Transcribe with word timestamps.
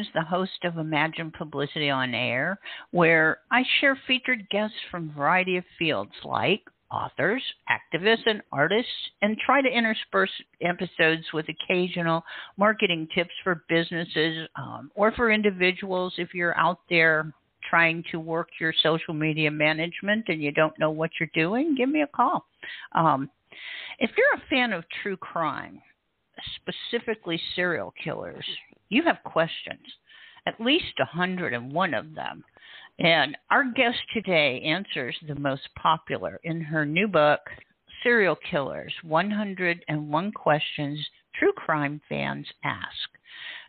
Jones, 0.00 0.12
the 0.14 0.22
host 0.22 0.64
of 0.64 0.78
Imagine 0.78 1.30
Publicity 1.30 1.90
on 1.90 2.14
Air, 2.14 2.58
where 2.90 3.38
I 3.50 3.62
share 3.80 3.98
featured 4.06 4.48
guests 4.50 4.76
from 4.90 5.10
a 5.10 5.18
variety 5.18 5.56
of 5.56 5.64
fields 5.78 6.12
like 6.24 6.62
authors, 6.90 7.42
activists, 7.70 8.26
and 8.26 8.42
artists, 8.52 8.90
and 9.22 9.36
try 9.38 9.62
to 9.62 9.68
intersperse 9.68 10.30
episodes 10.60 11.24
with 11.32 11.46
occasional 11.48 12.24
marketing 12.56 13.08
tips 13.14 13.30
for 13.44 13.64
businesses 13.68 14.48
um, 14.56 14.90
or 14.94 15.12
for 15.12 15.30
individuals 15.30 16.14
if 16.18 16.34
you're 16.34 16.58
out 16.58 16.80
there 16.88 17.32
trying 17.68 18.02
to 18.10 18.18
work 18.18 18.48
your 18.58 18.72
social 18.82 19.14
media 19.14 19.50
management 19.50 20.24
and 20.28 20.42
you 20.42 20.50
don't 20.50 20.76
know 20.78 20.90
what 20.90 21.10
you're 21.20 21.30
doing, 21.34 21.74
give 21.76 21.88
me 21.88 22.02
a 22.02 22.06
call. 22.06 22.44
Um, 22.92 23.30
if 23.98 24.10
you're 24.16 24.34
a 24.34 24.48
fan 24.48 24.72
of 24.72 24.82
true 25.02 25.16
crime, 25.16 25.80
specifically 26.56 27.40
serial 27.54 27.92
killers, 28.02 28.44
you 28.90 29.02
have 29.04 29.24
questions, 29.24 29.86
at 30.46 30.60
least 30.60 30.98
a 31.00 31.04
hundred 31.06 31.54
and 31.54 31.72
one 31.72 31.94
of 31.94 32.14
them. 32.14 32.44
And 32.98 33.36
our 33.50 33.64
guest 33.72 33.98
today 34.12 34.60
answers 34.60 35.16
the 35.26 35.36
most 35.36 35.68
popular 35.80 36.38
in 36.44 36.60
her 36.60 36.84
new 36.84 37.08
book, 37.08 37.40
Serial 38.02 38.36
Killers 38.50 38.92
101 39.02 40.32
Questions 40.32 41.08
True 41.34 41.52
Crime 41.52 42.00
Fans 42.08 42.46
Ask. 42.64 43.08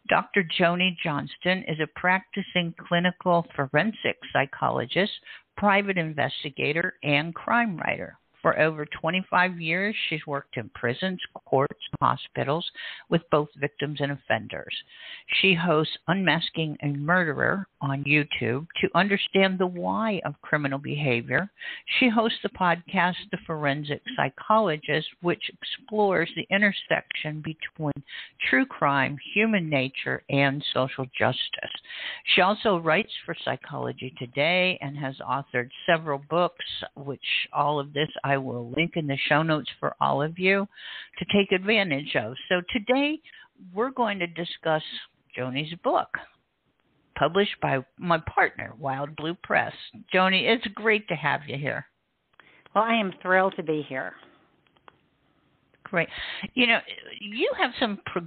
Dr. 0.09 0.43
Joni 0.59 0.97
Johnston 1.03 1.63
is 1.67 1.79
a 1.79 1.99
practicing 1.99 2.73
clinical 2.87 3.45
forensic 3.55 4.17
psychologist, 4.33 5.11
private 5.55 5.97
investigator, 5.97 6.95
and 7.03 7.35
crime 7.35 7.77
writer. 7.77 8.17
For 8.41 8.59
over 8.59 8.85
25 8.85 9.61
years, 9.61 9.95
she's 10.09 10.25
worked 10.25 10.57
in 10.57 10.69
prisons, 10.73 11.19
courts, 11.45 11.79
and 11.91 12.07
hospitals 12.09 12.65
with 13.09 13.21
both 13.29 13.49
victims 13.57 13.99
and 14.01 14.11
offenders. 14.11 14.75
She 15.41 15.53
hosts 15.53 15.95
Unmasking 16.07 16.77
a 16.81 16.87
Murderer 16.87 17.67
on 17.81 18.03
YouTube 18.03 18.65
to 18.81 18.89
understand 18.95 19.59
the 19.59 19.67
why 19.67 20.21
of 20.25 20.41
criminal 20.41 20.79
behavior. 20.79 21.51
She 21.99 22.09
hosts 22.09 22.39
the 22.41 22.49
podcast 22.49 23.15
The 23.31 23.37
Forensic 23.45 24.01
Psychologist, 24.15 25.07
which 25.21 25.51
explores 25.61 26.29
the 26.35 26.47
intersection 26.49 27.41
between 27.41 28.03
true 28.49 28.65
crime, 28.65 29.17
human 29.33 29.69
nature, 29.69 30.23
and 30.29 30.63
social 30.73 31.05
justice. 31.17 31.71
She 32.33 32.41
also 32.41 32.77
writes 32.77 33.11
for 33.25 33.35
Psychology 33.43 34.13
Today 34.17 34.77
and 34.81 34.97
has 34.97 35.15
authored 35.19 35.69
several 35.85 36.21
books, 36.29 36.65
which 36.95 37.19
all 37.53 37.79
of 37.79 37.93
this 37.93 38.09
I 38.23 38.30
will 38.37 38.71
link 38.71 38.93
in 38.95 39.07
the 39.07 39.17
show 39.27 39.43
notes 39.43 39.69
for 39.79 39.95
all 40.01 40.21
of 40.21 40.37
you 40.39 40.67
to 41.19 41.25
take 41.33 41.51
advantage 41.51 42.15
of. 42.15 42.33
So 42.49 42.61
today 42.71 43.19
we're 43.73 43.91
going 43.91 44.19
to 44.19 44.27
discuss 44.27 44.83
Joni's 45.37 45.73
book, 45.83 46.09
published 47.17 47.55
by 47.61 47.79
my 47.97 48.19
partner, 48.33 48.73
Wild 48.77 49.15
Blue 49.15 49.35
Press. 49.43 49.73
Joni, 50.13 50.49
it's 50.49 50.67
great 50.75 51.07
to 51.07 51.15
have 51.15 51.41
you 51.47 51.57
here. 51.57 51.85
Well, 52.73 52.83
I 52.83 52.95
am 52.95 53.13
thrilled 53.21 53.55
to 53.57 53.63
be 53.63 53.85
here. 53.87 54.13
Great. 55.83 56.07
You 56.53 56.67
know, 56.67 56.79
you 57.19 57.51
have 57.57 57.71
some 57.79 57.99
pr- 58.05 58.19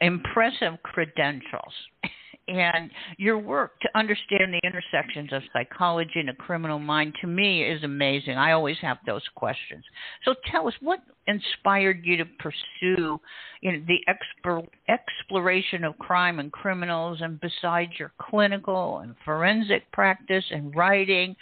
impressive 0.00 0.74
credentials. 0.82 1.72
and 2.48 2.90
your 3.18 3.38
work 3.38 3.78
to 3.80 3.88
understand 3.94 4.52
the 4.52 4.60
intersections 4.64 5.32
of 5.32 5.42
psychology 5.52 6.20
and 6.20 6.30
a 6.30 6.34
criminal 6.34 6.78
mind 6.78 7.14
to 7.20 7.26
me 7.26 7.62
is 7.62 7.82
amazing. 7.82 8.36
I 8.38 8.52
always 8.52 8.76
have 8.82 8.98
those 9.06 9.22
questions. 9.34 9.84
So 10.24 10.34
tell 10.50 10.68
us 10.68 10.74
what 10.80 11.00
inspired 11.26 12.04
you 12.04 12.16
to 12.18 12.24
pursue 12.38 13.20
you 13.60 13.72
know 13.72 13.82
the 13.86 13.98
explore, 14.06 14.64
exploration 14.88 15.84
of 15.84 15.98
crime 15.98 16.38
and 16.38 16.52
criminals 16.52 17.18
and 17.20 17.40
besides 17.40 17.92
your 17.98 18.12
clinical 18.20 18.98
and 18.98 19.14
forensic 19.24 19.90
practice 19.92 20.44
and 20.50 20.74
writing 20.76 21.34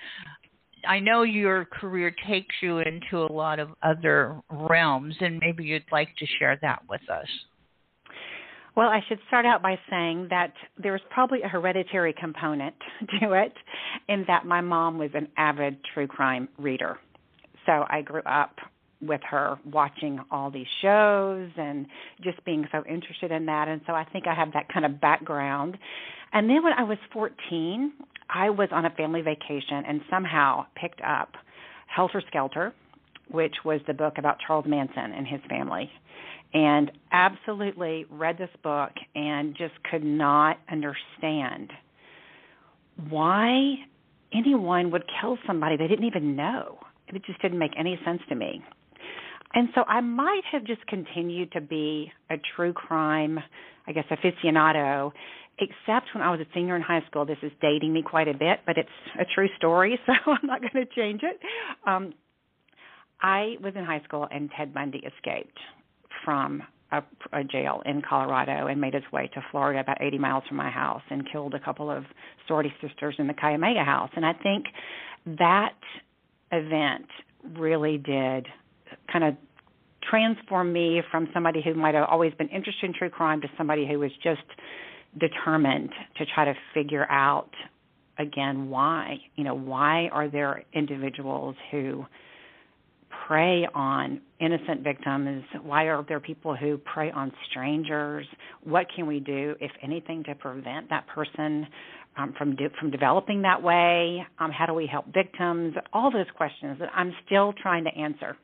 I 0.87 1.01
know 1.01 1.23
your 1.23 1.65
career 1.65 2.15
takes 2.29 2.55
you 2.61 2.79
into 2.79 3.19
a 3.19 3.33
lot 3.33 3.59
of 3.59 3.71
other 3.83 4.41
realms 4.51 5.15
and 5.21 5.39
maybe 5.41 5.65
you'd 5.65 5.85
like 5.91 6.15
to 6.19 6.27
share 6.39 6.59
that 6.63 6.83
with 6.89 7.01
us. 7.11 7.29
Well, 8.77 8.89
I 8.89 9.01
should 9.09 9.21
start 9.29 9.47
out 9.47 9.63
by 9.63 9.79
saying 9.89 10.29
that 10.31 10.53
there's 10.77 11.01
probably 11.11 11.43
a 11.43 11.49
hereditary 11.49 12.13
component 12.13 12.75
to 13.21 13.33
it, 13.33 13.53
in 14.09 14.25
that 14.27 14.47
my 14.47 14.61
mom 14.61 14.99
was 14.99 15.11
an 15.15 15.29
avid 15.37 15.79
true 15.95 16.07
crime 16.07 16.49
reader. 16.59 16.99
So 17.67 17.85
I 17.89 18.03
grew 18.03 18.23
up 18.23 18.57
with 19.01 19.21
her 19.31 19.59
watching 19.71 20.19
all 20.31 20.51
these 20.51 20.67
shows 20.83 21.51
and 21.57 21.87
just 22.23 22.43
being 22.45 22.67
so 22.73 22.83
interested 22.89 23.31
in 23.31 23.47
that. 23.47 23.69
And 23.69 23.81
so 23.87 23.93
I 23.93 24.05
think 24.05 24.27
I 24.27 24.35
have 24.35 24.53
that 24.55 24.73
kind 24.73 24.85
of 24.87 25.01
background. 25.01 25.77
And 26.33 26.49
then 26.49 26.63
when 26.63 26.73
I 26.73 26.83
was 26.83 26.99
14, 27.13 27.93
I 28.31 28.51
was 28.51 28.69
on 28.73 28.87
a 28.87 28.91
family 28.91 29.21
vacation 29.21 29.85
and 29.87 30.01
somehow 30.11 30.67
picked 30.75 31.01
up 31.03 31.35
Helter 31.87 32.23
Skelter, 32.27 32.73
which 33.31 33.55
was 33.65 33.81
the 33.87 33.95
book 33.95 34.15
about 34.19 34.39
Charles 34.45 34.65
Manson 34.67 35.13
and 35.13 35.27
his 35.27 35.41
family 35.49 35.91
and 36.55 36.93
absolutely 37.11 38.07
read 38.09 38.39
this 38.39 38.51
book 38.63 38.93
and 39.15 39.57
just 39.57 39.75
could 39.91 40.05
not 40.05 40.59
understand 40.71 41.73
why 43.11 43.75
anyone 44.33 44.93
would 44.93 45.03
kill 45.21 45.37
somebody 45.47 45.77
they 45.77 45.89
didn't 45.89 46.07
even 46.07 46.37
know. 46.37 46.79
It 47.09 47.23
just 47.27 47.43
didn't 47.43 47.59
make 47.59 47.73
any 47.77 47.99
sense 48.05 48.21
to 48.29 48.37
me. 48.37 48.63
And 49.53 49.69
so 49.75 49.83
I 49.87 50.01
might 50.01 50.43
have 50.53 50.65
just 50.65 50.85
continued 50.87 51.53
to 51.53 51.61
be 51.61 52.11
a 52.31 52.37
true 52.57 52.73
crime, 52.73 53.39
I 53.87 53.93
guess, 53.93 54.05
aficionado, 54.11 55.13
except 55.59 56.09
when 56.15 56.23
I 56.23 56.31
was 56.31 56.41
a 56.41 56.47
senior 56.55 56.75
in 56.75 56.83
high 56.83 57.03
school. 57.09 57.25
This 57.25 57.39
is 57.43 57.53
dating 57.61 57.93
me 57.93 58.03
quite 58.03 58.27
a 58.27 58.33
bit, 58.33 58.61
but 58.67 58.79
it's 58.79 58.89
a 59.21 59.25
true 59.35 59.49
story, 59.57 59.99
so 60.07 60.13
I'm 60.27 60.47
not 60.47 60.61
going 60.61 60.87
to 60.87 60.87
change 60.95 61.23
it. 61.23 61.39
Um, 61.87 62.15
I 63.21 63.55
was 63.63 63.75
in 63.77 63.85
high 63.85 64.03
school 64.05 64.27
and 64.31 64.51
Ted 64.57 64.75
Bundy 64.75 64.99
escaped 64.99 65.59
from 66.25 66.63
a, 66.93 67.03
a 67.33 67.45
jail 67.45 67.83
in 67.85 68.03
Colorado 68.03 68.67
and 68.67 68.81
made 68.81 68.95
his 68.95 69.03
way 69.13 69.31
to 69.35 69.45
Florida, 69.51 69.81
about 69.81 70.01
80 70.01 70.19
miles 70.19 70.45
from 70.49 70.57
my 70.57 70.71
house, 70.71 71.03
and 71.11 71.31
killed 71.31 71.55
a 71.55 71.61
couple 71.61 71.91
of 71.91 72.05
sorority 72.47 72.73
sisters 72.81 73.17
in 73.19 73.27
the 73.27 73.35
Chi 73.35 73.57
house. 73.85 74.11
And 74.17 74.25
I 74.25 74.33
think 74.33 74.67
that 75.39 75.75
event 76.53 77.07
really 77.57 77.99
did 77.99 78.47
kind 79.11 79.25
of 79.25 79.35
transform 80.09 80.73
me 80.73 81.03
from 81.11 81.29
somebody 81.33 81.63
who 81.63 81.75
might 81.75 81.95
have 81.95 82.07
always 82.09 82.33
been 82.35 82.49
interested 82.49 82.87
in 82.87 82.95
true 82.95 83.11
crime 83.11 83.41
to 83.41 83.49
somebody 83.57 83.87
who 83.87 83.99
was 83.99 84.11
just 84.23 84.43
determined 85.19 85.91
to 86.19 86.25
try 86.35 86.45
to 86.45 86.55
figure 86.75 87.11
out 87.11 87.51
again 88.19 88.69
why 88.69 89.17
you 89.37 89.45
know 89.45 89.55
why 89.55 90.09
are 90.13 90.29
there 90.29 90.65
individuals 90.73 91.57
who 91.71 92.05
prey 93.27 93.67
on 93.75 94.21
innocent 94.41 94.83
victims? 94.83 95.45
Why 95.63 95.85
are 95.85 96.05
there 96.07 96.21
people 96.21 96.55
who 96.55 96.79
prey 96.79 97.11
on 97.11 97.33
strangers? 97.51 98.27
What 98.63 98.87
can 98.95 99.07
we 99.07 99.21
do, 99.21 99.55
if 99.61 99.71
anything, 99.83 100.25
to 100.25 100.35
prevent 100.35 100.91
that 100.91 101.07
person 101.09 101.67
um, 102.17 102.35
from 102.37 102.57
de- 102.57 102.71
from 102.79 102.91
developing 102.91 103.43
that 103.43 103.63
way? 103.63 104.25
Um, 104.39 104.51
how 104.51 104.67
do 104.67 104.75
we 104.75 104.87
help 104.87 105.07
victims? 105.13 105.75
All 105.93 106.11
those 106.11 106.27
questions 106.37 106.79
that 106.81 106.91
I'm 106.95 107.13
still 107.27 107.53
trying 107.63 107.85
to 107.85 107.91
answer. 107.91 108.37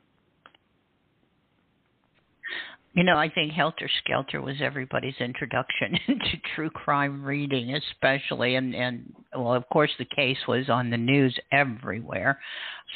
You 2.93 3.05
know, 3.05 3.17
I 3.17 3.29
think 3.29 3.53
Helter 3.53 3.89
Skelter 4.03 4.43
was 4.43 4.57
everybody's 4.61 5.15
introduction 5.21 5.93
to 6.07 6.37
true 6.57 6.71
crime 6.71 7.25
reading, 7.25 7.75
especially, 7.75 8.57
and 8.57 8.75
and 8.75 9.15
well, 9.37 9.55
of 9.55 9.69
course, 9.69 9.91
the 9.99 10.05
case 10.05 10.39
was 10.49 10.69
on 10.69 10.91
the 10.91 10.97
news 10.97 11.39
everywhere. 11.53 12.41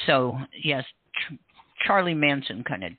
So 0.05 0.37
yes, 0.63 0.83
tr- 1.15 1.35
Charlie 1.85 2.13
Manson 2.13 2.63
kind 2.63 2.83
of 2.83 2.91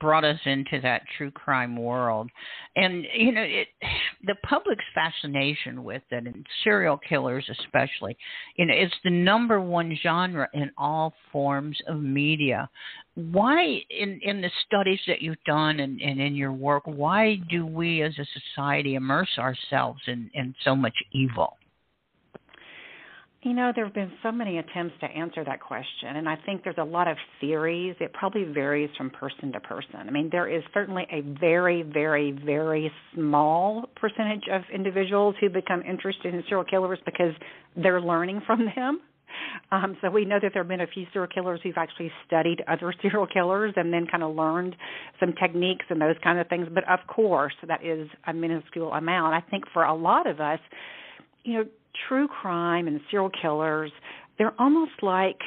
brought 0.00 0.24
us 0.24 0.38
into 0.44 0.80
that 0.82 1.02
true 1.16 1.30
crime 1.30 1.76
world. 1.76 2.30
And 2.74 3.06
you 3.16 3.32
know 3.32 3.42
it 3.42 3.68
the 4.24 4.34
public's 4.46 4.84
fascination 4.94 5.84
with 5.84 6.02
it 6.10 6.26
and 6.26 6.46
serial 6.64 6.98
killers 6.98 7.48
especially 7.60 8.16
you 8.56 8.66
know 8.66 8.74
it's 8.74 8.94
the 9.04 9.10
number 9.10 9.60
one 9.60 9.96
genre 10.02 10.48
in 10.52 10.70
all 10.76 11.14
forms 11.32 11.78
of 11.86 12.00
media. 12.00 12.68
Why 13.14 13.80
in 13.90 14.20
in 14.22 14.40
the 14.40 14.50
studies 14.66 15.00
that 15.06 15.22
you've 15.22 15.42
done 15.46 15.80
and, 15.80 16.00
and 16.00 16.20
in 16.20 16.34
your 16.34 16.52
work 16.52 16.82
why 16.86 17.36
do 17.50 17.66
we 17.66 18.02
as 18.02 18.14
a 18.18 18.26
society 18.40 18.94
immerse 18.94 19.38
ourselves 19.38 20.00
in 20.06 20.30
in 20.34 20.54
so 20.64 20.76
much 20.76 20.94
evil 21.12 21.56
you 23.42 23.52
know, 23.52 23.70
there 23.74 23.84
have 23.84 23.94
been 23.94 24.12
so 24.22 24.32
many 24.32 24.58
attempts 24.58 24.94
to 25.00 25.06
answer 25.06 25.44
that 25.44 25.60
question, 25.60 26.16
and 26.16 26.28
I 26.28 26.36
think 26.46 26.64
there's 26.64 26.78
a 26.78 26.84
lot 26.84 27.06
of 27.06 27.16
theories. 27.40 27.94
It 28.00 28.12
probably 28.12 28.44
varies 28.44 28.90
from 28.96 29.10
person 29.10 29.52
to 29.52 29.60
person. 29.60 30.00
I 30.06 30.10
mean, 30.10 30.30
there 30.32 30.48
is 30.48 30.62
certainly 30.72 31.06
a 31.12 31.20
very, 31.38 31.82
very, 31.82 32.32
very 32.32 32.90
small 33.14 33.84
percentage 33.94 34.44
of 34.50 34.62
individuals 34.74 35.36
who 35.40 35.50
become 35.50 35.82
interested 35.82 36.34
in 36.34 36.42
serial 36.48 36.64
killers 36.64 36.98
because 37.04 37.32
they're 37.76 38.00
learning 38.00 38.40
from 38.46 38.66
them. 38.74 39.00
Um, 39.70 39.96
so 40.00 40.10
we 40.10 40.24
know 40.24 40.38
that 40.40 40.52
there 40.54 40.62
have 40.62 40.68
been 40.68 40.80
a 40.80 40.86
few 40.86 41.06
serial 41.12 41.30
killers 41.32 41.60
who've 41.62 41.76
actually 41.76 42.10
studied 42.26 42.62
other 42.66 42.92
serial 43.02 43.26
killers 43.26 43.74
and 43.76 43.92
then 43.92 44.06
kind 44.06 44.22
of 44.22 44.34
learned 44.34 44.74
some 45.20 45.34
techniques 45.34 45.84
and 45.90 46.00
those 46.00 46.16
kind 46.22 46.38
of 46.38 46.48
things. 46.48 46.68
But 46.72 46.88
of 46.88 47.00
course, 47.06 47.54
that 47.66 47.84
is 47.84 48.08
a 48.26 48.32
minuscule 48.32 48.92
amount. 48.92 49.34
I 49.34 49.48
think 49.48 49.64
for 49.72 49.84
a 49.84 49.94
lot 49.94 50.26
of 50.26 50.40
us, 50.40 50.60
you 51.44 51.54
know, 51.54 51.64
true 52.08 52.28
crime 52.28 52.88
and 52.88 53.00
serial 53.10 53.30
killers, 53.30 53.90
they're 54.38 54.54
almost 54.58 55.02
like, 55.02 55.38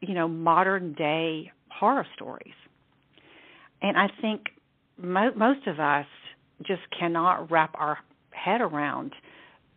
you 0.00 0.14
know, 0.14 0.28
modern 0.28 0.94
day 0.94 1.50
horror 1.68 2.06
stories. 2.14 2.54
And 3.80 3.96
I 3.96 4.08
think 4.20 4.46
mo- 4.96 5.34
most 5.36 5.66
of 5.66 5.80
us 5.80 6.06
just 6.66 6.82
cannot 6.98 7.50
wrap 7.50 7.74
our 7.74 7.98
head 8.30 8.60
around 8.60 9.12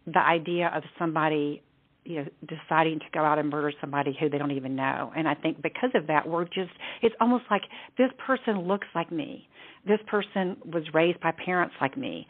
the 0.06 0.19
idea 0.19 0.72
of 0.75 0.83
somebody 1.00 1.62
you 2.04 2.18
know 2.18 2.25
deciding 2.48 3.00
to 3.00 3.06
go 3.12 3.21
out 3.21 3.39
and 3.39 3.50
murder 3.50 3.74
somebody 3.81 4.16
who 4.19 4.30
they 4.30 4.38
don't 4.38 4.51
even 4.51 4.75
know. 4.75 5.12
And 5.16 5.28
i 5.28 5.33
think 5.33 5.62
because 5.62 5.89
of 5.95 6.07
that 6.07 6.28
we're 6.28 6.45
just 6.45 6.71
it's 7.01 7.16
almost 7.19 7.45
like 7.50 7.63
this 7.98 8.12
person 8.25 8.68
looks 8.68 8.88
like 8.94 9.12
me. 9.12 9.48
This 9.88 10.00
person 10.07 10.57
was 10.66 10.83
raised 10.94 11.19
by 11.19 11.31
parents 11.31 11.75
like 11.81 11.98
me. 11.98 12.28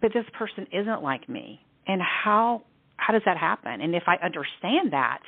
But 0.00 0.12
this 0.12 0.24
person 0.36 0.66
isn't 0.72 1.02
like 1.02 1.28
me. 1.28 1.60
And 1.86 2.00
how 2.02 2.62
how 3.00 3.12
does 3.12 3.22
that 3.24 3.36
happen? 3.36 3.80
And 3.80 3.94
if 3.94 4.04
i 4.06 4.16
understand 4.24 4.92
that 4.92 5.20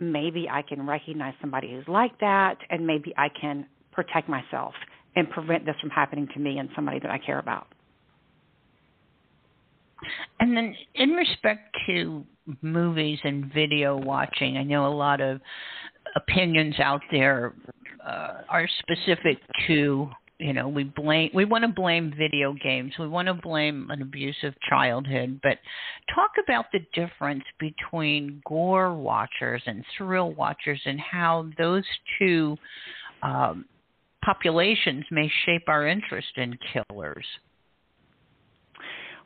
maybe 0.00 0.48
i 0.50 0.62
can 0.62 0.86
recognize 0.86 1.34
somebody 1.40 1.70
who's 1.72 1.86
like 1.86 2.18
that 2.20 2.56
and 2.70 2.86
maybe 2.86 3.14
i 3.16 3.28
can 3.28 3.66
protect 3.92 4.28
myself 4.28 4.74
and 5.14 5.30
prevent 5.30 5.64
this 5.64 5.76
from 5.80 5.90
happening 5.90 6.26
to 6.34 6.40
me 6.40 6.58
and 6.58 6.68
somebody 6.74 6.98
that 6.98 7.10
i 7.10 7.18
care 7.18 7.38
about. 7.38 7.68
And 10.40 10.56
then, 10.56 10.74
in 10.94 11.10
respect 11.10 11.76
to 11.86 12.24
movies 12.60 13.18
and 13.22 13.52
video 13.52 13.96
watching, 13.96 14.56
I 14.56 14.64
know 14.64 14.86
a 14.86 14.94
lot 14.94 15.20
of 15.20 15.40
opinions 16.16 16.80
out 16.80 17.00
there 17.10 17.54
uh, 18.04 18.42
are 18.48 18.68
specific 18.80 19.38
to 19.68 20.10
you 20.38 20.52
know 20.52 20.68
we 20.68 20.84
blame 20.84 21.30
we 21.34 21.44
want 21.44 21.62
to 21.62 21.68
blame 21.68 22.12
video 22.16 22.54
games. 22.54 22.92
We 22.98 23.08
want 23.08 23.28
to 23.28 23.34
blame 23.34 23.88
an 23.90 24.02
abusive 24.02 24.54
childhood. 24.68 25.40
But 25.42 25.58
talk 26.14 26.32
about 26.42 26.66
the 26.72 26.80
difference 26.94 27.44
between 27.58 28.42
gore 28.46 28.94
watchers 28.94 29.62
and 29.66 29.84
thrill 29.96 30.32
watchers 30.32 30.80
and 30.84 31.00
how 31.00 31.48
those 31.58 31.84
two 32.18 32.56
um, 33.22 33.66
populations 34.24 35.04
may 35.10 35.30
shape 35.44 35.68
our 35.68 35.86
interest 35.86 36.28
in 36.36 36.58
killers. 36.72 37.26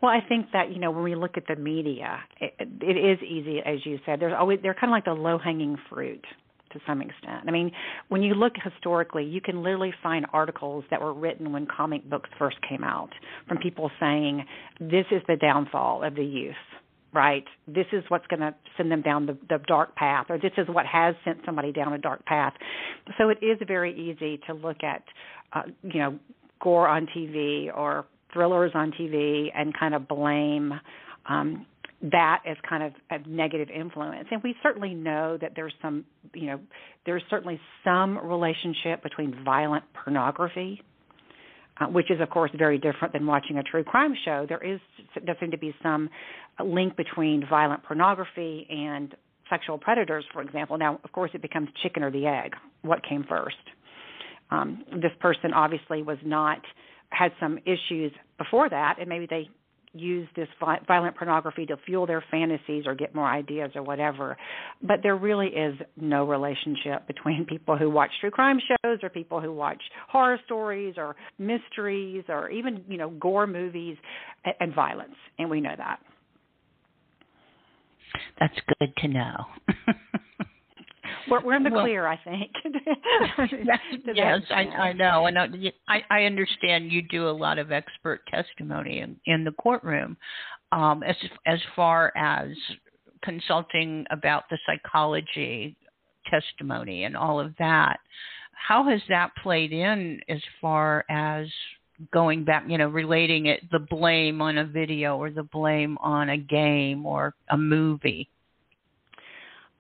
Well, 0.02 0.10
I 0.10 0.20
think 0.28 0.46
that 0.52 0.72
you 0.72 0.78
know 0.78 0.90
when 0.90 1.02
we 1.02 1.14
look 1.14 1.36
at 1.36 1.44
the 1.48 1.56
media, 1.56 2.20
it, 2.40 2.54
it 2.80 2.96
is 2.96 3.22
easy, 3.22 3.60
as 3.64 3.84
you 3.84 3.98
said. 4.04 4.20
There's 4.20 4.34
always 4.38 4.58
they're 4.62 4.74
kind 4.74 4.90
of 4.90 4.92
like 4.92 5.06
the 5.06 5.14
low-hanging 5.14 5.78
fruit 5.88 6.24
to 6.72 6.80
some 6.86 7.00
extent. 7.00 7.44
I 7.46 7.50
mean, 7.50 7.70
when 8.08 8.22
you 8.22 8.34
look 8.34 8.54
historically, 8.62 9.24
you 9.24 9.40
can 9.40 9.62
literally 9.62 9.92
find 10.02 10.26
articles 10.32 10.84
that 10.90 11.00
were 11.00 11.12
written 11.12 11.52
when 11.52 11.66
comic 11.66 12.08
books 12.08 12.30
first 12.38 12.56
came 12.68 12.84
out 12.84 13.10
from 13.48 13.58
people 13.58 13.90
saying 14.00 14.44
this 14.80 15.06
is 15.10 15.22
the 15.28 15.36
downfall 15.36 16.02
of 16.02 16.14
the 16.14 16.24
youth. 16.24 16.54
Right. 17.12 17.44
This 17.66 17.86
is 17.92 18.04
what's 18.08 18.26
going 18.26 18.40
to 18.40 18.54
send 18.76 18.90
them 18.90 19.00
down 19.00 19.24
the, 19.24 19.38
the 19.48 19.58
dark 19.66 19.96
path, 19.96 20.26
or 20.28 20.38
this 20.38 20.52
is 20.58 20.68
what 20.68 20.84
has 20.84 21.14
sent 21.24 21.38
somebody 21.46 21.72
down 21.72 21.94
a 21.94 21.98
dark 21.98 22.26
path. 22.26 22.52
So 23.16 23.30
it 23.30 23.38
is 23.40 23.58
very 23.66 23.94
easy 23.94 24.38
to 24.46 24.52
look 24.52 24.82
at, 24.82 25.02
uh, 25.54 25.62
you 25.82 25.98
know, 25.98 26.18
gore 26.60 26.88
on 26.88 27.06
TV 27.06 27.74
or 27.74 28.04
thrillers 28.34 28.72
on 28.74 28.92
TV 28.92 29.48
and 29.54 29.72
kind 29.78 29.94
of 29.94 30.06
blame 30.06 30.74
um, 31.28 31.64
that 32.02 32.42
as 32.46 32.56
kind 32.68 32.82
of 32.82 32.92
a 33.10 33.26
negative 33.28 33.68
influence. 33.70 34.28
And 34.30 34.42
we 34.42 34.54
certainly 34.62 34.94
know 34.94 35.38
that 35.40 35.52
there's 35.56 35.72
some, 35.80 36.04
you 36.34 36.46
know, 36.46 36.60
there's 37.06 37.22
certainly 37.30 37.58
some 37.84 38.18
relationship 38.18 39.02
between 39.02 39.42
violent 39.44 39.84
pornography, 40.04 40.82
uh, 41.80 41.86
which 41.86 42.10
is 42.10 42.20
of 42.20 42.28
course 42.30 42.50
very 42.56 42.78
different 42.78 43.12
than 43.12 43.26
watching 43.26 43.56
a 43.58 43.62
true 43.62 43.84
crime 43.84 44.14
show. 44.24 44.46
There 44.48 44.62
is 44.62 44.80
there 45.24 45.36
seem 45.40 45.50
to 45.52 45.58
be 45.58 45.74
some 45.82 46.10
link 46.62 46.96
between 46.96 47.44
violent 47.48 47.82
pornography 47.82 48.66
and 48.68 49.14
sexual 49.48 49.78
predators, 49.78 50.24
for 50.32 50.42
example. 50.42 50.76
Now, 50.76 51.00
of 51.02 51.12
course, 51.12 51.30
it 51.34 51.42
becomes 51.42 51.68
chicken 51.82 52.02
or 52.02 52.10
the 52.10 52.26
egg. 52.26 52.54
What 52.82 53.00
came 53.08 53.24
first? 53.28 53.56
Um, 54.50 54.84
this 54.92 55.12
person 55.20 55.52
obviously 55.54 56.02
was 56.02 56.18
not 56.24 56.58
had 57.10 57.32
some 57.40 57.58
issues 57.58 58.12
before 58.38 58.68
that, 58.68 58.96
and 58.98 59.08
maybe 59.08 59.26
they 59.28 59.48
use 60.00 60.28
this 60.36 60.48
violent 60.86 61.16
pornography 61.16 61.66
to 61.66 61.76
fuel 61.86 62.06
their 62.06 62.24
fantasies 62.30 62.84
or 62.86 62.94
get 62.94 63.14
more 63.14 63.26
ideas 63.26 63.70
or 63.74 63.82
whatever. 63.82 64.36
But 64.82 65.00
there 65.02 65.16
really 65.16 65.48
is 65.48 65.74
no 65.96 66.26
relationship 66.26 67.06
between 67.06 67.44
people 67.48 67.76
who 67.76 67.90
watch 67.90 68.10
true 68.20 68.30
crime 68.30 68.58
shows 68.60 68.98
or 69.02 69.10
people 69.10 69.40
who 69.40 69.52
watch 69.52 69.82
horror 70.08 70.38
stories 70.44 70.94
or 70.96 71.16
mysteries 71.38 72.24
or 72.28 72.50
even, 72.50 72.84
you 72.88 72.98
know, 72.98 73.10
gore 73.10 73.46
movies 73.46 73.96
and 74.60 74.74
violence. 74.74 75.14
And 75.38 75.50
we 75.50 75.60
know 75.60 75.74
that. 75.76 75.98
That's 78.40 78.58
good 78.78 78.92
to 78.98 79.08
know. 79.08 79.44
we're, 81.28 81.42
we're 81.42 81.54
in 81.54 81.62
the 81.62 81.70
well, 81.70 81.84
clear, 81.84 82.06
I 82.06 82.18
think. 82.22 82.50
yes, 84.14 84.40
I, 84.50 84.62
I 84.62 84.92
know, 84.92 85.26
and 85.26 85.38
I, 85.88 86.02
I 86.10 86.22
understand 86.24 86.92
you 86.92 87.02
do 87.02 87.28
a 87.28 87.30
lot 87.30 87.58
of 87.58 87.72
expert 87.72 88.20
testimony 88.28 89.00
in, 89.00 89.16
in 89.26 89.44
the 89.44 89.52
courtroom, 89.52 90.16
um, 90.72 91.02
as 91.02 91.16
as 91.46 91.60
far 91.74 92.12
as 92.16 92.50
consulting 93.22 94.04
about 94.10 94.44
the 94.50 94.58
psychology 94.66 95.76
testimony 96.30 97.04
and 97.04 97.16
all 97.16 97.40
of 97.40 97.54
that. 97.58 97.98
How 98.52 98.88
has 98.88 99.00
that 99.08 99.30
played 99.42 99.72
in 99.72 100.20
as 100.28 100.40
far 100.60 101.04
as 101.08 101.46
going 102.12 102.44
back, 102.44 102.64
you 102.68 102.78
know, 102.78 102.88
relating 102.88 103.46
it 103.46 103.60
the 103.70 103.78
blame 103.78 104.42
on 104.42 104.58
a 104.58 104.64
video 104.64 105.16
or 105.16 105.30
the 105.30 105.42
blame 105.42 105.96
on 105.98 106.30
a 106.30 106.36
game 106.36 107.06
or 107.06 107.34
a 107.50 107.56
movie? 107.56 108.28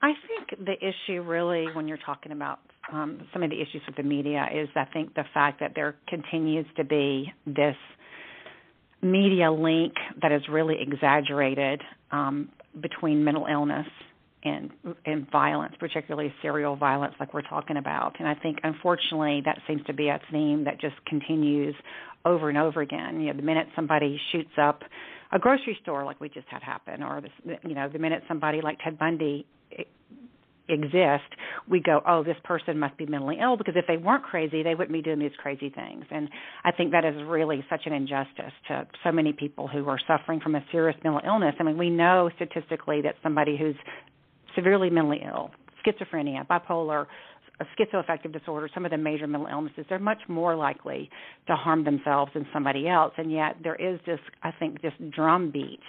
I 0.02 0.12
think 0.26 0.66
the 0.66 0.74
issue 0.74 1.22
really, 1.22 1.66
when 1.74 1.88
you're 1.88 1.98
talking 2.04 2.32
about 2.32 2.58
um, 2.92 3.26
some 3.32 3.42
of 3.42 3.50
the 3.50 3.56
issues 3.56 3.82
with 3.86 3.96
the 3.96 4.02
media, 4.02 4.46
is 4.54 4.68
I 4.76 4.84
think 4.92 5.14
the 5.14 5.24
fact 5.32 5.60
that 5.60 5.72
there 5.74 5.96
continues 6.08 6.66
to 6.76 6.84
be 6.84 7.32
this 7.46 7.76
media 9.02 9.50
link 9.50 9.94
that 10.22 10.32
is 10.32 10.42
really 10.50 10.76
exaggerated 10.80 11.82
um, 12.10 12.50
between 12.80 13.24
mental 13.24 13.46
illness 13.46 13.86
and 14.44 14.70
and 15.04 15.28
violence, 15.30 15.74
particularly 15.80 16.32
serial 16.42 16.76
violence, 16.76 17.14
like 17.18 17.34
we're 17.34 17.42
talking 17.42 17.76
about. 17.76 18.14
And 18.18 18.28
I 18.28 18.34
think, 18.34 18.58
unfortunately, 18.62 19.42
that 19.44 19.58
seems 19.66 19.82
to 19.86 19.92
be 19.92 20.08
a 20.08 20.20
theme 20.30 20.64
that 20.64 20.80
just 20.80 20.94
continues 21.06 21.74
over 22.24 22.48
and 22.48 22.58
over 22.58 22.80
again. 22.80 23.20
You 23.20 23.28
know, 23.28 23.36
the 23.36 23.42
minute 23.42 23.66
somebody 23.74 24.20
shoots 24.30 24.52
up 24.60 24.82
a 25.32 25.38
grocery 25.38 25.76
store, 25.82 26.04
like 26.04 26.20
we 26.20 26.28
just 26.28 26.46
had 26.48 26.62
happen, 26.62 27.02
or 27.02 27.20
this, 27.20 27.58
you 27.66 27.74
know, 27.74 27.88
the 27.88 27.98
minute 27.98 28.22
somebody 28.28 28.60
like 28.60 28.78
Ted 28.84 28.98
Bundy 28.98 29.46
exist, 30.68 31.24
we 31.68 31.80
go, 31.80 32.00
oh, 32.06 32.24
this 32.24 32.36
person 32.44 32.78
must 32.78 32.96
be 32.96 33.06
mentally 33.06 33.38
ill 33.40 33.56
because 33.56 33.74
if 33.76 33.86
they 33.86 33.96
weren't 33.96 34.24
crazy, 34.24 34.62
they 34.62 34.74
wouldn't 34.74 34.92
be 34.92 35.02
doing 35.02 35.18
these 35.18 35.36
crazy 35.38 35.70
things. 35.70 36.04
And 36.10 36.28
I 36.64 36.72
think 36.72 36.92
that 36.92 37.04
is 37.04 37.14
really 37.26 37.64
such 37.70 37.82
an 37.86 37.92
injustice 37.92 38.52
to 38.68 38.86
so 39.04 39.12
many 39.12 39.32
people 39.32 39.68
who 39.68 39.88
are 39.88 39.98
suffering 40.06 40.40
from 40.40 40.54
a 40.54 40.64
serious 40.72 40.96
mental 41.04 41.20
illness. 41.24 41.54
I 41.58 41.62
mean, 41.62 41.78
we 41.78 41.90
know 41.90 42.30
statistically 42.36 43.02
that 43.02 43.14
somebody 43.22 43.56
who's 43.56 43.76
severely 44.54 44.90
mentally 44.90 45.20
ill, 45.24 45.50
schizophrenia, 45.84 46.46
bipolar, 46.46 47.06
schizoaffective 47.78 48.32
disorder, 48.32 48.68
some 48.74 48.84
of 48.84 48.90
the 48.90 48.98
major 48.98 49.26
mental 49.26 49.48
illnesses, 49.48 49.86
they're 49.88 49.98
much 49.98 50.20
more 50.28 50.54
likely 50.56 51.08
to 51.46 51.54
harm 51.54 51.84
themselves 51.84 52.32
than 52.34 52.46
somebody 52.52 52.88
else. 52.88 53.12
And 53.16 53.30
yet 53.32 53.56
there 53.62 53.76
is 53.76 53.98
this, 54.06 54.20
I 54.42 54.50
think, 54.52 54.82
this 54.82 54.92
drumbeat 55.14 55.80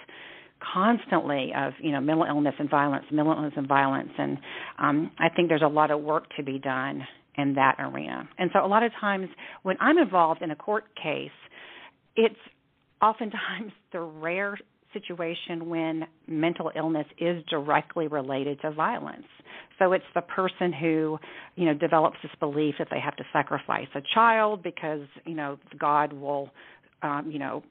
constantly 0.74 1.52
of 1.56 1.72
you 1.80 1.92
know 1.92 2.00
mental 2.00 2.24
illness 2.24 2.54
and 2.58 2.70
violence, 2.70 3.04
mental 3.10 3.34
illness 3.34 3.54
and 3.56 3.68
violence, 3.68 4.10
and 4.18 4.38
um, 4.78 5.10
I 5.18 5.28
think 5.34 5.48
there's 5.48 5.62
a 5.62 5.68
lot 5.68 5.90
of 5.90 6.00
work 6.02 6.24
to 6.36 6.42
be 6.42 6.58
done 6.58 7.02
in 7.36 7.54
that 7.54 7.76
arena. 7.78 8.28
And 8.38 8.50
so 8.52 8.64
a 8.64 8.66
lot 8.66 8.82
of 8.82 8.92
times 9.00 9.28
when 9.62 9.76
I'm 9.80 9.98
involved 9.98 10.42
in 10.42 10.50
a 10.50 10.56
court 10.56 10.84
case, 11.00 11.30
it's 12.16 12.34
oftentimes 13.00 13.72
the 13.92 14.00
rare 14.00 14.58
situation 14.92 15.68
when 15.68 16.04
mental 16.26 16.72
illness 16.74 17.06
is 17.18 17.44
directly 17.50 18.08
related 18.08 18.60
to 18.62 18.70
violence. 18.70 19.26
So 19.78 19.92
it's 19.92 20.04
the 20.14 20.22
person 20.22 20.72
who, 20.72 21.18
you 21.56 21.66
know, 21.66 21.74
develops 21.74 22.16
this 22.22 22.32
belief 22.40 22.76
that 22.78 22.88
they 22.90 22.98
have 22.98 23.14
to 23.16 23.24
sacrifice 23.32 23.86
a 23.94 24.00
child 24.14 24.62
because, 24.62 25.02
you 25.24 25.34
know, 25.34 25.58
God 25.78 26.12
will, 26.12 26.50
um, 27.02 27.30
you 27.30 27.38
know, 27.38 27.62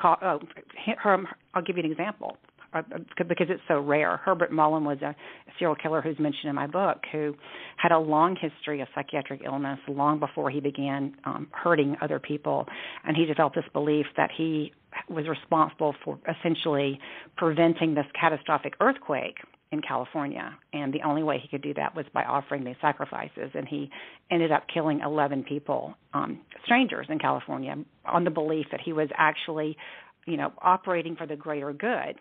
her, 0.00 1.24
I'll 1.54 1.62
give 1.62 1.76
you 1.76 1.84
an 1.84 1.90
example 1.90 2.36
uh, 2.72 2.82
because 3.28 3.48
it's 3.50 3.62
so 3.68 3.80
rare. 3.80 4.18
Herbert 4.18 4.52
Mullin 4.52 4.84
was 4.84 4.98
a 5.02 5.14
serial 5.58 5.74
killer 5.74 6.00
who's 6.00 6.18
mentioned 6.18 6.50
in 6.50 6.54
my 6.54 6.66
book 6.66 6.98
who 7.10 7.34
had 7.76 7.92
a 7.92 7.98
long 7.98 8.36
history 8.40 8.80
of 8.80 8.88
psychiatric 8.94 9.42
illness 9.44 9.78
long 9.88 10.18
before 10.18 10.50
he 10.50 10.60
began 10.60 11.14
um, 11.24 11.48
hurting 11.52 11.96
other 12.00 12.18
people, 12.18 12.66
and 13.04 13.16
he 13.16 13.26
developed 13.26 13.56
this 13.56 13.64
belief 13.72 14.06
that 14.16 14.30
he 14.36 14.72
was 15.08 15.26
responsible 15.28 15.94
for 16.04 16.18
essentially 16.28 16.98
preventing 17.36 17.94
this 17.94 18.06
catastrophic 18.18 18.74
earthquake 18.80 19.36
in 19.72 19.80
California, 19.82 20.56
and 20.72 20.92
the 20.92 21.02
only 21.06 21.22
way 21.22 21.38
he 21.40 21.48
could 21.48 21.62
do 21.62 21.72
that 21.74 21.94
was 21.94 22.04
by 22.12 22.24
offering 22.24 22.64
these 22.64 22.76
sacrifices. 22.80 23.50
And 23.54 23.68
he 23.68 23.88
ended 24.30 24.50
up 24.50 24.64
killing 24.72 25.00
11 25.04 25.44
people, 25.44 25.94
um, 26.12 26.40
strangers 26.64 27.06
in 27.08 27.20
California, 27.20 27.76
on 28.04 28.24
the 28.24 28.30
belief 28.30 28.66
that 28.72 28.80
he 28.84 28.92
was 28.92 29.08
actually, 29.16 29.76
you 30.26 30.36
know, 30.36 30.52
operating 30.60 31.14
for 31.14 31.26
the 31.26 31.36
greater 31.36 31.72
good. 31.72 32.16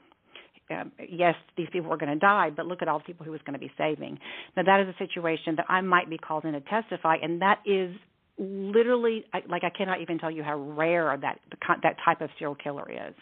Um, 0.71 0.91
yes, 1.09 1.33
these 1.57 1.67
people 1.71 1.89
were 1.89 1.97
going 1.97 2.13
to 2.13 2.19
die, 2.19 2.51
but 2.55 2.67
look 2.67 2.83
at 2.83 2.87
all 2.87 2.99
the 2.99 3.03
people 3.05 3.23
he 3.23 3.31
was 3.31 3.41
going 3.43 3.53
to 3.53 3.59
be 3.59 3.71
saving. 3.75 4.19
Now, 4.55 4.63
that 4.63 4.81
is 4.81 4.87
a 4.87 4.97
situation 5.03 5.55
that 5.55 5.65
I 5.67 5.81
might 5.81 6.07
be 6.07 6.19
called 6.19 6.45
in 6.45 6.53
to 6.53 6.61
testify, 6.61 7.15
and 7.23 7.41
that 7.41 7.61
is 7.65 7.95
literally 8.39 9.25
I, 9.33 9.41
like 9.47 9.63
I 9.63 9.69
cannot 9.69 10.01
even 10.01 10.17
tell 10.17 10.31
you 10.31 10.43
how 10.43 10.57
rare 10.57 11.17
that 11.21 11.39
that 11.83 11.97
type 12.03 12.21
of 12.21 12.29
serial 12.39 12.55
killer 12.55 12.89
is. 12.89 13.13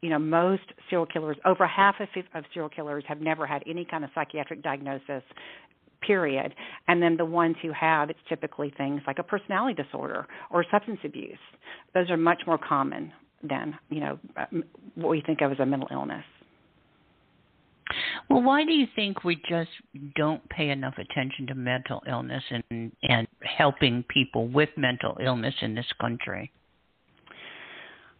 You 0.00 0.10
know, 0.10 0.18
most 0.18 0.62
serial 0.88 1.06
killers, 1.06 1.36
over 1.44 1.66
half 1.66 1.96
of, 2.00 2.08
of 2.34 2.44
serial 2.52 2.70
killers, 2.70 3.04
have 3.06 3.20
never 3.20 3.46
had 3.46 3.62
any 3.68 3.84
kind 3.84 4.02
of 4.04 4.10
psychiatric 4.14 4.62
diagnosis. 4.62 5.22
Period. 6.04 6.52
And 6.88 7.00
then 7.00 7.16
the 7.16 7.24
ones 7.24 7.54
who 7.62 7.70
have, 7.72 8.10
it's 8.10 8.18
typically 8.28 8.74
things 8.76 9.02
like 9.06 9.20
a 9.20 9.22
personality 9.22 9.80
disorder 9.80 10.26
or 10.50 10.64
substance 10.68 10.98
abuse. 11.04 11.38
Those 11.94 12.10
are 12.10 12.16
much 12.16 12.42
more 12.44 12.58
common 12.58 13.12
than 13.44 13.76
you 13.90 14.00
know 14.00 14.18
uh, 14.36 14.46
what 14.94 15.10
we 15.10 15.22
think 15.24 15.40
of 15.42 15.52
as 15.52 15.58
a 15.60 15.66
mental 15.66 15.88
illness. 15.92 16.24
Well, 18.28 18.42
why 18.42 18.64
do 18.64 18.72
you 18.72 18.86
think 18.94 19.24
we 19.24 19.36
just 19.48 19.70
don't 20.16 20.46
pay 20.48 20.70
enough 20.70 20.94
attention 20.98 21.46
to 21.48 21.54
mental 21.54 22.02
illness 22.08 22.42
and 22.50 22.92
and 23.02 23.28
helping 23.42 24.04
people 24.08 24.48
with 24.48 24.70
mental 24.76 25.16
illness 25.22 25.54
in 25.60 25.74
this 25.74 25.90
country? 26.00 26.50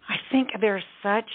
I 0.08 0.16
think 0.30 0.48
there's 0.60 0.84
such 1.02 1.30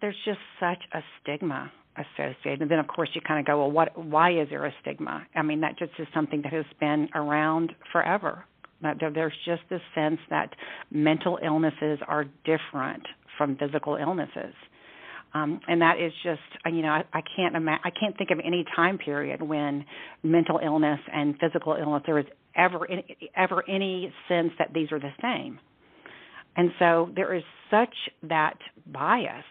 there's 0.00 0.16
just 0.24 0.40
such 0.58 0.82
a 0.92 1.00
stigma 1.20 1.70
associated. 1.96 2.62
And 2.62 2.70
then 2.70 2.78
of 2.78 2.86
course 2.86 3.10
you 3.14 3.20
kind 3.20 3.40
of 3.40 3.46
go, 3.46 3.58
well, 3.58 3.70
what 3.70 3.96
why 3.98 4.32
is 4.32 4.48
there 4.50 4.64
a 4.66 4.74
stigma? 4.80 5.26
I 5.34 5.42
mean, 5.42 5.60
that 5.60 5.78
just 5.78 5.92
is 5.98 6.06
something 6.14 6.42
that 6.42 6.52
has 6.52 6.64
been 6.80 7.08
around 7.14 7.72
forever. 7.92 8.44
That 8.82 8.96
there's 9.14 9.34
just 9.44 9.62
this 9.70 9.82
sense 9.94 10.18
that 10.30 10.54
mental 10.90 11.38
illnesses 11.44 12.00
are 12.08 12.24
different 12.44 13.06
from 13.38 13.56
physical 13.56 13.96
illnesses 13.96 14.54
um, 15.34 15.60
and 15.66 15.80
that 15.80 15.98
is 15.98 16.12
just 16.22 16.40
you 16.66 16.82
know 16.82 16.88
I, 16.88 17.04
I 17.12 17.22
can't 17.36 17.56
ima- 17.56 17.80
I 17.84 17.90
can't 17.90 18.16
think 18.16 18.30
of 18.30 18.38
any 18.44 18.64
time 18.76 18.98
period 18.98 19.42
when 19.42 19.84
mental 20.22 20.60
illness 20.62 21.00
and 21.12 21.36
physical 21.38 21.76
illness 21.80 22.02
there 22.06 22.18
is 22.18 22.26
ever 22.56 22.90
any, 22.90 23.30
ever 23.36 23.68
any 23.68 24.12
sense 24.28 24.52
that 24.58 24.72
these 24.74 24.92
are 24.92 25.00
the 25.00 25.12
same, 25.20 25.58
and 26.56 26.70
so 26.78 27.10
there 27.16 27.34
is 27.34 27.42
such 27.70 27.94
that 28.24 28.58
bias 28.86 29.44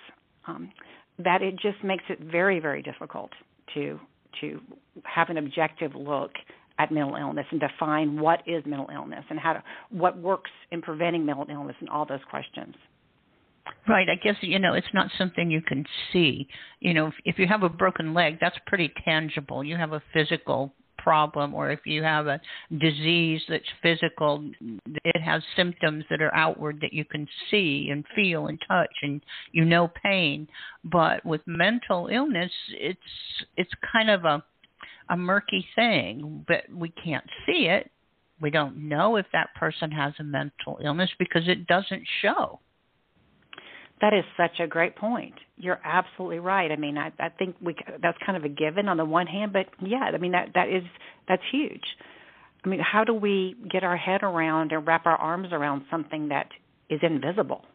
um, 0.47 0.71
that 1.19 1.41
it 1.41 1.53
just 1.53 1.83
makes 1.83 2.03
it 2.09 2.19
very 2.19 2.59
very 2.59 2.81
difficult 2.81 3.31
to 3.73 3.99
to 4.39 4.59
have 5.03 5.29
an 5.29 5.37
objective 5.37 5.93
look 5.95 6.31
at 6.79 6.91
mental 6.91 7.15
illness 7.15 7.45
and 7.51 7.59
define 7.59 8.19
what 8.19 8.39
is 8.47 8.63
mental 8.65 8.87
illness 8.93 9.23
and 9.29 9.39
how 9.39 9.53
to 9.53 9.63
what 9.89 10.17
works 10.17 10.51
in 10.71 10.81
preventing 10.81 11.25
mental 11.25 11.45
illness 11.49 11.75
and 11.79 11.89
all 11.89 12.05
those 12.05 12.19
questions. 12.29 12.75
Right. 13.87 14.07
I 14.09 14.15
guess 14.15 14.35
you 14.41 14.59
know 14.59 14.73
it's 14.73 14.93
not 14.93 15.09
something 15.17 15.49
you 15.51 15.61
can 15.61 15.85
see. 16.11 16.47
You 16.79 16.93
know, 16.93 17.07
if, 17.07 17.13
if 17.25 17.39
you 17.39 17.47
have 17.47 17.63
a 17.63 17.69
broken 17.69 18.13
leg, 18.13 18.37
that's 18.39 18.57
pretty 18.67 18.91
tangible. 19.03 19.63
You 19.63 19.75
have 19.75 19.93
a 19.93 20.01
physical 20.13 20.73
problem, 20.97 21.53
or 21.53 21.71
if 21.71 21.79
you 21.85 22.03
have 22.03 22.27
a 22.27 22.39
disease 22.79 23.41
that's 23.49 23.65
physical, 23.81 24.49
it 25.03 25.21
has 25.21 25.41
symptoms 25.55 26.05
that 26.09 26.21
are 26.21 26.33
outward 26.35 26.79
that 26.81 26.93
you 26.93 27.03
can 27.03 27.27
see 27.49 27.89
and 27.91 28.05
feel 28.15 28.47
and 28.47 28.59
touch, 28.67 28.93
and 29.01 29.21
you 29.51 29.65
know 29.65 29.91
pain. 30.03 30.47
But 30.83 31.25
with 31.25 31.41
mental 31.45 32.07
illness, 32.07 32.51
it's 32.69 32.99
it's 33.57 33.71
kind 33.91 34.09
of 34.09 34.25
a 34.25 34.43
a 35.09 35.17
murky 35.17 35.65
thing, 35.75 36.45
but 36.47 36.63
we 36.73 36.89
can't 36.89 37.25
see 37.45 37.67
it. 37.67 37.91
We 38.39 38.49
don't 38.49 38.89
know 38.89 39.17
if 39.17 39.25
that 39.33 39.53
person 39.55 39.91
has 39.91 40.13
a 40.19 40.23
mental 40.23 40.79
illness 40.83 41.09
because 41.19 41.47
it 41.47 41.67
doesn't 41.67 42.03
show. 42.21 42.59
That 44.01 44.13
is 44.13 44.23
such 44.35 44.59
a 44.59 44.67
great 44.67 44.95
point. 44.95 45.35
You're 45.57 45.79
absolutely 45.83 46.39
right. 46.39 46.71
I 46.71 46.75
mean, 46.75 46.97
I, 46.97 47.11
I 47.19 47.29
think 47.29 47.55
we 47.61 47.75
that's 48.01 48.17
kind 48.25 48.35
of 48.35 48.43
a 48.43 48.49
given 48.49 48.89
on 48.89 48.97
the 48.97 49.05
one 49.05 49.27
hand, 49.27 49.53
but 49.53 49.67
yeah, 49.79 50.09
I 50.13 50.17
mean 50.17 50.31
that 50.31 50.49
that 50.55 50.69
is 50.69 50.83
that's 51.27 51.43
huge. 51.51 51.83
I 52.65 52.69
mean, 52.69 52.79
how 52.79 53.03
do 53.03 53.13
we 53.13 53.55
get 53.71 53.83
our 53.83 53.97
head 53.97 54.23
around 54.23 54.71
and 54.71 54.85
wrap 54.85 55.05
our 55.05 55.15
arms 55.15 55.49
around 55.51 55.83
something 55.89 56.29
that 56.29 56.47
is 56.89 56.99
invisible, 57.01 57.65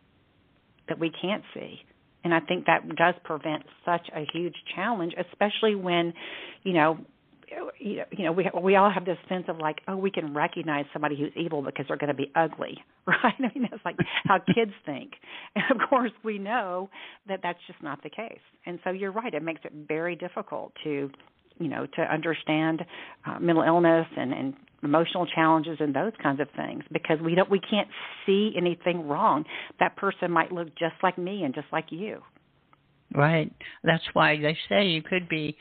that 0.89 0.99
we 0.99 1.11
can't 1.11 1.43
see? 1.55 1.81
And 2.25 2.35
I 2.35 2.41
think 2.41 2.67
that 2.67 2.89
does 2.97 3.15
prevent 3.23 3.65
such 3.85 4.09
a 4.15 4.27
huge 4.33 4.55
challenge, 4.75 5.15
especially 5.17 5.77
when, 5.77 6.13
you 6.65 6.73
know, 6.73 6.99
you 7.79 8.05
know 8.19 8.33
we 8.33 8.51
we 8.61 8.77
all 8.77 8.91
have 8.91 9.05
this 9.05 9.19
sense 9.29 9.45
of 9.49 9.59
like 9.59 9.81
oh 9.89 9.97
we 9.97 10.11
can 10.11 10.35
recognize 10.35 10.85
somebody 10.93 11.17
who's 11.17 11.33
evil 11.37 11.63
because 11.63 11.87
they're 11.89 11.97
going 11.97 12.09
to 12.09 12.15
be 12.15 12.31
ugly 12.35 12.83
right? 13.07 13.35
I 13.39 13.51
mean 13.55 13.69
that's 13.71 13.85
like 13.85 13.97
how 14.25 14.39
kids 14.39 14.73
think. 14.85 15.13
And 15.55 15.65
of 15.71 15.89
course 15.89 16.13
we 16.25 16.39
know 16.39 16.91
that 17.29 17.41
that's 17.43 17.59
just 17.67 17.83
not 17.83 18.03
the 18.03 18.11
case. 18.11 18.41
And 18.67 18.79
so 18.85 18.91
you're 18.91 19.13
right 19.13 19.33
it 19.33 19.43
makes 19.43 19.61
it 19.65 19.73
very 19.87 20.17
difficult 20.17 20.73
to 20.85 21.11
you 21.59 21.69
know 21.69 21.87
to 21.95 22.03
understand 22.03 22.85
uh, 23.27 23.39
mental 23.39 23.63
illness 23.65 24.07
and 24.17 24.33
and 24.33 24.55
emotional 24.83 25.27
challenges 25.27 25.79
and 25.81 25.95
those 25.95 26.13
kinds 26.23 26.41
of 26.41 26.49
things 26.57 26.85
because 26.93 27.19
we 27.25 27.35
don't 27.35 27.51
we 27.51 27.61
can't 27.61 27.89
see 28.25 28.53
anything 28.57 29.07
wrong. 29.09 29.45
That 29.81 29.97
person 29.97 30.31
might 30.31 30.53
look 30.53 30.69
just 30.77 30.95
like 31.03 31.17
me 31.19 31.45
and 31.45 31.55
just 31.55 31.69
like 31.73 31.87
you. 31.91 32.23
Right. 33.15 33.53
That's 33.85 34.03
why 34.13 34.37
they 34.37 34.57
say 34.69 34.87
you 34.87 35.03
could 35.03 35.29
be 35.29 35.57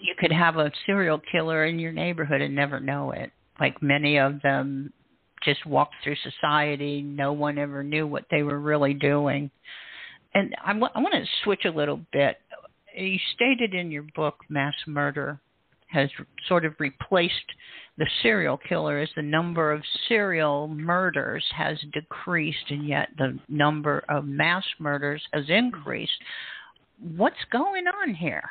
you 0.00 0.14
could 0.18 0.32
have 0.32 0.56
a 0.56 0.72
serial 0.86 1.20
killer 1.30 1.64
in 1.64 1.78
your 1.78 1.92
neighborhood 1.92 2.40
and 2.40 2.54
never 2.54 2.80
know 2.80 3.12
it. 3.12 3.30
Like 3.60 3.82
many 3.82 4.18
of 4.18 4.42
them 4.42 4.92
just 5.44 5.64
walked 5.66 5.94
through 6.02 6.16
society, 6.16 7.02
no 7.02 7.32
one 7.32 7.58
ever 7.58 7.82
knew 7.82 8.06
what 8.06 8.24
they 8.30 8.42
were 8.42 8.60
really 8.60 8.94
doing. 8.94 9.50
And 10.34 10.54
I, 10.64 10.72
w- 10.72 10.92
I 10.94 11.00
want 11.00 11.14
to 11.14 11.24
switch 11.44 11.64
a 11.64 11.70
little 11.70 12.00
bit. 12.12 12.36
You 12.96 13.18
stated 13.34 13.74
in 13.74 13.90
your 13.90 14.04
book, 14.14 14.36
Mass 14.48 14.74
Murder 14.86 15.40
has 15.88 16.08
sort 16.48 16.64
of 16.64 16.74
replaced 16.78 17.34
the 17.98 18.06
serial 18.22 18.56
killer 18.56 18.98
as 18.98 19.10
the 19.14 19.22
number 19.22 19.72
of 19.72 19.82
serial 20.08 20.68
murders 20.68 21.44
has 21.54 21.78
decreased, 21.92 22.70
and 22.70 22.86
yet 22.86 23.08
the 23.18 23.38
number 23.48 24.02
of 24.08 24.24
mass 24.24 24.64
murders 24.78 25.22
has 25.32 25.44
increased. 25.48 26.12
What's 27.16 27.36
going 27.50 27.84
on 27.86 28.14
here? 28.14 28.48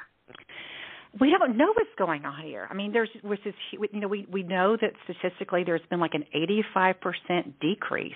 We 1.19 1.29
don't 1.29 1.57
know 1.57 1.67
what's 1.75 1.89
going 1.97 2.25
on 2.25 2.43
here. 2.43 2.67
I 2.69 2.73
mean, 2.73 2.93
there's 2.93 3.09
with 3.23 3.39
this, 3.43 3.53
you 3.71 3.99
know, 3.99 4.07
we 4.07 4.25
we 4.31 4.43
know 4.43 4.77
that 4.79 4.93
statistically 5.03 5.63
there's 5.65 5.81
been 5.89 5.99
like 5.99 6.13
an 6.13 6.25
85% 6.75 7.53
decrease 7.59 8.13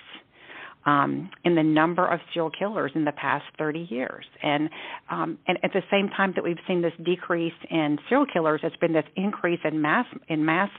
um, 0.86 1.30
in 1.44 1.54
the 1.54 1.62
number 1.62 2.06
of 2.06 2.20
serial 2.32 2.50
killers 2.50 2.92
in 2.94 3.04
the 3.04 3.12
past 3.12 3.44
30 3.58 3.88
years, 3.90 4.24
and 4.42 4.70
um, 5.10 5.38
and 5.46 5.58
at 5.62 5.72
the 5.72 5.82
same 5.90 6.08
time 6.08 6.32
that 6.36 6.44
we've 6.44 6.56
seen 6.66 6.80
this 6.80 6.92
decrease 7.04 7.52
in 7.70 7.98
serial 8.08 8.26
killers, 8.32 8.60
it's 8.62 8.76
been 8.76 8.92
this 8.92 9.04
increase 9.16 9.60
in 9.64 9.82
mass 9.82 10.06
in 10.28 10.44
mass 10.44 10.70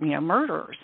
you 0.00 0.08
know 0.08 0.20
murderers, 0.20 0.76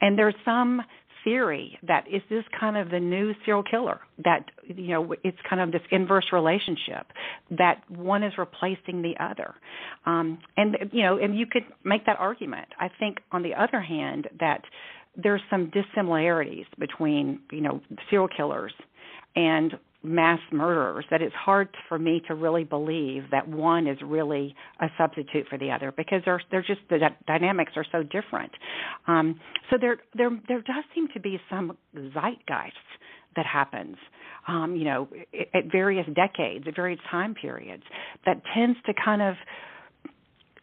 and 0.00 0.18
there's 0.18 0.34
some 0.44 0.82
theory 1.24 1.78
that 1.82 2.04
is 2.08 2.22
this 2.30 2.44
kind 2.58 2.76
of 2.76 2.90
the 2.90 3.00
new 3.00 3.34
serial 3.44 3.62
killer 3.62 4.00
that 4.24 4.44
you 4.66 4.88
know 4.88 5.14
it's 5.24 5.38
kind 5.48 5.60
of 5.60 5.72
this 5.72 5.82
inverse 5.90 6.26
relationship 6.32 7.06
that 7.50 7.82
one 7.90 8.22
is 8.22 8.32
replacing 8.38 9.02
the 9.02 9.14
other. 9.18 9.54
Um 10.06 10.38
and 10.56 10.76
you 10.92 11.02
know 11.02 11.18
and 11.18 11.36
you 11.36 11.46
could 11.46 11.64
make 11.82 12.06
that 12.06 12.18
argument. 12.18 12.68
I 12.78 12.90
think 13.00 13.18
on 13.32 13.42
the 13.42 13.54
other 13.54 13.80
hand 13.80 14.28
that 14.40 14.62
there's 15.16 15.42
some 15.50 15.70
dissimilarities 15.70 16.66
between 16.78 17.40
you 17.50 17.60
know 17.60 17.80
serial 18.10 18.28
killers 18.28 18.72
and 19.36 19.78
mass 20.04 20.38
murderers 20.52 21.04
that 21.10 21.22
it's 21.22 21.34
hard 21.34 21.68
for 21.88 21.98
me 21.98 22.22
to 22.28 22.34
really 22.34 22.62
believe 22.62 23.24
that 23.30 23.48
one 23.48 23.86
is 23.86 23.98
really 24.04 24.54
a 24.80 24.86
substitute 24.98 25.46
for 25.48 25.58
the 25.58 25.70
other 25.70 25.92
because 25.96 26.20
they're 26.24 26.42
they're 26.50 26.62
just 26.62 26.80
the 26.90 26.98
dynamics 27.26 27.72
are 27.76 27.86
so 27.90 28.02
different. 28.02 28.52
Um, 29.06 29.40
so 29.70 29.76
there 29.80 29.96
there 30.14 30.30
there 30.46 30.60
does 30.60 30.84
seem 30.94 31.08
to 31.14 31.20
be 31.20 31.40
some 31.48 31.76
zeitgeist 31.94 32.72
that 33.34 33.46
happens, 33.46 33.96
um, 34.46 34.76
you 34.76 34.84
know, 34.84 35.08
at 35.54 35.64
various 35.72 36.06
decades, 36.14 36.66
at 36.68 36.76
various 36.76 37.00
time 37.10 37.34
periods, 37.34 37.82
that 38.26 38.42
tends 38.54 38.78
to 38.86 38.92
kind 38.92 39.22
of 39.22 39.34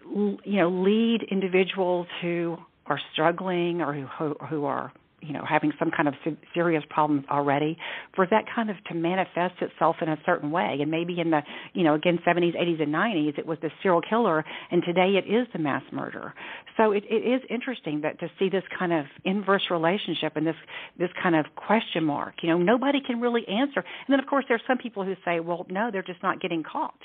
you 0.05 0.57
know 0.57 0.69
lead 0.69 1.21
individuals 1.29 2.07
who 2.21 2.57
are 2.85 2.99
struggling 3.13 3.81
or 3.81 3.93
who 3.93 4.35
who 4.49 4.65
are 4.65 4.91
you 5.21 5.33
know 5.33 5.43
having 5.47 5.71
some 5.79 5.91
kind 5.91 6.07
of 6.07 6.15
serious 6.53 6.83
problems 6.89 7.25
already 7.29 7.77
for 8.15 8.27
that 8.29 8.45
kind 8.53 8.69
of 8.69 8.75
to 8.85 8.95
manifest 8.95 9.61
itself 9.61 9.97
in 10.01 10.09
a 10.09 10.17
certain 10.25 10.51
way. 10.51 10.77
And 10.81 10.91
maybe 10.91 11.19
in 11.19 11.31
the 11.31 11.41
you 11.73 11.83
know 11.83 11.95
again 11.95 12.19
70s 12.25 12.55
80s 12.55 12.81
and 12.81 12.93
90s 12.93 13.37
it 13.37 13.45
was 13.45 13.57
the 13.61 13.69
serial 13.81 14.01
killer 14.01 14.43
and 14.71 14.83
today 14.83 15.17
it 15.17 15.29
is 15.31 15.47
the 15.53 15.59
mass 15.59 15.83
murder. 15.91 16.33
So 16.77 16.91
it, 16.91 17.03
it 17.09 17.23
is 17.27 17.41
interesting 17.49 18.01
that 18.01 18.19
to 18.19 18.27
see 18.39 18.49
this 18.49 18.63
kind 18.77 18.93
of 18.93 19.05
inverse 19.23 19.63
relationship 19.69 20.33
and 20.35 20.45
this 20.45 20.55
this 20.97 21.09
kind 21.21 21.35
of 21.35 21.45
question 21.55 22.03
mark 22.03 22.35
you 22.41 22.49
know 22.49 22.57
nobody 22.57 22.99
can 23.05 23.21
really 23.21 23.47
answer. 23.47 23.79
And 23.79 24.09
then 24.09 24.19
of 24.19 24.27
course 24.27 24.45
there's 24.47 24.63
some 24.67 24.77
people 24.77 25.03
who 25.03 25.15
say 25.23 25.39
well 25.39 25.65
no 25.69 25.89
they're 25.91 26.03
just 26.03 26.23
not 26.23 26.41
getting 26.41 26.63
caught 26.63 26.99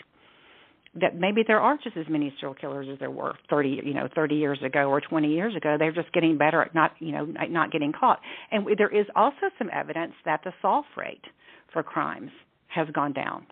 that 1.01 1.17
maybe 1.17 1.43
there 1.47 1.61
are 1.61 1.77
just 1.83 1.97
as 1.97 2.07
many 2.09 2.33
serial 2.41 2.55
killers 2.55 2.87
as 2.91 2.99
there 2.99 3.11
were 3.11 3.35
30 3.51 3.83
you 3.85 3.95
know 3.95 4.09
30 4.15 4.35
years 4.35 4.59
ago 4.65 4.89
or 4.89 5.01
20 5.01 5.29
years 5.29 5.55
ago. 5.57 5.77
They're 5.79 5.93
just 5.93 6.13
getting 6.13 6.39
better 6.39 6.63
at 6.63 6.75
not 6.75 6.93
you 6.99 7.13
know 7.13 7.25
not 7.49 7.73
getting 7.73 7.93
caught. 7.93 8.21
And 8.51 8.67
there 8.79 8.95
is 8.95 9.07
also 9.15 9.51
some 9.59 9.71
evidence 9.73 10.15
that 10.25 10.41
the 10.45 10.53
solve 10.63 10.85
rate 10.97 11.25
for 11.73 11.83
crimes 11.83 12.31
has 12.69 12.89
gone 12.91 13.13
down. 13.13 13.47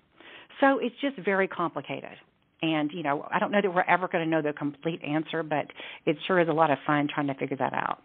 So 0.60 0.78
it's 0.78 0.94
just 1.00 1.16
very 1.24 1.48
complicated. 1.48 2.16
And 2.62 2.90
you 2.92 3.02
know 3.02 3.26
i 3.30 3.38
don't 3.38 3.50
know 3.50 3.60
that 3.60 3.74
we're 3.74 3.82
ever 3.82 4.08
going 4.08 4.24
to 4.24 4.30
know 4.30 4.40
the 4.40 4.52
complete 4.52 5.02
answer 5.02 5.42
but 5.42 5.66
it 6.06 6.16
sure 6.26 6.40
is 6.40 6.48
a 6.48 6.52
lot 6.52 6.70
of 6.70 6.78
fun 6.86 7.08
trying 7.12 7.26
to 7.26 7.34
figure 7.34 7.56
that 7.58 7.74
out 7.74 7.98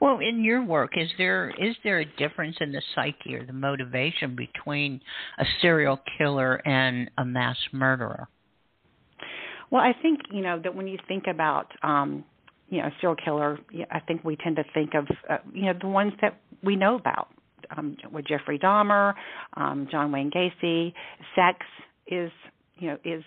well, 0.00 0.18
in 0.20 0.44
your 0.44 0.64
work, 0.64 0.92
is 0.96 1.08
there 1.18 1.50
is 1.50 1.74
there 1.84 2.00
a 2.00 2.04
difference 2.04 2.56
in 2.60 2.72
the 2.72 2.82
psyche 2.94 3.34
or 3.34 3.44
the 3.44 3.52
motivation 3.52 4.36
between 4.36 5.00
a 5.38 5.44
serial 5.60 6.00
killer 6.16 6.56
and 6.66 7.10
a 7.18 7.24
mass 7.24 7.56
murderer? 7.72 8.28
Well, 9.70 9.82
I 9.82 9.92
think 10.00 10.20
you 10.32 10.42
know 10.42 10.60
that 10.62 10.74
when 10.74 10.86
you 10.86 10.98
think 11.08 11.24
about 11.28 11.72
um, 11.82 12.24
you 12.68 12.80
know 12.80 12.90
serial 13.00 13.16
killer, 13.16 13.58
I 13.90 14.00
think 14.00 14.24
we 14.24 14.36
tend 14.36 14.56
to 14.56 14.64
think 14.72 14.94
of 14.94 15.06
uh, 15.28 15.38
you 15.52 15.66
know 15.66 15.74
the 15.80 15.88
ones 15.88 16.12
that 16.20 16.40
we 16.62 16.76
know 16.76 16.96
about, 16.96 17.28
um, 17.76 17.96
with 18.12 18.26
Jeffrey 18.26 18.58
Dahmer, 18.58 19.14
um, 19.56 19.88
John 19.90 20.12
Wayne 20.12 20.30
Gacy. 20.30 20.92
Sex 21.34 21.58
is 22.06 22.30
you 22.78 22.88
know 22.88 22.98
is 23.04 23.24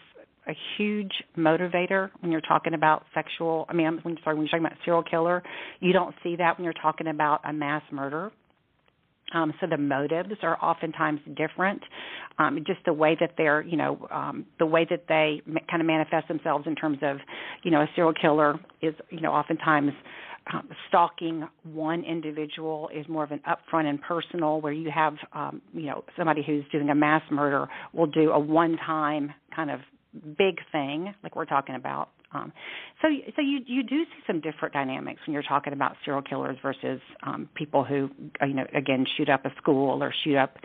a 0.48 0.53
huge 0.77 1.12
motivator 1.38 2.10
when 2.19 2.31
you're 2.31 2.41
talking 2.41 2.74
about 2.74 3.03
sexual. 3.13 3.65
I 3.69 3.74
mean, 3.74 4.00
when, 4.03 4.17
sorry, 4.24 4.36
when 4.36 4.45
you're 4.45 4.50
talking 4.50 4.65
about 4.65 4.77
serial 4.83 5.03
killer, 5.03 5.43
you 5.79 5.93
don't 5.93 6.15
see 6.24 6.36
that 6.38 6.57
when 6.57 6.63
you're 6.63 6.74
talking 6.74 7.07
about 7.07 7.41
a 7.45 7.53
mass 7.53 7.83
murder. 7.91 8.31
Um, 9.33 9.53
so 9.62 9.67
the 9.67 9.77
motives 9.77 10.33
are 10.41 10.57
oftentimes 10.62 11.21
different. 11.38 11.81
Um, 12.38 12.63
just 12.67 12.79
the 12.86 12.93
way 12.93 13.15
that 13.19 13.36
they're, 13.38 13.62
you 13.62 13.77
know, 13.77 14.07
um, 14.12 14.45
the 14.60 14.65
way 14.65 14.86
that 14.89 15.05
they 15.07 15.41
ma- 15.45 15.62
kind 15.69 15.81
of 15.81 15.88
manifest 15.88 16.27
themselves 16.27 16.65
in 16.67 16.75
terms 16.75 16.98
of, 17.01 17.17
you 17.63 17.71
know, 17.71 17.81
a 17.81 17.88
serial 17.95 18.13
killer 18.13 18.60
is, 18.81 18.93
you 19.10 19.21
know, 19.21 19.31
oftentimes 19.31 19.91
um, 20.51 20.67
stalking 20.89 21.48
one 21.63 22.03
individual 22.03 22.89
is 22.93 23.07
more 23.07 23.24
of 23.24 23.31
an 23.31 23.41
upfront 23.48 23.86
and 23.86 24.01
personal, 24.01 24.60
where 24.60 24.74
you 24.74 24.91
have, 24.93 25.13
um, 25.33 25.62
you 25.71 25.86
know, 25.86 26.03
somebody 26.17 26.43
who's 26.45 26.65
doing 26.71 26.89
a 26.89 26.95
mass 26.95 27.21
murder 27.31 27.69
will 27.93 28.07
do 28.07 28.31
a 28.31 28.39
one-time 28.39 29.33
kind 29.55 29.71
of 29.71 29.79
big 30.38 30.60
thing 30.72 31.13
like 31.24 31.36
we're 31.36 31.46
talking 31.46 31.75
about. 31.75 32.10
Um, 32.34 32.53
so, 33.01 33.10
so 33.36 33.41
you 33.41 33.60
you 33.65 33.84
do 33.84 34.06
see 34.06 34.24
some 34.25 34.39
different 34.39 34.74
dynamics 34.74 35.20
when 35.25 35.34
you're 35.34 35.44
talking 35.44 35.74
about 35.74 35.98
serial 36.06 36.22
killers 36.22 36.58
versus 36.62 37.01
um, 37.24 37.50
people 37.56 37.84
who, 37.84 38.10
you 38.41 38.53
know, 38.53 38.65
again 38.74 39.06
shoot 39.18 39.30
up 39.30 39.46
a 39.46 39.51
school 39.58 40.01
or 40.01 40.13
shoot 40.24 40.38
up 40.38 40.58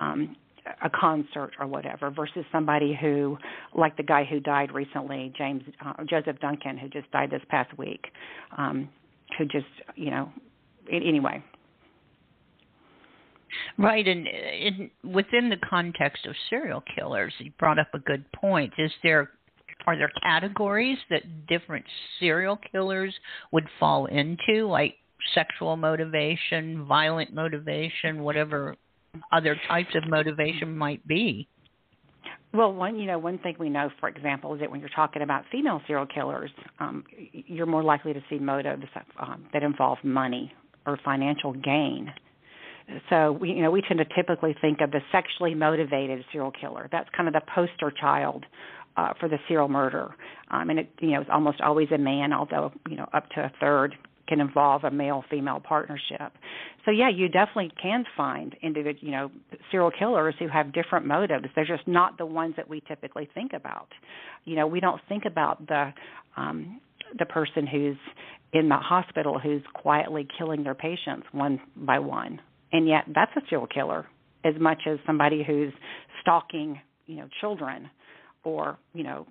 um, 0.00 0.36
a 0.82 0.90
concert 0.90 1.52
or 1.60 1.66
whatever, 1.66 2.10
versus 2.10 2.44
somebody 2.50 2.96
who, 2.98 3.38
like 3.74 3.96
the 3.96 4.02
guy 4.02 4.24
who 4.24 4.40
died 4.40 4.72
recently, 4.72 5.32
James 5.36 5.62
uh, 5.84 5.92
Joseph 6.04 6.40
Duncan, 6.40 6.78
who 6.78 6.88
just 6.88 7.10
died 7.10 7.30
this 7.30 7.42
past 7.48 7.76
week, 7.78 8.06
um, 8.56 8.88
who 9.38 9.44
just, 9.44 9.66
you 9.94 10.10
know, 10.10 10.32
anyway. 10.90 11.42
Right, 13.78 14.06
and 14.06 14.26
in, 14.26 14.90
within 15.02 15.48
the 15.48 15.56
context 15.68 16.26
of 16.26 16.34
serial 16.50 16.82
killers, 16.96 17.32
you 17.38 17.52
brought 17.58 17.78
up 17.78 17.88
a 17.94 17.98
good 17.98 18.24
point. 18.32 18.72
Is 18.78 18.92
there 19.02 19.30
are 19.86 19.96
there 19.96 20.10
categories 20.22 20.98
that 21.10 21.46
different 21.46 21.84
serial 22.18 22.58
killers 22.72 23.14
would 23.52 23.68
fall 23.78 24.06
into, 24.06 24.66
like 24.66 24.94
sexual 25.34 25.76
motivation, 25.76 26.84
violent 26.86 27.34
motivation, 27.34 28.22
whatever 28.22 28.76
other 29.32 29.56
types 29.68 29.94
of 29.94 30.08
motivation 30.08 30.76
might 30.76 31.06
be? 31.06 31.48
Well, 32.52 32.72
one 32.72 32.96
you 32.96 33.06
know 33.06 33.18
one 33.18 33.38
thing 33.38 33.56
we 33.58 33.68
know, 33.68 33.90
for 33.98 34.08
example, 34.08 34.54
is 34.54 34.60
that 34.60 34.70
when 34.70 34.80
you're 34.80 34.88
talking 34.90 35.22
about 35.22 35.44
female 35.50 35.82
serial 35.86 36.06
killers, 36.06 36.50
um, 36.78 37.04
you're 37.32 37.66
more 37.66 37.82
likely 37.82 38.12
to 38.12 38.22
see 38.30 38.38
motives 38.38 38.84
um, 39.18 39.46
that 39.52 39.62
involve 39.62 39.98
money 40.04 40.52
or 40.86 40.98
financial 41.04 41.52
gain 41.52 42.12
so 43.08 43.32
we 43.32 43.50
you 43.50 43.62
know 43.62 43.70
we 43.70 43.82
tend 43.82 43.98
to 43.98 44.06
typically 44.14 44.54
think 44.60 44.80
of 44.80 44.90
the 44.90 45.00
sexually 45.10 45.54
motivated 45.54 46.24
serial 46.32 46.52
killer. 46.52 46.88
That's 46.92 47.08
kind 47.16 47.28
of 47.28 47.34
the 47.34 47.42
poster 47.54 47.90
child 47.90 48.44
uh, 48.96 49.14
for 49.18 49.28
the 49.28 49.38
serial 49.48 49.68
murder. 49.68 50.14
Um, 50.50 50.70
and 50.70 50.78
it 50.80 50.90
you 51.00 51.12
know 51.12 51.20
it's 51.20 51.30
almost 51.32 51.60
always 51.60 51.88
a 51.92 51.98
man, 51.98 52.32
although 52.32 52.72
you 52.88 52.96
know 52.96 53.08
up 53.12 53.28
to 53.30 53.40
a 53.40 53.52
third 53.60 53.94
can 54.26 54.40
involve 54.40 54.84
a 54.84 54.90
male 54.90 55.22
female 55.30 55.60
partnership. 55.60 56.32
So 56.86 56.90
yeah, 56.90 57.10
you 57.10 57.28
definitely 57.28 57.72
can 57.80 58.04
find 58.16 58.54
individual 58.62 59.04
you 59.04 59.12
know 59.12 59.30
serial 59.70 59.90
killers 59.90 60.34
who 60.38 60.48
have 60.48 60.72
different 60.72 61.06
motives. 61.06 61.46
They're 61.54 61.66
just 61.66 61.88
not 61.88 62.18
the 62.18 62.26
ones 62.26 62.54
that 62.56 62.68
we 62.68 62.82
typically 62.86 63.28
think 63.34 63.52
about. 63.54 63.88
You 64.44 64.56
know, 64.56 64.66
we 64.66 64.80
don't 64.80 65.00
think 65.08 65.24
about 65.24 65.66
the 65.66 65.92
um 66.36 66.80
the 67.18 67.26
person 67.26 67.66
who's 67.66 67.96
in 68.52 68.68
the 68.68 68.76
hospital 68.76 69.38
who's 69.38 69.62
quietly 69.72 70.26
killing 70.38 70.64
their 70.64 70.74
patients 70.74 71.26
one 71.32 71.60
by 71.76 71.98
one 71.98 72.40
and 72.74 72.86
yet 72.86 73.04
that's 73.14 73.32
a 73.36 73.40
serial 73.48 73.66
killer 73.66 74.06
as 74.44 74.54
much 74.60 74.82
as 74.86 74.98
somebody 75.06 75.42
who's 75.42 75.72
stalking 76.20 76.78
you 77.06 77.16
know 77.16 77.28
children 77.40 77.88
or 78.42 78.76
you 78.92 79.02
know 79.02 79.26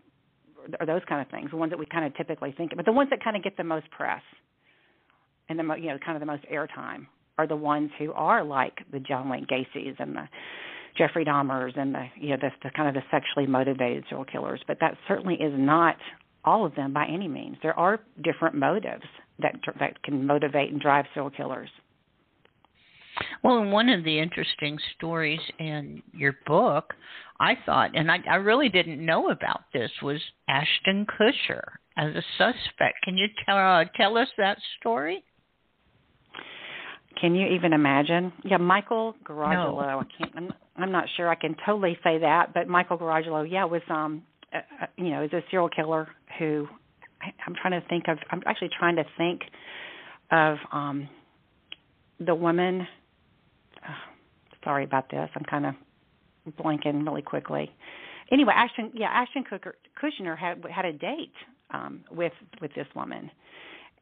or 0.79 0.85
those 0.85 1.01
kind 1.07 1.21
of 1.21 1.29
things 1.29 1.51
the 1.51 1.57
ones 1.57 1.69
that 1.69 1.77
we 1.77 1.85
kind 1.85 2.05
of 2.05 2.15
typically 2.15 2.51
think 2.57 2.71
of 2.71 2.77
but 2.77 2.85
the 2.85 2.91
ones 2.91 3.09
that 3.11 3.23
kind 3.23 3.37
of 3.37 3.43
get 3.43 3.55
the 3.57 3.63
most 3.63 3.89
press 3.91 4.21
and 5.49 5.59
the 5.59 5.63
you 5.75 5.87
know 5.87 5.97
kind 6.03 6.15
of 6.15 6.19
the 6.19 6.25
most 6.25 6.43
airtime 6.51 7.05
are 7.37 7.47
the 7.47 7.55
ones 7.55 7.89
who 7.97 8.11
are 8.13 8.43
like 8.43 8.79
the 8.91 8.99
John 8.99 9.29
Wayne 9.29 9.47
Gacy's 9.49 9.95
and 9.99 10.15
the 10.15 10.27
Jeffrey 10.97 11.25
Dahmers 11.25 11.77
and 11.77 11.93
the 11.93 12.05
you 12.15 12.29
know 12.29 12.37
the, 12.39 12.49
the 12.63 12.69
kind 12.75 12.87
of 12.87 12.93
the 12.93 13.01
sexually 13.11 13.47
motivated 13.47 14.03
serial 14.09 14.25
killers. 14.25 14.61
But 14.67 14.77
that 14.81 14.95
certainly 15.07 15.35
is 15.35 15.53
not 15.55 15.97
all 16.45 16.65
of 16.65 16.75
them 16.75 16.93
by 16.93 17.05
any 17.05 17.27
means. 17.27 17.57
There 17.63 17.77
are 17.77 17.99
different 18.23 18.55
motives 18.55 19.03
that 19.39 19.55
that 19.79 20.03
can 20.03 20.25
motivate 20.27 20.71
and 20.71 20.79
drive 20.79 21.05
serial 21.13 21.31
killers 21.31 21.69
well, 23.43 23.59
and 23.59 23.71
one 23.71 23.89
of 23.89 24.03
the 24.03 24.19
interesting 24.19 24.77
stories 24.95 25.39
in 25.59 26.01
your 26.13 26.35
book, 26.45 26.93
I 27.39 27.57
thought, 27.65 27.91
and 27.95 28.11
I, 28.11 28.19
I 28.29 28.35
really 28.35 28.69
didn't 28.69 29.03
know 29.03 29.29
about 29.29 29.61
this, 29.73 29.91
was 30.01 30.19
Ashton 30.47 31.05
Kutcher 31.05 31.63
as 31.97 32.15
a 32.15 32.23
suspect. 32.37 33.01
Can 33.03 33.17
you 33.17 33.27
tell 33.45 33.57
uh, 33.57 33.85
tell 33.95 34.17
us 34.17 34.27
that 34.37 34.57
story? 34.79 35.23
Can 37.19 37.35
you 37.35 37.47
even 37.47 37.73
imagine? 37.73 38.33
Yeah, 38.43 38.57
Michael 38.57 39.15
Gargiulo. 39.23 39.81
No. 39.81 39.99
I 39.99 40.03
can't. 40.17 40.31
I'm, 40.35 40.53
I'm 40.75 40.91
not 40.91 41.05
sure 41.15 41.29
I 41.29 41.35
can 41.35 41.55
totally 41.65 41.97
say 42.03 42.17
that, 42.19 42.53
but 42.53 42.67
Michael 42.67 42.97
Gargiulo, 42.97 43.49
yeah, 43.49 43.65
was 43.65 43.81
um, 43.89 44.23
uh, 44.53 44.57
uh, 44.81 44.85
you 44.97 45.09
know, 45.09 45.23
is 45.23 45.33
a 45.33 45.41
serial 45.51 45.69
killer 45.69 46.07
who 46.39 46.67
I, 47.21 47.33
I'm 47.45 47.55
trying 47.55 47.79
to 47.79 47.87
think 47.87 48.07
of. 48.07 48.17
I'm 48.31 48.41
actually 48.45 48.71
trying 48.77 48.95
to 48.95 49.05
think 49.17 49.41
of 50.31 50.57
um, 50.71 51.07
the 52.19 52.33
woman 52.33 52.87
sorry 54.63 54.83
about 54.83 55.09
this. 55.09 55.29
I'm 55.35 55.43
kind 55.43 55.65
of 55.65 55.75
blanking 56.57 57.05
really 57.05 57.21
quickly. 57.21 57.71
Anyway, 58.31 58.53
Ashton, 58.55 58.91
yeah, 58.93 59.07
Ashton 59.07 59.43
Cooker, 59.43 59.75
Kushner 60.01 60.37
had 60.37 60.63
had 60.73 60.85
a 60.85 60.93
date 60.93 61.33
um, 61.71 62.03
with 62.11 62.33
with 62.61 62.73
this 62.75 62.87
woman, 62.95 63.29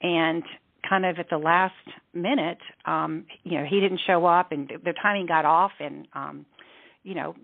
and 0.02 0.44
kind 0.88 1.06
of 1.06 1.20
at 1.20 1.30
the 1.30 1.38
last 1.38 1.74
minute, 2.14 2.58
um, 2.86 3.26
you 3.44 3.58
know, 3.58 3.66
he 3.70 3.80
didn't 3.80 4.02
show 4.08 4.26
up, 4.26 4.52
and 4.52 4.72
the 4.84 4.94
timing 5.02 5.28
got 5.28 5.46
off, 5.46 5.72
and 5.80 6.08
um, 6.14 6.46
you 7.04 7.16
know, 7.16 7.36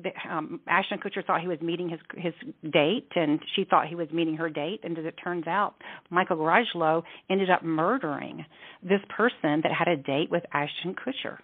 the, 0.00 0.10
um, 0.30 0.60
Ashton 0.68 0.98
Kutcher 0.98 1.24
thought 1.26 1.40
he 1.40 1.48
was 1.48 1.60
meeting 1.60 1.88
his 1.88 2.00
his 2.16 2.34
date, 2.70 3.08
and 3.16 3.40
she 3.54 3.64
thought 3.64 3.88
he 3.88 3.94
was 3.94 4.08
meeting 4.12 4.36
her 4.36 4.48
date. 4.48 4.80
And 4.84 4.96
as 4.98 5.04
it 5.04 5.14
turns 5.22 5.46
out, 5.46 5.74
Michael 6.10 6.36
Gargiulo 6.36 7.02
ended 7.28 7.50
up 7.50 7.64
murdering 7.64 8.44
this 8.82 9.00
person 9.16 9.62
that 9.62 9.72
had 9.76 9.88
a 9.88 9.96
date 9.96 10.30
with 10.30 10.44
Ashton 10.52 10.94
Kutcher. 10.94 11.38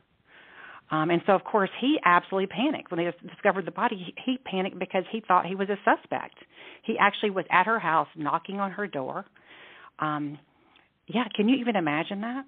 Um, 0.90 1.11
and 1.11 1.20
so, 1.27 1.33
of 1.33 1.42
course, 1.42 1.70
he 1.81 1.99
absolutely 2.05 2.46
panicked 2.46 2.90
when 2.90 3.05
they 3.05 3.29
discovered 3.29 3.66
the 3.66 3.72
body. 3.72 3.96
He, 3.96 4.33
he 4.33 4.38
panicked 4.38 4.79
because 4.79 5.05
he 5.11 5.22
thought 5.27 5.46
he 5.46 5.57
was 5.57 5.68
a 5.68 5.77
suspect. 5.85 6.37
He 6.85 6.96
actually 6.99 7.31
was 7.31 7.44
at 7.51 7.66
her 7.66 7.79
house 7.79 8.09
knocking 8.16 8.61
on 8.61 8.70
her 8.70 8.87
door. 8.87 9.25
Um, 9.99 10.38
yeah, 11.09 11.25
can 11.35 11.49
you 11.49 11.57
even 11.57 11.77
imagine 11.77 12.20
that? 12.20 12.44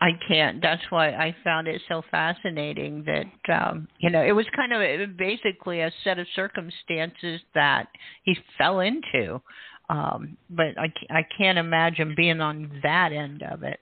I 0.00 0.10
can't. 0.26 0.62
That's 0.62 0.82
why 0.90 1.10
I 1.10 1.34
found 1.44 1.68
it 1.68 1.80
so 1.88 2.02
fascinating 2.10 3.04
that 3.04 3.54
um 3.54 3.88
you 3.98 4.10
know 4.10 4.22
it 4.22 4.32
was 4.32 4.46
kind 4.56 4.72
of 4.72 5.16
basically 5.16 5.80
a 5.80 5.92
set 6.02 6.18
of 6.18 6.26
circumstances 6.34 7.40
that 7.54 7.88
he 8.24 8.36
fell 8.58 8.80
into. 8.80 9.40
Um 9.88 10.36
but 10.48 10.78
I 10.78 10.92
I 11.10 11.26
can't 11.36 11.58
imagine 11.58 12.14
being 12.16 12.40
on 12.40 12.80
that 12.82 13.12
end 13.12 13.42
of 13.42 13.62
it. 13.62 13.80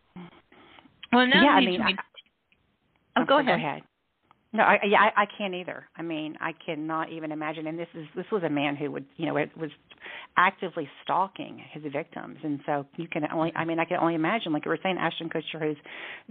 Well, 1.12 1.26
now 1.26 1.44
yeah, 1.44 1.50
I 1.52 1.60
mean, 1.60 1.84
me, 1.84 1.96
Oh, 3.18 3.24
go 3.24 3.38
ahead. 3.40 3.82
No, 4.50 4.62
I, 4.62 4.78
yeah, 4.88 4.98
I, 5.14 5.22
I 5.22 5.26
can't 5.36 5.54
either. 5.54 5.84
I 5.94 6.00
mean, 6.00 6.36
I 6.40 6.52
cannot 6.64 7.12
even 7.12 7.32
imagine. 7.32 7.66
And 7.66 7.78
this 7.78 7.88
is 7.94 8.06
this 8.16 8.24
was 8.32 8.42
a 8.44 8.48
man 8.48 8.76
who 8.76 8.90
would, 8.92 9.04
you 9.18 9.26
know, 9.26 9.36
it 9.36 9.50
was 9.54 9.70
actively 10.38 10.88
stalking 11.04 11.62
his 11.70 11.82
victims, 11.92 12.38
and 12.42 12.60
so 12.64 12.86
you 12.96 13.06
can 13.08 13.24
only, 13.30 13.52
I 13.54 13.66
mean, 13.66 13.78
I 13.78 13.84
can 13.84 13.98
only 13.98 14.14
imagine. 14.14 14.54
Like 14.54 14.64
you 14.64 14.70
were 14.70 14.78
saying, 14.82 14.96
Ashton 14.98 15.28
Kutcher, 15.28 15.60
who's 15.60 15.76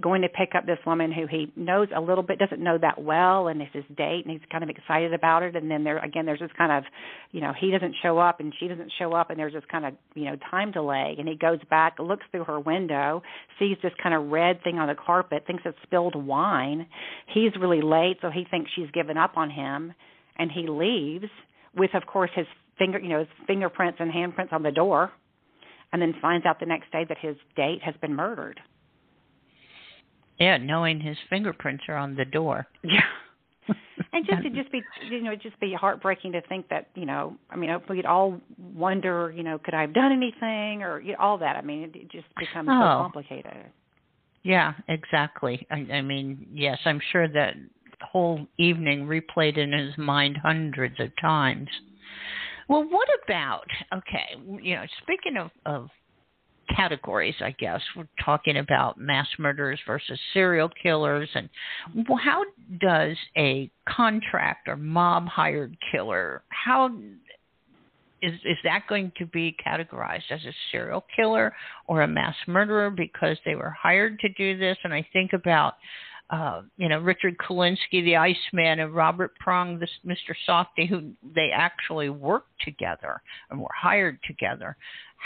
going 0.01 0.23
to 0.23 0.29
pick 0.29 0.55
up 0.55 0.65
this 0.65 0.79
woman 0.85 1.11
who 1.11 1.27
he 1.27 1.51
knows 1.55 1.89
a 1.95 2.01
little 2.01 2.23
bit, 2.23 2.39
doesn't 2.39 2.63
know 2.63 2.79
that 2.81 2.99
well, 2.99 3.49
and 3.49 3.61
it's 3.61 3.73
his 3.73 3.83
date, 3.95 4.23
and 4.25 4.31
he's 4.31 4.41
kind 4.51 4.63
of 4.63 4.69
excited 4.71 5.13
about 5.13 5.43
it. 5.43 5.55
And 5.55 5.69
then 5.69 5.83
there 5.83 5.99
again, 5.99 6.25
there's 6.25 6.39
this 6.39 6.49
kind 6.57 6.71
of, 6.71 6.85
you 7.31 7.41
know, 7.41 7.53
he 7.59 7.69
doesn't 7.69 7.93
show 8.01 8.17
up 8.17 8.39
and 8.39 8.51
she 8.59 8.67
doesn't 8.67 8.91
show 8.97 9.13
up, 9.13 9.29
and 9.29 9.37
there's 9.37 9.53
this 9.53 9.63
kind 9.69 9.85
of, 9.85 9.93
you 10.15 10.25
know, 10.25 10.37
time 10.49 10.71
delay. 10.71 11.15
And 11.19 11.27
he 11.27 11.35
goes 11.35 11.59
back, 11.69 11.97
looks 11.99 12.25
through 12.31 12.45
her 12.45 12.59
window, 12.59 13.21
sees 13.59 13.77
this 13.83 13.93
kind 14.01 14.15
of 14.15 14.31
red 14.31 14.63
thing 14.63 14.79
on 14.79 14.87
the 14.87 14.95
carpet, 14.95 15.43
thinks 15.45 15.61
it's 15.67 15.77
spilled 15.83 16.15
wine. 16.15 16.87
He's 17.31 17.51
really 17.59 17.81
late 17.81 18.07
so 18.21 18.29
he 18.29 18.45
thinks 18.49 18.71
she's 18.75 18.91
given 18.91 19.17
up 19.17 19.37
on 19.37 19.49
him, 19.49 19.93
and 20.37 20.51
he 20.51 20.67
leaves 20.67 21.29
with, 21.75 21.93
of 21.93 22.05
course, 22.05 22.31
his 22.35 22.47
finger, 22.77 22.99
you 22.99 23.09
know, 23.09 23.19
his 23.19 23.27
fingerprints 23.45 23.99
and 23.99 24.11
handprints 24.11 24.53
on 24.53 24.63
the 24.63 24.71
door, 24.71 25.11
and 25.93 26.01
then 26.01 26.13
finds 26.21 26.45
out 26.45 26.59
the 26.59 26.65
next 26.65 26.91
day 26.91 27.05
that 27.07 27.17
his 27.19 27.35
date 27.55 27.81
has 27.83 27.95
been 28.01 28.13
murdered. 28.13 28.59
Yeah, 30.39 30.57
knowing 30.57 30.99
his 30.99 31.17
fingerprints 31.29 31.83
are 31.87 31.95
on 31.95 32.15
the 32.15 32.25
door. 32.25 32.67
Yeah. 32.83 33.01
and 34.13 34.25
just 34.25 34.43
to 34.43 34.49
just 34.49 34.71
be 34.71 34.81
you 35.09 35.21
know 35.21 35.31
it 35.31 35.41
just 35.41 35.59
be 35.59 35.73
heartbreaking 35.73 36.31
to 36.31 36.41
think 36.41 36.69
that 36.69 36.87
you 36.95 37.05
know 37.05 37.35
i 37.49 37.55
mean 37.55 37.69
we'd 37.89 38.05
all 38.05 38.39
wonder 38.73 39.33
you 39.35 39.43
know 39.43 39.59
could 39.59 39.73
i 39.73 39.81
have 39.81 39.93
done 39.93 40.11
anything 40.11 40.83
or 40.83 41.01
you 41.01 41.11
know, 41.11 41.17
all 41.19 41.37
that 41.37 41.55
i 41.55 41.61
mean 41.61 41.83
it, 41.83 41.95
it 41.95 42.11
just 42.11 42.27
becomes 42.39 42.69
oh. 42.71 42.79
so 42.79 43.01
complicated 43.03 43.65
yeah 44.43 44.73
exactly 44.87 45.67
I, 45.69 45.85
I 45.95 46.01
mean 46.01 46.47
yes 46.53 46.77
i'm 46.85 47.01
sure 47.11 47.27
that 47.27 47.55
whole 48.01 48.45
evening 48.57 49.07
replayed 49.07 49.57
in 49.57 49.71
his 49.71 49.97
mind 49.97 50.37
hundreds 50.37 50.99
of 50.99 51.09
times. 51.19 51.67
Well, 52.67 52.83
what 52.89 53.07
about 53.23 53.67
okay? 53.93 54.35
You 54.61 54.75
know, 54.75 54.85
speaking 55.01 55.37
of, 55.37 55.51
of 55.65 55.89
categories, 56.75 57.35
I 57.39 57.51
guess 57.51 57.81
we're 57.95 58.07
talking 58.23 58.57
about 58.57 58.99
mass 58.99 59.27
murderers 59.39 59.79
versus 59.87 60.19
serial 60.33 60.69
killers, 60.81 61.29
and 61.33 61.49
how 62.19 62.43
does 62.79 63.15
a 63.37 63.71
contract 63.87 64.67
or 64.67 64.75
mob 64.75 65.27
hired 65.27 65.77
killer 65.91 66.43
how 66.49 66.89
is 68.21 68.33
is 68.45 68.57
that 68.63 68.83
going 68.89 69.11
to 69.17 69.25
be 69.27 69.55
categorized 69.65 70.31
as 70.31 70.43
a 70.45 70.53
serial 70.71 71.05
killer 71.15 71.53
or 71.87 72.01
a 72.01 72.07
mass 72.07 72.35
murderer 72.47 72.89
because 72.89 73.37
they 73.45 73.55
were 73.55 73.69
hired 73.69 74.19
to 74.19 74.29
do 74.29 74.57
this? 74.57 74.77
And 74.83 74.93
I 74.93 75.07
think 75.13 75.33
about 75.33 75.75
uh, 76.29 76.61
you 76.77 76.89
know, 76.89 76.99
Richard 76.99 77.37
Kuklinski, 77.37 78.03
the 78.03 78.17
Iceman, 78.17 78.79
and 78.79 78.93
Robert 78.93 79.33
Pronge, 79.39 79.79
this 79.79 79.89
Mr. 80.05 80.35
Softee, 80.47 80.87
who 80.87 81.11
they 81.35 81.51
actually 81.53 82.09
worked 82.09 82.51
together 82.63 83.21
and 83.49 83.61
were 83.61 83.67
hired 83.73 84.19
together. 84.27 84.75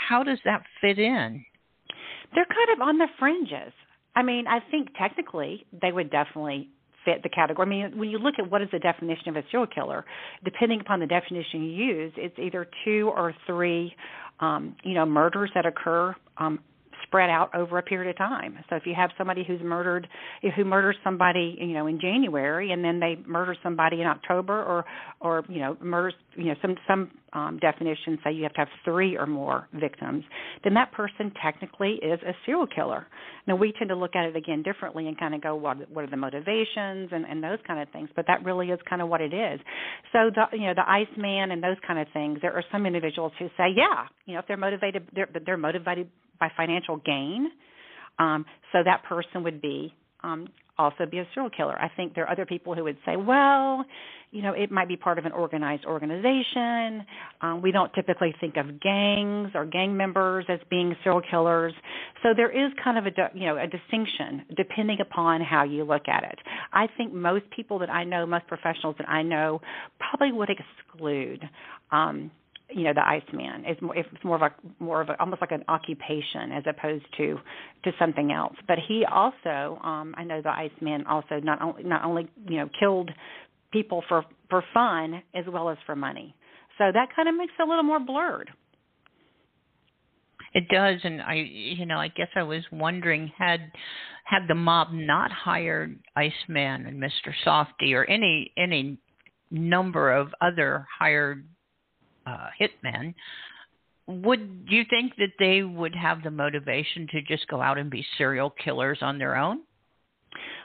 How 0.08 0.22
does 0.22 0.38
that 0.44 0.62
fit 0.80 0.98
in? 0.98 1.44
They're 2.34 2.46
kind 2.46 2.80
of 2.80 2.86
on 2.86 2.98
the 2.98 3.08
fringes. 3.18 3.72
I 4.14 4.22
mean, 4.22 4.46
I 4.46 4.60
think 4.70 4.88
technically 4.96 5.66
they 5.80 5.92
would 5.92 6.10
definitely 6.10 6.68
fit 7.04 7.22
the 7.22 7.28
category. 7.28 7.66
I 7.66 7.68
mean, 7.68 7.98
when 7.98 8.08
you 8.08 8.18
look 8.18 8.34
at 8.38 8.48
what 8.48 8.62
is 8.62 8.68
the 8.72 8.78
definition 8.78 9.28
of 9.28 9.36
a 9.36 9.42
serial 9.50 9.66
killer, 9.66 10.04
depending 10.44 10.80
upon 10.80 11.00
the 11.00 11.06
definition 11.06 11.64
you 11.64 11.84
use, 11.84 12.12
it's 12.16 12.38
either 12.38 12.68
two 12.84 13.10
or 13.14 13.34
three, 13.46 13.94
um, 14.40 14.76
you 14.84 14.94
know, 14.94 15.04
murders 15.04 15.50
that 15.54 15.66
occur 15.66 16.14
um, 16.38 16.60
spread 17.04 17.30
out 17.30 17.54
over 17.54 17.78
a 17.78 17.82
period 17.82 18.10
of 18.10 18.16
time. 18.16 18.58
So 18.68 18.76
if 18.76 18.84
you 18.86 18.94
have 18.96 19.10
somebody 19.16 19.44
who's 19.46 19.60
murdered, 19.62 20.08
who 20.56 20.64
murders 20.64 20.96
somebody, 21.04 21.56
you 21.60 21.74
know, 21.74 21.86
in 21.86 22.00
January, 22.00 22.72
and 22.72 22.84
then 22.84 23.00
they 23.00 23.16
murder 23.26 23.56
somebody 23.62 24.00
in 24.00 24.06
October, 24.06 24.62
or 24.62 24.84
or 25.20 25.44
you 25.48 25.60
know, 25.60 25.76
murders, 25.80 26.14
you 26.36 26.46
know, 26.46 26.54
some 26.62 26.76
some 26.86 27.10
um, 27.32 27.58
definitions 27.60 28.18
say 28.24 28.32
you 28.32 28.42
have 28.42 28.52
to 28.54 28.60
have 28.60 28.68
three 28.84 29.16
or 29.16 29.26
more 29.26 29.68
victims, 29.72 30.24
then 30.64 30.74
that 30.74 30.92
person 30.92 31.32
technically 31.42 31.92
is 32.02 32.20
a 32.26 32.32
serial 32.44 32.66
killer. 32.66 33.06
Now 33.46 33.56
we 33.56 33.72
tend 33.72 33.88
to 33.88 33.96
look 33.96 34.14
at 34.14 34.26
it 34.26 34.36
again 34.36 34.62
differently 34.62 35.08
and 35.08 35.18
kind 35.18 35.34
of 35.34 35.42
go, 35.42 35.54
what 35.54 35.90
what 35.90 36.04
are 36.04 36.10
the 36.10 36.16
motivations 36.16 37.10
and 37.12 37.24
and 37.24 37.42
those 37.42 37.58
kind 37.66 37.80
of 37.80 37.88
things. 37.90 38.10
But 38.14 38.26
that 38.26 38.44
really 38.44 38.68
is 38.68 38.78
kind 38.88 39.00
of 39.00 39.08
what 39.08 39.20
it 39.20 39.32
is. 39.32 39.60
So 40.12 40.30
the 40.34 40.56
you 40.56 40.66
know 40.66 40.74
the 40.74 40.88
Iceman 40.88 41.50
and 41.50 41.62
those 41.62 41.78
kind 41.86 41.98
of 41.98 42.06
things. 42.12 42.38
There 42.42 42.52
are 42.52 42.64
some 42.70 42.86
individuals 42.86 43.32
who 43.38 43.48
say, 43.56 43.68
yeah, 43.74 44.06
you 44.26 44.34
know, 44.34 44.40
if 44.40 44.46
they're 44.46 44.56
motivated, 44.56 45.08
they're 45.14 45.28
they're 45.44 45.56
motivated 45.56 46.08
by 46.42 46.50
financial 46.56 46.96
gain. 46.96 47.52
Um, 48.18 48.44
so 48.72 48.82
that 48.84 49.04
person 49.04 49.44
would 49.44 49.62
be 49.62 49.94
um, 50.24 50.48
also 50.76 51.06
be 51.08 51.18
a 51.18 51.26
serial 51.34 51.50
killer. 51.50 51.80
I 51.80 51.88
think 51.96 52.14
there 52.14 52.24
are 52.24 52.30
other 52.32 52.46
people 52.46 52.74
who 52.74 52.82
would 52.84 52.96
say, 53.06 53.16
well, 53.16 53.84
you 54.32 54.42
know, 54.42 54.52
it 54.52 54.70
might 54.70 54.88
be 54.88 54.96
part 54.96 55.18
of 55.18 55.24
an 55.24 55.32
organized 55.32 55.84
organization. 55.84 57.04
Um, 57.42 57.60
we 57.62 57.70
don't 57.70 57.92
typically 57.92 58.34
think 58.40 58.56
of 58.56 58.80
gangs 58.80 59.50
or 59.54 59.66
gang 59.66 59.96
members 59.96 60.44
as 60.48 60.58
being 60.68 60.96
serial 61.04 61.22
killers. 61.30 61.74
So 62.22 62.30
there 62.34 62.50
is 62.50 62.72
kind 62.82 62.98
of 62.98 63.06
a 63.06 63.12
you 63.34 63.46
know 63.46 63.56
a 63.58 63.68
distinction 63.68 64.44
depending 64.56 64.98
upon 65.00 65.42
how 65.42 65.62
you 65.62 65.84
look 65.84 66.08
at 66.08 66.24
it. 66.24 66.38
I 66.72 66.88
think 66.96 67.12
most 67.12 67.44
people 67.54 67.78
that 67.80 67.90
I 67.90 68.02
know, 68.02 68.26
most 68.26 68.46
professionals 68.48 68.96
that 68.98 69.08
I 69.08 69.22
know, 69.22 69.60
probably 70.00 70.32
would 70.32 70.50
exclude 70.50 71.48
um, 71.92 72.30
you 72.74 72.84
know 72.84 72.92
the 72.94 73.06
Iceman. 73.06 73.64
It's 73.66 73.80
more, 73.82 73.96
it's 73.96 74.24
more 74.24 74.36
of 74.36 74.42
a 74.42 74.50
more 74.82 75.00
of 75.00 75.08
a, 75.08 75.20
almost 75.20 75.40
like 75.40 75.52
an 75.52 75.64
occupation 75.68 76.52
as 76.52 76.64
opposed 76.66 77.04
to 77.18 77.38
to 77.84 77.92
something 77.98 78.32
else. 78.32 78.56
But 78.66 78.78
he 78.88 79.04
also, 79.04 79.78
um, 79.82 80.14
I 80.16 80.24
know 80.24 80.42
the 80.42 80.50
Iceman 80.50 81.06
also 81.06 81.40
not 81.40 81.60
only 81.62 81.84
not 81.84 82.04
only 82.04 82.28
you 82.48 82.58
know 82.58 82.68
killed 82.78 83.10
people 83.72 84.02
for 84.08 84.24
for 84.50 84.64
fun 84.74 85.22
as 85.34 85.44
well 85.48 85.68
as 85.68 85.78
for 85.86 85.96
money. 85.96 86.34
So 86.78 86.90
that 86.92 87.08
kind 87.14 87.28
of 87.28 87.34
makes 87.36 87.52
it 87.58 87.62
a 87.62 87.68
little 87.68 87.84
more 87.84 88.00
blurred. 88.00 88.50
It 90.54 90.68
does, 90.68 91.00
and 91.02 91.22
I, 91.22 91.34
you 91.34 91.86
know, 91.86 91.96
I 91.96 92.08
guess 92.08 92.28
I 92.34 92.42
was 92.42 92.62
wondering 92.70 93.32
had 93.38 93.72
had 94.24 94.42
the 94.48 94.54
mob 94.54 94.88
not 94.92 95.30
hired 95.32 95.98
Iceman 96.14 96.86
and 96.86 97.00
Mister 97.00 97.34
Softee 97.44 97.94
or 97.94 98.04
any 98.04 98.52
any 98.56 98.98
number 99.50 100.12
of 100.12 100.28
other 100.40 100.86
hired 100.98 101.46
uh, 102.26 102.48
hitmen, 102.60 103.14
would 104.06 104.66
you 104.68 104.84
think 104.90 105.14
that 105.16 105.32
they 105.38 105.62
would 105.62 105.94
have 105.94 106.22
the 106.22 106.30
motivation 106.30 107.06
to 107.12 107.22
just 107.22 107.46
go 107.48 107.60
out 107.60 107.78
and 107.78 107.90
be 107.90 108.04
serial 108.18 108.50
killers 108.50 108.98
on 109.00 109.18
their 109.18 109.36
own? 109.36 109.60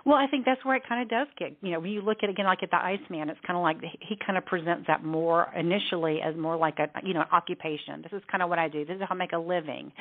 Well, 0.06 0.16
I 0.16 0.26
think 0.28 0.46
that's 0.46 0.64
where 0.64 0.78
it 0.78 0.84
kind 0.88 1.02
of 1.02 1.10
does 1.10 1.28
get. 1.38 1.58
You 1.62 1.72
know, 1.72 1.82
when 1.82 1.92
you 1.92 2.02
look 2.02 2.20
at 2.24 2.30
again, 2.30 2.46
like 2.46 2.64
at 2.64 2.72
the 2.72 2.78
Iceman, 2.78 3.30
it's 3.30 3.40
kind 3.46 3.58
of 3.58 3.64
like 3.64 3.78
he 4.00 4.18
kind 4.26 4.38
of 4.38 4.46
presents 4.46 4.86
that 4.88 5.04
more 5.04 5.52
initially 5.54 6.22
as 6.22 6.34
more 6.38 6.56
like 6.56 6.80
a 6.80 6.88
you 7.06 7.14
know 7.14 7.26
occupation. 7.34 8.02
This 8.02 8.14
is 8.14 8.22
kind 8.32 8.42
of 8.42 8.48
what 8.48 8.58
I 8.58 8.70
do. 8.70 8.86
This 8.86 8.96
is 8.96 9.02
how 9.02 9.16
I 9.16 9.18
make 9.18 9.34
a 9.34 9.38
living. 9.38 9.92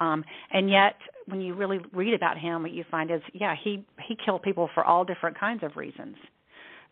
Um, 0.00 0.22
and 0.52 0.68
yet, 0.68 0.96
when 1.26 1.40
you 1.40 1.54
really 1.54 1.80
read 1.94 2.12
about 2.12 2.36
him, 2.38 2.62
what 2.62 2.72
you 2.72 2.84
find 2.90 3.10
is, 3.10 3.22
yeah, 3.32 3.54
he 3.64 3.82
he 4.06 4.16
killed 4.22 4.42
people 4.42 4.68
for 4.74 4.84
all 4.84 5.02
different 5.02 5.38
kinds 5.38 5.62
of 5.62 5.76
reasons. 5.76 6.16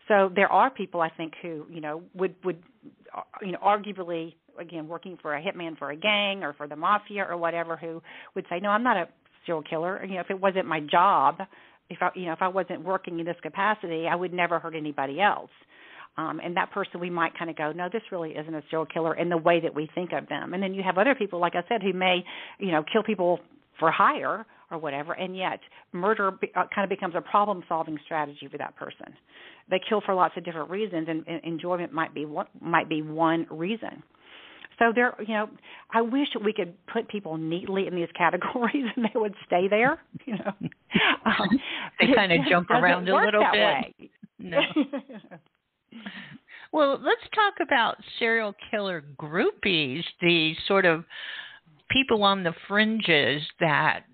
So 0.08 0.30
there 0.34 0.50
are 0.50 0.70
people 0.70 1.00
I 1.00 1.10
think 1.10 1.34
who 1.42 1.66
you 1.70 1.80
know 1.80 2.02
would 2.14 2.34
would 2.44 2.62
you 3.40 3.52
know 3.52 3.58
arguably 3.58 4.34
again 4.58 4.88
working 4.88 5.18
for 5.20 5.34
a 5.34 5.42
hitman 5.42 5.78
for 5.78 5.90
a 5.90 5.96
gang 5.96 6.42
or 6.42 6.52
for 6.52 6.66
the 6.66 6.76
mafia 6.76 7.26
or 7.28 7.36
whatever 7.36 7.76
who 7.76 8.02
would 8.34 8.44
say 8.50 8.58
no 8.60 8.70
I'm 8.70 8.82
not 8.82 8.96
a 8.96 9.08
serial 9.46 9.62
killer. 9.62 10.04
You 10.04 10.14
know 10.14 10.20
if 10.20 10.30
it 10.30 10.40
wasn't 10.40 10.66
my 10.66 10.80
job 10.80 11.38
if 11.88 11.98
I 12.00 12.10
you 12.14 12.26
know 12.26 12.32
if 12.32 12.42
I 12.42 12.48
wasn't 12.48 12.82
working 12.82 13.20
in 13.20 13.26
this 13.26 13.36
capacity 13.42 14.06
I 14.10 14.14
would 14.14 14.32
never 14.32 14.58
hurt 14.58 14.74
anybody 14.74 15.20
else. 15.20 15.50
Um, 16.18 16.40
and 16.44 16.54
that 16.58 16.70
person 16.72 17.00
we 17.00 17.08
might 17.08 17.38
kind 17.38 17.50
of 17.50 17.56
go 17.56 17.72
no 17.72 17.88
this 17.92 18.02
really 18.10 18.32
isn't 18.32 18.54
a 18.54 18.62
serial 18.70 18.86
killer 18.86 19.14
in 19.14 19.28
the 19.28 19.38
way 19.38 19.60
that 19.60 19.74
we 19.74 19.88
think 19.94 20.12
of 20.12 20.28
them. 20.28 20.52
And 20.52 20.62
then 20.62 20.74
you 20.74 20.82
have 20.82 20.98
other 20.98 21.14
people 21.14 21.38
like 21.40 21.54
I 21.54 21.62
said 21.68 21.82
who 21.82 21.92
may 21.92 22.24
you 22.58 22.72
know 22.72 22.84
kill 22.92 23.02
people 23.02 23.38
for 23.78 23.90
hire 23.90 24.46
or 24.72 24.78
whatever 24.78 25.12
and 25.12 25.36
yet 25.36 25.60
murder 25.92 26.30
be, 26.30 26.50
uh, 26.56 26.64
kind 26.74 26.84
of 26.84 26.88
becomes 26.88 27.14
a 27.14 27.20
problem 27.20 27.62
solving 27.68 27.98
strategy 28.04 28.48
for 28.50 28.58
that 28.58 28.74
person 28.76 29.14
they 29.70 29.80
kill 29.88 30.00
for 30.00 30.14
lots 30.14 30.36
of 30.36 30.44
different 30.44 30.70
reasons, 30.70 31.08
and, 31.08 31.24
and 31.26 31.42
enjoyment 31.44 31.92
might 31.92 32.14
be 32.14 32.24
one, 32.26 32.46
might 32.60 32.88
be 32.88 33.02
one 33.02 33.46
reason. 33.50 34.02
So 34.78 34.92
there, 34.94 35.14
you 35.20 35.34
know, 35.34 35.48
I 35.92 36.00
wish 36.00 36.28
we 36.44 36.52
could 36.52 36.74
put 36.86 37.08
people 37.08 37.36
neatly 37.36 37.86
in 37.86 37.94
these 37.94 38.08
categories 38.16 38.86
and 38.96 39.04
they 39.04 39.18
would 39.18 39.34
stay 39.46 39.68
there. 39.68 39.98
You 40.26 40.34
know, 40.36 40.52
um, 41.24 41.48
they 42.00 42.12
kind 42.14 42.32
of 42.32 42.40
jump 42.48 42.70
around 42.70 43.08
a 43.08 43.16
little 43.16 43.44
bit. 43.52 43.60
Way. 43.60 43.94
No. 44.38 44.60
well, 46.72 47.00
let's 47.02 47.22
talk 47.34 47.54
about 47.60 47.96
serial 48.18 48.54
killer 48.70 49.04
groupies, 49.18 50.02
the 50.20 50.54
sort 50.66 50.84
of 50.84 51.04
people 51.90 52.24
on 52.24 52.42
the 52.42 52.54
fringes 52.66 53.42
that 53.60 54.04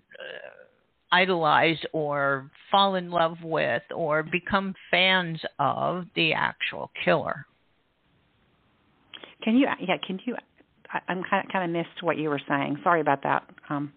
idolize 1.11 1.79
or 1.93 2.51
fall 2.71 2.97
in 2.97 3.11
love 3.11 3.37
with 3.43 3.83
or 3.95 4.23
become 4.23 4.75
fans 4.91 5.41
of 5.59 6.05
the 6.15 6.33
actual 6.33 6.91
killer. 7.05 7.47
Can 9.43 9.57
you? 9.57 9.67
Yeah. 9.81 9.97
Can 10.07 10.21
you? 10.25 10.37
I, 10.93 11.01
I'm 11.09 11.23
kind 11.29 11.45
of 11.45 11.53
kind 11.53 11.65
of 11.65 11.71
missed 11.71 12.03
what 12.03 12.19
you 12.19 12.29
were 12.29 12.41
saying. 12.49 12.79
Sorry 12.83 13.01
about 13.01 13.23
that. 13.23 13.49
Um, 13.71 13.93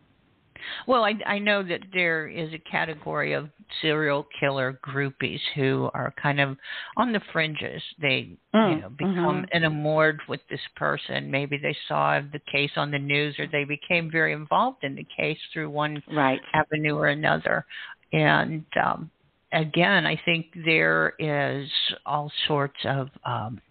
Well, 0.88 1.04
I, 1.04 1.14
I 1.26 1.40
know 1.40 1.64
that 1.64 1.82
there 1.94 2.28
is 2.28 2.54
a 2.54 2.70
category 2.70 3.34
of 3.34 3.50
serial 3.82 4.28
killer 4.40 4.80
groupies 4.86 5.40
who 5.56 5.90
are 5.94 6.14
kind 6.22 6.40
of 6.40 6.58
on 6.98 7.12
the 7.12 7.22
fringes. 7.32 7.82
They, 8.02 8.38
mm, 8.54 8.76
you 8.76 8.82
know, 8.82 8.90
become 8.90 9.44
mm-hmm. 9.44 9.56
enamored 9.58 10.22
with 10.28 10.42
this 10.50 10.62
person. 10.76 11.32
Maybe 11.32 11.58
they 11.58 11.76
saw 11.88 12.20
the 12.22 12.42
case 12.52 12.72
on 12.76 12.92
the 12.92 13.00
news, 13.00 13.36
or 13.40 13.48
they 13.48 13.64
became 13.64 14.12
very 14.12 14.34
involved 14.34 14.84
in 14.84 14.96
the 14.96 15.06
case 15.18 15.38
through 15.54 15.70
one 15.70 16.02
right. 16.12 16.40
avenue 16.54 16.96
or 16.96 17.08
another. 17.08 17.66
And 18.14 18.66
um, 18.84 19.10
again, 19.54 20.06
I 20.06 20.20
think 20.26 20.48
there 20.66 21.14
is 21.20 21.70
all 22.06 22.32
sorts 22.48 22.80
of 22.86 23.10
um, 23.26 23.62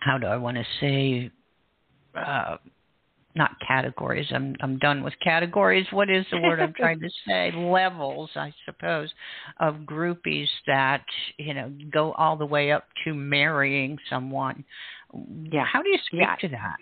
how 0.00 0.18
do 0.18 0.26
I 0.26 0.36
want 0.36 0.56
to 0.56 0.64
say. 0.80 1.30
Uh, 2.14 2.56
not 3.34 3.52
categories. 3.66 4.26
I'm 4.30 4.54
I'm 4.60 4.78
done 4.78 5.02
with 5.02 5.14
categories. 5.22 5.86
What 5.90 6.10
is 6.10 6.24
the 6.30 6.40
word 6.40 6.60
I'm 6.60 6.72
trying 6.76 7.00
to 7.00 7.10
say? 7.26 7.52
Levels, 7.54 8.30
I 8.36 8.52
suppose, 8.64 9.10
of 9.60 9.76
groupies 9.86 10.48
that 10.66 11.04
you 11.38 11.54
know 11.54 11.72
go 11.92 12.12
all 12.12 12.36
the 12.36 12.46
way 12.46 12.72
up 12.72 12.84
to 13.04 13.14
marrying 13.14 13.98
someone. 14.08 14.64
Yeah. 15.50 15.64
How 15.64 15.82
do 15.82 15.88
you 15.88 15.98
speak 16.06 16.20
yeah. 16.20 16.36
to 16.36 16.48
that? 16.48 16.76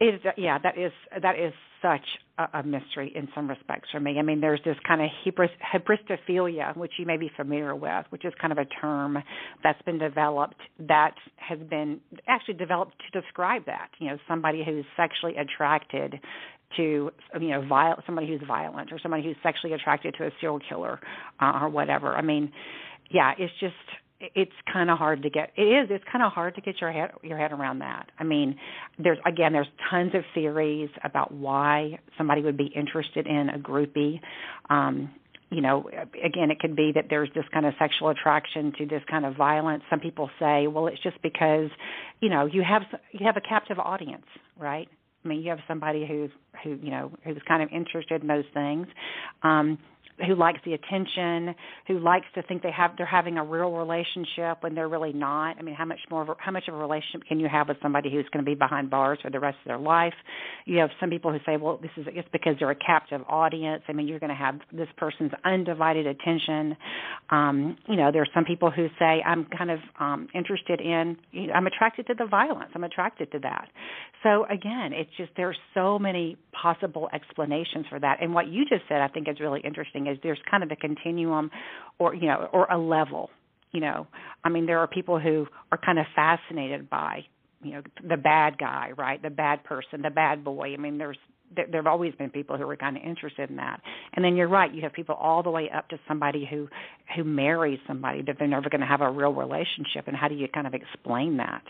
Is, 0.00 0.20
yeah, 0.36 0.58
that 0.58 0.76
is 0.76 0.92
that 1.22 1.38
is 1.38 1.52
such 1.84 2.06
a, 2.38 2.60
a 2.60 2.62
mystery 2.62 3.12
in 3.14 3.28
some 3.34 3.48
respects 3.48 3.88
for 3.92 4.00
me. 4.00 4.18
I 4.18 4.22
mean, 4.22 4.40
there's 4.40 4.60
this 4.64 4.76
kind 4.88 5.02
of 5.02 5.08
hybristophilia, 5.74 6.76
which 6.76 6.92
you 6.98 7.04
may 7.04 7.18
be 7.18 7.30
familiar 7.36 7.76
with, 7.76 8.06
which 8.08 8.24
is 8.24 8.32
kind 8.40 8.52
of 8.52 8.58
a 8.58 8.64
term 8.80 9.18
that's 9.62 9.80
been 9.82 9.98
developed 9.98 10.60
that 10.80 11.14
has 11.36 11.58
been 11.68 12.00
actually 12.26 12.54
developed 12.54 12.94
to 13.12 13.20
describe 13.20 13.66
that. 13.66 13.90
You 13.98 14.10
know, 14.10 14.18
somebody 14.26 14.64
who's 14.64 14.84
sexually 14.96 15.34
attracted 15.36 16.18
to 16.76 17.10
you 17.40 17.48
know 17.48 17.64
viol- 17.68 18.02
somebody 18.06 18.26
who's 18.26 18.40
violent 18.46 18.90
or 18.92 18.98
somebody 18.98 19.22
who's 19.22 19.36
sexually 19.42 19.74
attracted 19.74 20.14
to 20.18 20.26
a 20.26 20.30
serial 20.40 20.60
killer 20.68 20.98
uh, 21.40 21.60
or 21.62 21.68
whatever. 21.68 22.16
I 22.16 22.22
mean, 22.22 22.50
yeah, 23.10 23.32
it's 23.38 23.52
just 23.60 23.74
it's 24.34 24.52
kind 24.72 24.90
of 24.90 24.98
hard 24.98 25.22
to 25.22 25.30
get 25.30 25.50
it 25.56 25.62
is 25.62 25.88
it's 25.90 26.04
kind 26.10 26.24
of 26.24 26.32
hard 26.32 26.54
to 26.54 26.60
get 26.60 26.80
your 26.80 26.92
head 26.92 27.10
your 27.22 27.38
head 27.38 27.52
around 27.52 27.80
that. 27.80 28.10
I 28.18 28.24
mean 28.24 28.56
there's 28.98 29.18
again 29.26 29.52
there's 29.52 29.68
tons 29.90 30.14
of 30.14 30.22
theories 30.34 30.90
about 31.02 31.32
why 31.32 31.98
somebody 32.16 32.42
would 32.42 32.56
be 32.56 32.70
interested 32.74 33.26
in 33.26 33.50
a 33.50 33.58
groupie. 33.58 34.20
Um 34.70 35.10
you 35.50 35.60
know 35.60 35.88
again 36.24 36.50
it 36.50 36.58
could 36.58 36.76
be 36.76 36.92
that 36.94 37.06
there's 37.10 37.30
this 37.34 37.44
kind 37.52 37.66
of 37.66 37.74
sexual 37.78 38.08
attraction 38.08 38.72
to 38.78 38.86
this 38.86 39.02
kind 39.10 39.24
of 39.24 39.36
violence. 39.36 39.82
Some 39.90 40.00
people 40.00 40.30
say 40.38 40.66
well 40.66 40.86
it's 40.86 41.02
just 41.02 41.20
because 41.22 41.70
you 42.20 42.28
know 42.28 42.46
you 42.46 42.62
have 42.62 42.82
you 43.12 43.26
have 43.26 43.36
a 43.36 43.42
captive 43.42 43.78
audience 43.78 44.26
right? 44.58 44.88
I 45.24 45.28
mean, 45.28 45.40
you 45.40 45.50
have 45.50 45.60
somebody 45.66 46.06
who's 46.06 46.30
who 46.62 46.78
you 46.82 46.90
know 46.90 47.12
who's 47.24 47.38
kind 47.48 47.62
of 47.62 47.70
interested 47.72 48.22
in 48.22 48.28
those 48.28 48.44
things. 48.52 48.86
Um, 49.42 49.78
who 50.26 50.34
likes 50.34 50.58
the 50.64 50.74
attention, 50.74 51.54
who 51.88 51.98
likes 51.98 52.26
to 52.34 52.42
think 52.42 52.62
they 52.62 52.70
have 52.70 52.92
they're 52.96 53.06
having 53.06 53.36
a 53.36 53.44
real 53.44 53.72
relationship 53.72 54.58
when 54.62 54.74
they're 54.74 54.88
really 54.88 55.12
not. 55.12 55.56
I 55.58 55.62
mean, 55.62 55.74
how 55.74 55.84
much 55.84 56.00
more 56.10 56.22
of 56.22 56.28
a, 56.28 56.34
how 56.38 56.52
much 56.52 56.64
of 56.68 56.74
a 56.74 56.76
relationship 56.76 57.26
can 57.26 57.40
you 57.40 57.48
have 57.48 57.68
with 57.68 57.78
somebody 57.82 58.12
who's 58.12 58.26
going 58.32 58.44
to 58.44 58.48
be 58.48 58.54
behind 58.54 58.90
bars 58.90 59.18
for 59.22 59.30
the 59.30 59.40
rest 59.40 59.58
of 59.64 59.68
their 59.68 59.78
life? 59.78 60.14
You 60.66 60.78
have 60.78 60.90
some 61.00 61.10
people 61.10 61.32
who 61.32 61.38
say, 61.44 61.56
well, 61.56 61.78
this 61.78 61.90
is 61.96 62.06
it's 62.08 62.28
because 62.32 62.54
they're 62.58 62.70
a 62.70 62.76
captive 62.76 63.22
audience. 63.28 63.82
I 63.88 63.92
mean, 63.92 64.06
you're 64.06 64.20
going 64.20 64.30
to 64.30 64.36
have 64.36 64.60
this 64.72 64.88
person's 64.96 65.32
undivided 65.44 66.06
attention. 66.06 66.76
Um, 67.30 67.76
you 67.88 67.96
know, 67.96 68.12
there 68.12 68.22
are 68.22 68.34
some 68.34 68.44
people 68.44 68.70
who 68.70 68.88
say, 68.98 69.22
I'm 69.24 69.46
kind 69.46 69.70
of 69.70 69.80
um, 69.98 70.28
interested 70.34 70.80
in, 70.80 71.16
you 71.32 71.48
know, 71.48 71.54
I'm 71.54 71.66
attracted 71.66 72.06
to 72.06 72.14
the 72.14 72.26
violence. 72.26 72.70
I'm 72.74 72.84
attracted 72.84 73.32
to 73.32 73.38
that. 73.40 73.68
So 74.22 74.46
again, 74.46 74.92
it's 74.92 75.10
just 75.16 75.32
there's 75.36 75.58
so 75.74 75.98
many 75.98 76.36
possible 76.52 77.08
explanations 77.12 77.86
for 77.90 77.98
that. 78.00 78.22
And 78.22 78.32
what 78.32 78.48
you 78.48 78.64
just 78.64 78.82
said, 78.88 79.00
I 79.00 79.08
think, 79.08 79.28
is 79.28 79.40
really 79.40 79.60
interesting 79.60 80.03
is 80.06 80.18
there's 80.22 80.38
kind 80.50 80.62
of 80.62 80.70
a 80.70 80.76
continuum 80.76 81.50
or 81.98 82.14
you 82.14 82.26
know 82.26 82.48
or 82.52 82.66
a 82.70 82.78
level 82.78 83.30
you 83.72 83.80
know. 83.80 84.06
I 84.44 84.48
mean 84.48 84.66
there 84.66 84.78
are 84.78 84.86
people 84.86 85.18
who 85.18 85.46
are 85.72 85.78
kind 85.78 85.98
of 85.98 86.06
fascinated 86.14 86.88
by 86.88 87.24
you 87.62 87.72
know 87.72 87.82
the 88.08 88.16
bad 88.16 88.56
guy 88.58 88.92
right? 88.96 89.20
The 89.20 89.30
bad 89.30 89.64
person 89.64 90.02
the 90.02 90.10
bad 90.10 90.44
boy. 90.44 90.72
I 90.72 90.76
mean 90.76 90.98
there's 90.98 91.18
there, 91.54 91.66
there 91.70 91.80
have 91.80 91.86
always 91.86 92.14
been 92.14 92.30
people 92.30 92.56
who 92.56 92.68
are 92.68 92.76
kind 92.76 92.96
of 92.96 93.02
interested 93.02 93.50
in 93.50 93.56
that. 93.56 93.80
And 94.14 94.24
then 94.24 94.36
you're 94.36 94.48
right 94.48 94.72
you 94.72 94.82
have 94.82 94.92
people 94.92 95.16
all 95.16 95.42
the 95.42 95.50
way 95.50 95.70
up 95.70 95.88
to 95.88 95.98
somebody 96.08 96.46
who 96.48 96.68
who 97.16 97.24
marries 97.24 97.80
somebody 97.86 98.22
that 98.22 98.36
they're 98.38 98.48
never 98.48 98.70
going 98.70 98.80
to 98.80 98.86
have 98.86 99.00
a 99.00 99.10
real 99.10 99.32
relationship. 99.32 100.06
And 100.06 100.16
how 100.16 100.28
do 100.28 100.34
you 100.34 100.48
kind 100.48 100.66
of 100.66 100.74
explain 100.74 101.36
that? 101.38 101.62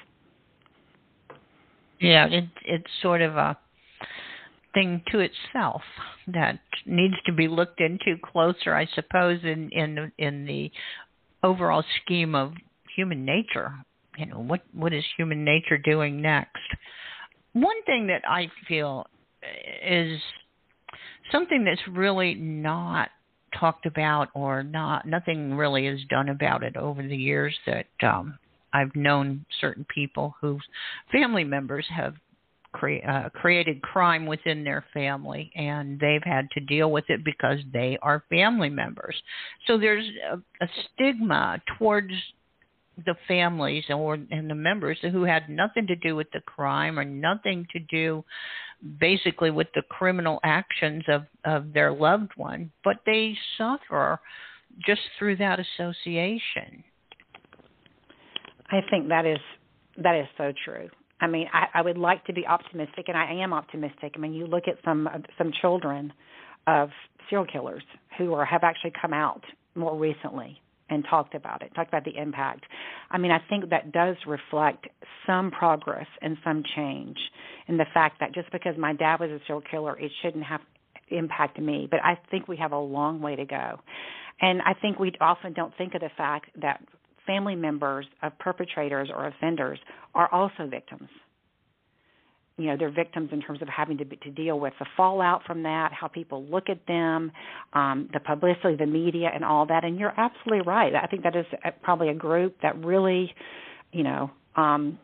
Yeah 2.01 2.27
it 2.27 2.45
it's 2.65 2.91
sort 3.01 3.23
of 3.23 3.37
a 3.37 3.57
thing 4.75 5.03
to 5.13 5.21
itself 5.21 5.83
that 6.27 6.59
needs 6.87 7.15
to 7.27 7.33
be 7.33 7.49
looked 7.49 7.81
into 7.81 8.17
closer, 8.23 8.75
I 8.75 8.87
suppose, 8.95 9.41
in 9.43 9.71
in 9.71 10.13
in 10.19 10.45
the 10.45 10.71
overall 11.43 11.85
scheme 12.03 12.35
of 12.35 12.53
human 12.95 13.25
nature. 13.25 13.73
You 14.17 14.27
know, 14.27 14.39
what 14.39 14.63
what 14.73 14.93
is 14.93 15.05
human 15.17 15.45
nature 15.45 15.79
doing 15.79 16.21
next? 16.21 16.59
One 17.53 17.83
thing 17.85 18.09
that 18.09 18.23
I 18.29 18.49
feel 18.69 19.07
is 19.87 20.21
something 21.31 21.65
that's 21.65 21.81
really 21.89 22.35
not 22.35 23.11
talked 23.59 23.87
about 23.87 24.29
or 24.35 24.65
not 24.65 25.07
nothing 25.07 25.55
really 25.55 25.87
is 25.87 26.01
done 26.11 26.29
about 26.29 26.65
it 26.65 26.77
over 26.77 27.03
the 27.03 27.17
years 27.17 27.55
that 27.67 27.87
um 28.03 28.37
I've 28.73 28.95
known 28.97 29.47
certain 29.61 29.87
people 29.95 30.35
whose 30.41 30.63
family 31.13 31.45
members 31.45 31.87
have 31.95 32.15
cre- 32.75 33.07
uh, 33.09 33.29
created 33.31 33.81
crime 33.83 34.27
within 34.27 34.65
their 34.65 34.85
family, 34.93 35.51
and 35.55 35.99
they've 36.01 36.25
had 36.25 36.51
to 36.53 36.61
deal 36.61 36.91
with 36.91 37.05
it 37.09 37.25
because 37.25 37.59
they 37.73 37.97
are 38.03 38.25
family 38.29 38.69
members. 38.69 39.15
So 39.67 39.79
there's 39.79 40.05
a, 40.31 40.37
a 40.63 40.69
stigma 40.93 41.63
towards 41.79 42.13
the 43.07 43.15
families 43.27 43.85
or 43.91 44.15
and 44.15 44.49
the 44.49 44.55
members 44.55 44.99
who 45.01 45.25
had 45.25 45.49
nothing 45.49 45.87
to 45.87 45.97
do 45.97 46.15
with 46.15 46.29
the 46.33 46.41
crime 46.41 46.99
or 46.99 47.05
nothing 47.05 47.67
to 47.73 47.81
do 47.81 48.25
basically 49.01 49.51
with 49.51 49.67
the 49.75 49.83
criminal 49.89 50.39
actions 50.45 51.03
of 51.09 51.23
of 51.45 51.73
their 51.73 51.93
loved 51.93 52.31
one 52.37 52.71
but 52.85 52.99
they 53.05 53.37
suffer 53.59 54.21
just 54.87 55.01
through 55.19 55.35
that 55.35 55.59
association 55.59 56.85
i 58.71 58.79
think 58.91 59.09
that 59.09 59.27
is 59.27 59.39
that 59.97 60.15
is 60.15 60.29
so 60.39 60.53
true 60.65 60.89
I 61.25 61.27
mean, 61.27 61.47
I, 61.55 61.79
I 61.79 61.83
would 61.83 61.97
like 61.97 62.23
to 62.27 62.35
be 62.35 62.47
optimistic, 62.47 63.07
and 63.09 63.17
I 63.17 63.33
am 63.43 63.55
optimistic. 63.55 64.13
I 64.15 64.19
mean, 64.19 64.35
you 64.35 64.47
look 64.47 64.69
at 64.69 64.77
some 64.85 65.07
uh, 65.07 65.19
some 65.39 65.53
children 65.63 66.13
of 66.67 66.91
serial 67.31 67.47
killers 67.51 67.83
who 68.19 68.35
are 68.35 68.45
have 68.45 68.63
actually 68.63 68.93
come 69.01 69.15
out 69.15 69.43
more 69.75 69.97
recently 69.97 70.61
and 70.91 71.03
talked 71.09 71.35
about 71.35 71.63
it, 71.63 71.75
talked 71.75 71.89
about 71.89 72.05
the 72.05 72.17
impact. 72.21 72.65
I 73.11 73.17
mean, 73.17 73.31
I 73.31 73.39
think 73.49 73.71
that 73.71 73.91
does 73.91 74.17
reflect 74.27 74.87
some 75.27 75.51
progress 75.51 76.07
and 76.21 76.37
some 76.45 76.63
change 76.77 77.17
in 77.69 77.79
the 77.79 77.87
fact 77.95 78.21
that 78.21 78.35
just 78.35 78.53
because 78.53 78.75
my 78.79 78.93
dad 78.93 79.19
was 79.19 79.31
a 79.31 79.39
serial 79.47 79.63
killer, 79.63 79.99
it 79.99 80.13
shouldn't 80.21 80.45
have 80.45 80.61
impacted 81.09 81.65
me. 81.65 81.89
But 81.91 82.01
I 82.05 82.19
think 82.31 82.49
we 82.49 82.59
have 82.59 82.73
a 82.73 82.79
long 82.79 83.23
way 83.23 83.35
to 83.35 83.47
go. 83.47 83.81
And 84.43 84.61
I 84.61 84.75
think 84.75 84.99
we 84.99 85.13
often 85.23 85.55
don't 85.55 85.73
think 85.79 85.95
of 85.95 86.03
the 86.03 86.11
fact 86.19 86.51
that 86.61 86.83
family 87.27 87.55
members 87.55 88.07
of 88.23 88.39
perpetrators 88.39 89.09
or 89.15 89.27
offenders 89.27 89.79
are 90.15 90.33
also 90.33 90.67
victims. 90.69 91.09
You 92.57 92.67
know, 92.67 92.77
they're 92.79 92.91
victims 92.91 93.31
in 93.33 93.41
terms 93.41 93.63
of 93.63 93.69
having 93.69 93.99
to 93.99 94.05
to 94.05 94.31
deal 94.31 94.61
with 94.61 94.75
the 94.79 94.87
fallout 94.97 95.43
from 95.45 95.65
that, 95.65 95.93
how 95.93 96.07
people 96.07 96.45
look 96.45 96.69
at 96.69 96.87
them, 96.87 97.33
um, 97.73 98.09
the 98.13 98.21
publicity, 98.21 98.77
the 98.77 98.87
media, 98.87 99.29
and 99.35 99.45
all 99.45 99.67
that. 99.67 99.85
And 99.85 99.99
you're 99.99 100.15
absolutely 100.17 100.65
right. 100.65 100.95
I 100.95 101.07
think 101.07 101.25
that 101.25 101.35
is 101.35 101.47
probably 101.83 102.11
a 102.11 102.15
group 102.15 102.57
that 102.63 102.79
really, 102.85 103.35
you 103.91 104.05
know, 104.05 104.31
um, 104.55 105.01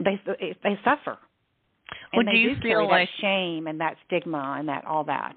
they 0.00 0.20
they 0.34 0.78
suffer. 0.82 1.16
And 2.12 2.26
well, 2.26 2.34
do 2.34 2.38
you 2.38 2.56
do 2.56 2.62
feel 2.62 2.88
like 2.88 3.08
that 3.08 3.20
shame 3.20 3.68
and 3.68 3.80
that 3.80 3.96
stigma 4.06 4.56
and 4.58 4.68
that 4.68 4.84
all 4.84 5.04
that? 5.04 5.36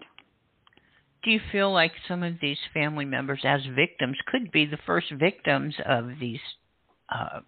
Do 1.24 1.32
you 1.32 1.40
feel 1.52 1.72
like 1.72 1.92
some 2.08 2.24
of 2.24 2.36
these 2.42 2.58
family 2.74 3.06
members 3.06 3.40
as 3.44 3.62
victims 3.76 4.18
could 4.28 4.52
be 4.52 4.66
the 4.66 4.78
first 4.86 5.12
victims 5.12 5.74
of 5.86 6.12
these 6.20 6.40
uh, 7.14 7.40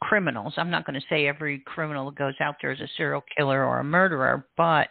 criminals? 0.00 0.54
I'm 0.56 0.70
not 0.70 0.84
going 0.84 1.00
to 1.00 1.06
say 1.08 1.26
every 1.26 1.60
criminal 1.60 2.06
that 2.06 2.18
goes 2.18 2.34
out 2.40 2.56
there 2.60 2.72
is 2.72 2.80
a 2.80 2.88
serial 2.96 3.24
killer 3.36 3.64
or 3.64 3.78
a 3.78 3.84
murderer, 3.84 4.46
but 4.56 4.88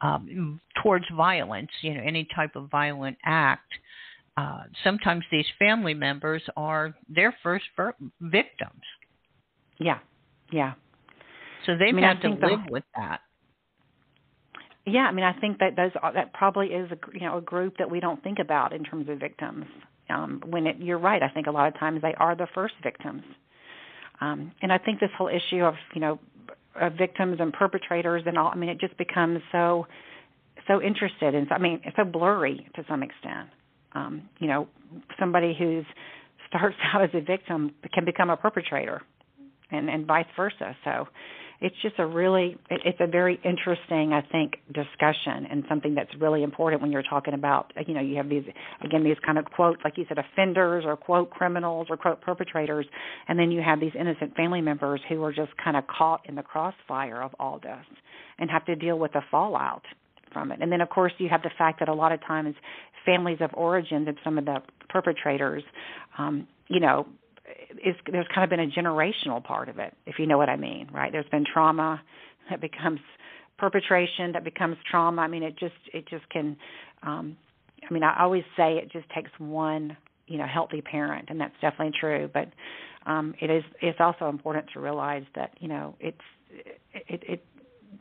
um, 0.00 0.60
towards 0.82 1.04
violence, 1.16 1.70
you 1.80 1.94
know, 1.94 2.02
any 2.04 2.26
type 2.34 2.56
of 2.56 2.70
violent 2.70 3.18
act. 3.24 3.72
Uh, 4.36 4.62
sometimes 4.82 5.24
these 5.30 5.46
family 5.58 5.94
members 5.94 6.42
are 6.56 6.94
their 7.08 7.34
first 7.42 7.64
ver- 7.76 7.94
victims. 8.20 8.82
Yeah, 9.78 9.98
yeah. 10.50 10.74
So 11.66 11.72
they've 11.78 11.88
I 11.88 11.92
mean, 11.92 12.04
had 12.04 12.22
to 12.22 12.36
the, 12.40 12.46
live 12.46 12.70
with 12.70 12.84
that. 12.96 13.20
Yeah, 14.84 15.02
I 15.02 15.12
mean, 15.12 15.24
I 15.24 15.32
think 15.38 15.58
that 15.58 15.76
those 15.76 15.92
that 16.14 16.32
probably 16.32 16.68
is 16.68 16.90
a 16.90 16.98
you 17.12 17.20
know 17.20 17.38
a 17.38 17.40
group 17.40 17.76
that 17.78 17.90
we 17.90 18.00
don't 18.00 18.22
think 18.22 18.38
about 18.40 18.72
in 18.72 18.82
terms 18.82 19.08
of 19.08 19.18
victims. 19.18 19.64
Um, 20.10 20.42
when 20.46 20.66
it, 20.66 20.76
you're 20.78 20.98
right, 20.98 21.22
I 21.22 21.28
think 21.28 21.46
a 21.46 21.50
lot 21.52 21.68
of 21.68 21.78
times 21.78 22.02
they 22.02 22.14
are 22.14 22.34
the 22.34 22.48
first 22.52 22.74
victims. 22.82 23.22
Um, 24.20 24.52
and 24.60 24.72
I 24.72 24.78
think 24.78 25.00
this 25.00 25.10
whole 25.16 25.28
issue 25.28 25.62
of 25.64 25.74
you 25.94 26.00
know 26.00 26.18
of 26.80 26.94
victims 26.94 27.36
and 27.38 27.52
perpetrators 27.52 28.22
and 28.26 28.36
all, 28.38 28.50
I 28.52 28.56
mean, 28.56 28.70
it 28.70 28.80
just 28.80 28.96
becomes 28.98 29.40
so 29.52 29.86
so 30.66 30.82
interested 30.82 31.34
in. 31.34 31.46
I 31.50 31.58
mean, 31.58 31.80
it's 31.84 31.96
so 31.96 32.04
blurry 32.04 32.66
to 32.74 32.84
some 32.88 33.02
extent. 33.02 33.50
Um, 33.92 34.28
you 34.40 34.48
know, 34.48 34.68
somebody 35.18 35.54
who's 35.56 35.84
starts 36.48 36.76
out 36.92 37.02
as 37.02 37.10
a 37.14 37.20
victim 37.20 37.72
can 37.92 38.04
become 38.04 38.30
a 38.30 38.36
perpetrator, 38.36 39.00
and 39.70 39.88
and 39.88 40.06
vice 40.06 40.26
versa. 40.36 40.76
So 40.84 41.06
it's 41.62 41.76
just 41.80 41.94
a 41.98 42.06
really 42.06 42.58
it's 42.70 42.98
a 43.00 43.06
very 43.06 43.40
interesting 43.44 44.12
i 44.12 44.20
think 44.32 44.54
discussion 44.72 45.46
and 45.50 45.64
something 45.68 45.94
that's 45.94 46.10
really 46.20 46.42
important 46.42 46.82
when 46.82 46.92
you're 46.92 47.02
talking 47.02 47.34
about 47.34 47.72
you 47.86 47.94
know 47.94 48.00
you 48.00 48.16
have 48.16 48.28
these 48.28 48.44
again 48.84 49.04
these 49.04 49.16
kind 49.24 49.38
of 49.38 49.44
quote 49.46 49.78
like 49.84 49.96
you 49.96 50.04
said 50.08 50.18
offenders 50.18 50.84
or 50.86 50.96
quote 50.96 51.30
criminals 51.30 51.86
or 51.90 51.96
quote 51.96 52.20
perpetrators. 52.20 52.86
And 53.28 53.38
then 53.38 53.50
you 53.50 53.62
have 53.62 53.80
these 53.80 53.92
innocent 53.98 54.34
family 54.36 54.60
members 54.60 55.00
who 55.08 55.22
are 55.24 55.32
just 55.32 55.52
kind 55.62 55.76
of 55.76 55.84
caught 55.86 56.28
in 56.28 56.34
the 56.34 56.42
crossfire 56.42 57.22
of 57.22 57.32
all 57.38 57.58
this 57.58 57.84
and 58.38 58.50
have 58.50 58.64
to 58.66 58.76
deal 58.76 58.98
with 58.98 59.12
the 59.12 59.22
fallout 59.30 59.82
from 60.32 60.50
it. 60.50 60.60
And 60.60 60.72
then 60.72 60.80
of 60.80 60.88
course 60.88 61.12
you 61.18 61.28
have 61.28 61.42
the 61.42 61.50
fact 61.56 61.80
that 61.80 61.88
a 61.88 61.94
lot 61.94 62.12
of 62.12 62.20
times 62.26 62.54
families 63.04 63.38
of 63.40 63.50
origin 63.54 64.06
of 64.08 64.16
some 64.22 64.38
of 64.38 64.44
the 64.44 64.58
perpetrators 64.88 65.64
um 66.18 66.46
you 66.68 66.78
know 66.78 67.06
is 67.84 67.94
there's 68.10 68.26
kind 68.34 68.44
of 68.44 68.50
been 68.50 68.60
a 68.60 68.70
generational 68.70 69.42
part 69.42 69.68
of 69.68 69.78
it, 69.78 69.94
if 70.06 70.18
you 70.18 70.26
know 70.26 70.38
what 70.38 70.48
I 70.48 70.56
mean, 70.56 70.88
right? 70.92 71.10
There's 71.10 71.28
been 71.30 71.44
trauma 71.44 72.00
that 72.50 72.60
becomes 72.60 73.00
perpetration 73.58 74.32
that 74.32 74.44
becomes 74.44 74.76
trauma. 74.90 75.22
I 75.22 75.28
mean, 75.28 75.42
it 75.42 75.58
just 75.58 75.74
it 75.92 76.08
just 76.08 76.28
can. 76.30 76.56
Um, 77.02 77.36
I 77.88 77.92
mean, 77.92 78.02
I 78.04 78.22
always 78.22 78.44
say 78.56 78.74
it 78.74 78.92
just 78.92 79.08
takes 79.10 79.30
one, 79.38 79.96
you 80.26 80.38
know, 80.38 80.46
healthy 80.46 80.80
parent, 80.80 81.26
and 81.28 81.40
that's 81.40 81.54
definitely 81.60 81.94
true. 81.98 82.30
But 82.32 82.48
um, 83.06 83.34
it 83.40 83.50
is 83.50 83.64
it's 83.80 83.98
also 84.00 84.28
important 84.28 84.66
to 84.74 84.80
realize 84.80 85.24
that 85.34 85.52
you 85.58 85.68
know 85.68 85.94
it's 86.00 86.18
it, 86.92 87.22
it 87.28 87.44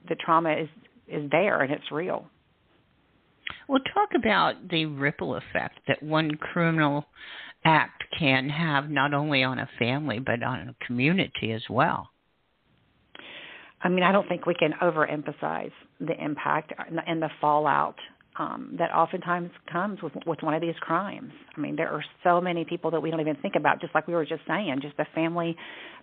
the 0.08 0.16
trauma 0.16 0.54
is 0.54 0.70
is 1.08 1.30
there 1.32 1.62
and 1.62 1.72
it's 1.72 1.92
real. 1.92 2.28
Well, 3.68 3.82
talk 3.94 4.10
about 4.16 4.70
the 4.70 4.86
ripple 4.86 5.36
effect 5.36 5.80
that 5.88 6.02
one 6.02 6.36
criminal 6.36 7.06
act 7.64 8.04
can 8.18 8.50
have 8.50 8.90
not 8.90 9.14
only 9.14 9.44
on 9.44 9.60
a 9.60 9.70
family 9.80 10.20
but 10.20 10.44
on 10.44 10.60
a 10.60 10.86
community 10.86 11.52
as 11.52 11.64
well. 11.70 12.10
I 13.84 13.90
mean, 13.90 14.04
I 14.04 14.12
don't 14.12 14.28
think 14.28 14.46
we 14.46 14.54
can 14.54 14.74
overemphasize 14.82 15.72
the 16.00 16.14
impact 16.24 16.74
and 17.08 17.22
the 17.22 17.30
fallout 17.40 17.96
um, 18.38 18.76
that 18.80 18.92
oftentimes 18.92 19.50
comes 19.72 20.02
with 20.02 20.14
with 20.26 20.42
one 20.42 20.54
of 20.54 20.62
these 20.62 20.76
crimes. 20.80 21.32
I 21.56 21.60
mean, 21.60 21.76
there 21.76 21.90
are 21.90 22.04
so 22.24 22.40
many 22.40 22.64
people 22.64 22.92
that 22.92 23.02
we 23.02 23.12
don't 23.12 23.20
even 23.20 23.36
think 23.38 23.56
about. 23.56 23.82
Just 23.82 23.94
like 23.94 24.08
we 24.08 24.14
were 24.14 24.26
just 24.26 24.44
saying, 24.48 24.80
just 24.82 24.98
the 24.98 25.06
family 25.14 25.56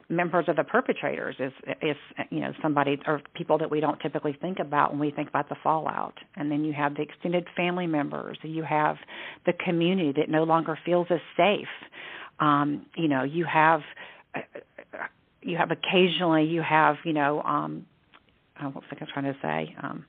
members 0.09 0.47
of 0.49 0.57
the 0.57 0.65
perpetrators 0.65 1.37
is 1.39 1.53
is 1.83 1.97
you 2.31 2.41
know 2.41 2.53
somebody 2.63 2.99
or 3.07 3.21
people 3.35 3.59
that 3.59 3.71
we 3.71 3.81
don't 3.81 3.99
typically 4.01 4.37
think 4.41 4.59
about 4.59 4.91
when 4.91 5.01
we 5.01 5.11
think 5.11 5.29
about 5.29 5.49
the 5.49 5.57
fallout. 5.63 6.15
And 6.37 6.51
then 6.51 6.65
you 6.65 6.73
have 6.73 6.95
the 6.95 7.03
extended 7.03 7.47
family 7.57 7.87
members. 7.87 8.39
You 8.43 8.63
have 8.63 8.97
the 9.45 9.53
community 9.53 10.13
that 10.17 10.31
no 10.31 10.45
longer 10.45 10.79
feels 10.85 11.07
as 11.11 11.21
safe. 11.37 11.69
Um 12.41 12.87
you 12.97 13.09
know 13.09 13.23
you 13.23 13.45
have 13.45 13.81
you 15.43 15.57
have 15.57 15.71
occasionally 15.71 16.45
you 16.45 16.63
have 16.63 16.97
you 17.05 17.13
know 17.13 17.43
um 17.43 17.87
oh, 18.63 18.67
what 18.67 18.77
was 18.77 18.85
I 18.91 19.05
trying 19.13 19.33
to 19.33 19.39
say. 19.43 19.77
Um 19.83 20.07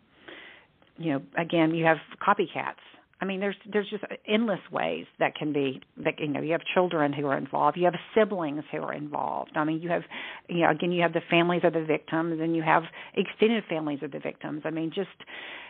you 0.98 1.14
know 1.14 1.22
again 1.38 1.74
you 1.76 1.86
have 1.86 1.98
copycats 2.26 2.76
I 3.22 3.26
mean, 3.26 3.42
there's 3.42 3.56
there's 3.72 3.90
just 3.90 4.04
endless 4.28 4.62
ways 4.72 5.06
that 5.20 5.36
can 5.36 5.52
be 5.52 5.82
that 6.04 6.20
you 6.20 6.28
know 6.28 6.42
you 6.42 6.54
have 6.54 6.62
children 6.74 7.12
who 7.12 7.26
are 7.28 7.38
involved, 7.38 7.78
you 7.78 7.86
have 7.86 7.96
siblings 8.16 8.64
who 8.72 8.78
are 8.78 8.94
involved. 8.94 9.52
I 9.56 9.66
mean, 9.66 9.82
you 9.82 9.90
have 9.90 10.04
you 10.48 10.62
know 10.62 10.70
again 10.72 10.92
you 10.92 11.02
have 11.02 11.14
the 11.14 11.22
families 11.30 11.62
of 11.66 11.74
the 11.74 11.84
victims, 11.84 12.40
and 12.42 12.56
you 12.56 12.64
have 12.64 12.84
extended 13.16 13.64
families 13.70 14.00
of 14.04 14.12
the 14.12 14.20
victims. 14.20 14.62
I 14.64 14.70
mean, 14.70 14.92
just 14.94 15.10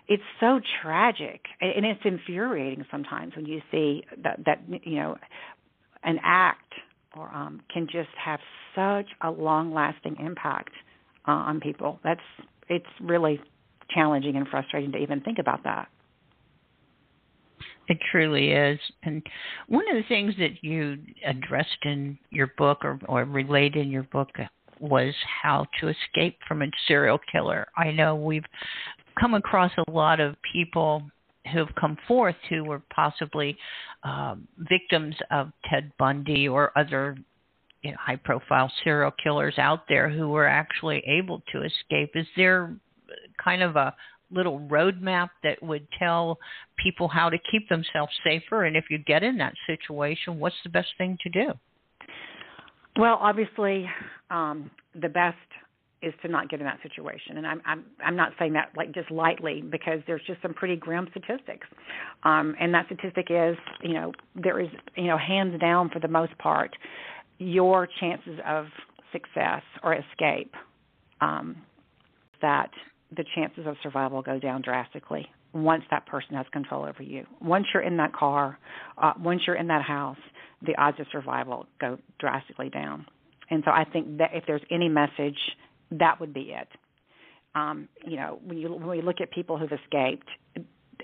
it's 0.08 0.24
so 0.40 0.60
tragic, 0.82 1.42
and 1.60 1.86
it's 1.86 2.02
infuriating 2.06 2.86
sometimes 2.92 3.36
when 3.36 3.46
you 3.46 3.62
see 3.72 4.04
that 4.24 4.40
that 4.46 4.62
you 4.86 4.98
know 4.98 5.18
an 6.04 6.20
act 6.24 6.74
or 7.18 7.34
um, 7.34 7.62
can 7.74 7.88
just 7.88 8.10
have 8.24 8.40
such 8.76 9.08
a 9.22 9.32
long-lasting 9.32 10.18
impact 10.20 10.72
uh, 11.28 11.32
on 11.32 11.60
people. 11.60 12.00
That's 12.04 12.22
it's 12.70 12.86
really 13.02 13.40
challenging 13.90 14.36
and 14.36 14.48
frustrating 14.48 14.92
to 14.92 15.00
even 15.00 15.22
think 15.22 15.40
about 15.40 15.64
that. 15.64 15.88
It 17.90 17.98
truly 18.12 18.52
is. 18.52 18.80
And 19.04 19.24
one 19.68 19.84
of 19.90 19.96
the 19.96 20.08
things 20.08 20.36
that 20.38 20.64
you 20.64 21.00
addressed 21.26 21.84
in 21.84 22.20
your 22.30 22.54
book 22.58 22.86
or, 22.86 23.00
or 23.08 23.26
relayed 23.26 23.76
in 23.76 23.90
your 23.90 24.04
book 24.04 24.30
was 24.80 25.14
how 25.42 25.66
to 25.80 25.90
escape 25.90 26.38
from 26.48 26.62
a 26.62 26.68
serial 26.88 27.20
killer. 27.32 27.68
I 27.76 27.92
know 27.92 28.16
we've 28.16 28.46
come 29.20 29.34
across 29.34 29.72
a 29.88 29.92
lot 29.92 30.20
of 30.20 30.36
people 30.54 31.04
who 31.52 31.60
have 31.60 31.76
come 31.80 31.98
forth 32.08 32.36
who 32.50 32.64
were 32.64 32.82
possibly 32.94 33.58
um, 34.04 34.48
victims 34.58 35.16
of 35.32 35.52
Ted 35.70 35.92
Bundy 35.98 36.48
or 36.48 36.72
other 36.78 37.18
you 37.82 37.92
know, 37.92 37.98
high 38.00 38.18
profile 38.18 38.72
serial 38.84 39.12
killers 39.24 39.58
out 39.58 39.86
there 39.90 40.10
who 40.10 40.30
were 40.30 40.48
actually 40.48 41.02
able 41.08 41.42
to 41.52 41.64
escape. 41.64 42.12
Is 42.14 42.28
there 42.36 42.76
kind 43.44 43.64
of 43.64 43.76
a 43.78 43.96
little 44.32 44.60
roadmap 44.60 45.30
that 45.44 45.62
would 45.62 45.88
tell 45.98 46.38
people 46.78 47.08
how 47.08 47.30
to 47.30 47.38
keep 47.52 47.68
themselves 47.70 48.12
safer? 48.24 48.66
And 48.66 48.76
if 48.76 48.86
you 48.90 48.98
get 48.98 49.24
in 49.24 49.38
that 49.38 49.54
situation, 49.66 50.40
what's 50.40 50.56
the 50.64 50.70
best 50.70 50.90
thing 50.98 51.18
to 51.24 51.30
do? 51.30 51.54
Well, 52.98 53.18
obviously, 53.22 53.90
um, 54.30 54.70
the 55.00 55.10
best 55.10 55.38
is 56.02 56.14
to 56.22 56.28
not 56.30 56.50
get 56.50 56.60
in 56.60 56.66
that 56.66 56.80
situation, 56.82 57.38
and 57.38 57.46
I'm 57.46 57.62
I'm 57.66 57.86
I'm 58.04 58.16
not 58.16 58.32
saying 58.40 58.54
that 58.54 58.72
like 58.76 58.94
just 58.94 59.12
lightly 59.12 59.62
because 59.62 60.00
there's 60.08 60.22
just 60.26 60.42
some 60.42 60.54
pretty 60.54 60.76
grim 60.76 61.08
statistics, 61.12 61.68
um, 62.24 62.56
and 62.60 62.74
that 62.74 62.86
statistic 62.86 63.28
is 63.30 63.58
you 63.82 63.94
know 63.94 64.14
there 64.36 64.60
is 64.60 64.70
you 64.96 65.08
know 65.08 65.18
hands 65.18 65.60
down 65.60 65.90
for 65.90 66.00
the 66.00 66.08
most 66.08 66.38
part, 66.38 66.76
your 67.38 67.88
chances 68.00 68.40
of 68.48 68.66
success 69.12 69.62
or 69.84 69.94
escape 69.94 70.54
um, 71.22 71.58
that 72.42 72.70
the 73.16 73.26
chances 73.36 73.66
of 73.66 73.76
survival 73.82 74.22
go 74.22 74.40
down 74.40 74.62
drastically 74.62 75.28
once 75.54 75.84
that 75.90 76.06
person 76.06 76.36
has 76.36 76.46
control 76.52 76.86
over 76.86 77.02
you. 77.02 77.26
Once 77.42 77.66
you're 77.74 77.84
in 77.84 77.98
that 77.98 78.14
car, 78.14 78.58
uh, 78.98 79.14
once 79.20 79.42
you're 79.48 79.56
in 79.56 79.68
that 79.68 79.82
house, 79.82 80.18
the 80.62 80.76
odds 80.78 81.00
of 81.00 81.08
survival 81.12 81.66
go 81.80 81.98
drastically 82.20 82.70
down. 82.70 83.06
And 83.50 83.64
so 83.66 83.72
I 83.72 83.84
think 83.92 84.20
that 84.20 84.32
if 84.34 84.44
there's 84.46 84.62
any 84.70 84.90
message, 84.90 85.38
that 85.92 86.20
would 86.20 86.34
be 86.34 86.54
it. 86.54 86.68
Um, 87.56 87.88
you 88.06 88.16
know, 88.18 88.40
when 88.46 88.58
you 88.60 88.70
when 88.72 88.88
we 88.88 89.02
look 89.02 89.22
at 89.22 89.32
people 89.32 89.58
who've 89.58 89.72
escaped, 89.72 90.28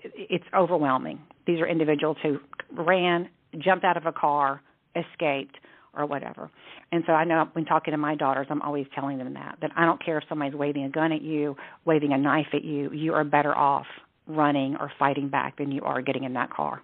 it's 0.04 0.44
overwhelming. 0.56 1.20
These 1.48 1.60
are 1.60 1.68
individuals 1.68 2.18
who 2.22 2.38
ran, 2.72 3.30
jumped 3.58 3.84
out 3.84 3.98
of 3.98 4.06
a 4.06 4.12
car, 4.12 4.62
escaped, 4.96 5.58
or 5.96 6.06
whatever. 6.06 6.50
And 6.92 7.04
so 7.08 7.14
I 7.14 7.24
know 7.24 7.48
when 7.54 7.66
talking 7.66 7.92
to 7.92 7.98
my 7.98 8.16
daughters, 8.16 8.48
I'm 8.50 8.62
always 8.62 8.86
telling 8.96 9.18
them 9.18 9.34
that 9.34 9.58
that 9.62 9.72
I 9.76 9.86
don't 9.86 10.04
care 10.04 10.18
if 10.18 10.24
somebody's 10.28 10.56
waving 10.56 10.84
a 10.84 10.90
gun 10.90 11.12
at 11.12 11.22
you, 11.22 11.56
waving 11.86 12.14
a 12.14 12.18
knife 12.18 12.48
at 12.54 12.64
you, 12.64 12.92
you 12.92 13.14
are 13.14 13.24
better 13.24 13.56
off 13.56 13.86
running 14.28 14.76
or 14.80 14.92
fighting 14.98 15.30
back 15.30 15.58
than 15.58 15.72
you 15.72 15.82
are 15.84 16.02
getting 16.02 16.24
in 16.24 16.34
that 16.34 16.52
car. 16.52 16.82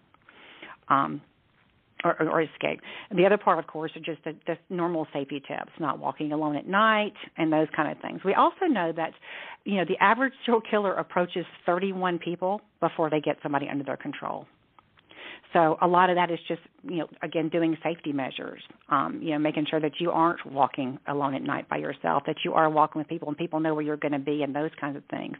Um, 0.89 1.21
or, 2.04 2.19
or, 2.19 2.41
escape. 2.41 2.82
And 3.10 3.19
the 3.19 3.26
other 3.26 3.38
part, 3.38 3.60
of 3.60 3.67
course, 3.67 3.91
are 3.95 4.00
just 4.00 4.24
the, 4.24 4.36
the 4.47 4.58
normal 4.69 5.08
safety 5.13 5.39
tips, 5.39 5.71
not 5.80 6.00
walking 6.00 6.32
alone 6.32 6.56
at 6.56 6.67
night 6.67 7.13
and 7.38 7.54
those 7.54 7.67
kind 7.76 7.91
of 7.91 8.02
things. 8.02 8.21
We 8.26 8.34
also 8.34 8.65
know 8.65 8.91
that, 8.95 9.12
you 9.65 9.76
know, 9.76 9.86
the 9.88 9.97
average 10.04 10.34
serial 10.45 10.62
killer 10.62 10.93
approaches 10.95 11.45
31 11.65 12.19
people 12.19 12.62
before 12.80 13.10
they 13.10 13.21
get 13.21 13.38
somebody 13.43 13.67
under 13.69 13.84
their 13.84 13.97
control. 13.97 14.47
So 15.54 15.78
a 15.82 15.88
lot 15.88 16.10
of 16.10 16.16
that 16.16 16.32
is 16.32 16.40
just, 16.48 16.62
you 16.84 16.98
know, 16.98 17.08
again, 17.22 17.50
doing 17.50 17.78
safety 17.84 18.14
measures. 18.14 18.62
Um, 18.90 19.20
you 19.22 19.32
know, 19.32 19.40
making 19.40 19.66
sure 19.70 19.82
that 19.82 19.94
you 20.00 20.12
aren't 20.12 20.46
walking 20.46 20.98
alone 21.08 21.36
at 21.36 21.42
night 21.42 21.68
by 21.68 21.78
yourself, 21.78 22.24
that 22.28 22.38
you 22.46 22.54
are 22.54 22.70
walking 22.70 23.00
with 23.00 23.08
people 23.08 23.28
and 23.28 23.38
people 23.38 23.60
know 23.60 23.74
where 23.74 23.84
you're 23.84 23.98
going 23.98 24.14
to 24.14 24.20
be 24.20 24.44
and 24.44 24.56
those 24.56 24.72
kinds 24.80 24.96
of 24.96 25.04
things. 25.10 25.36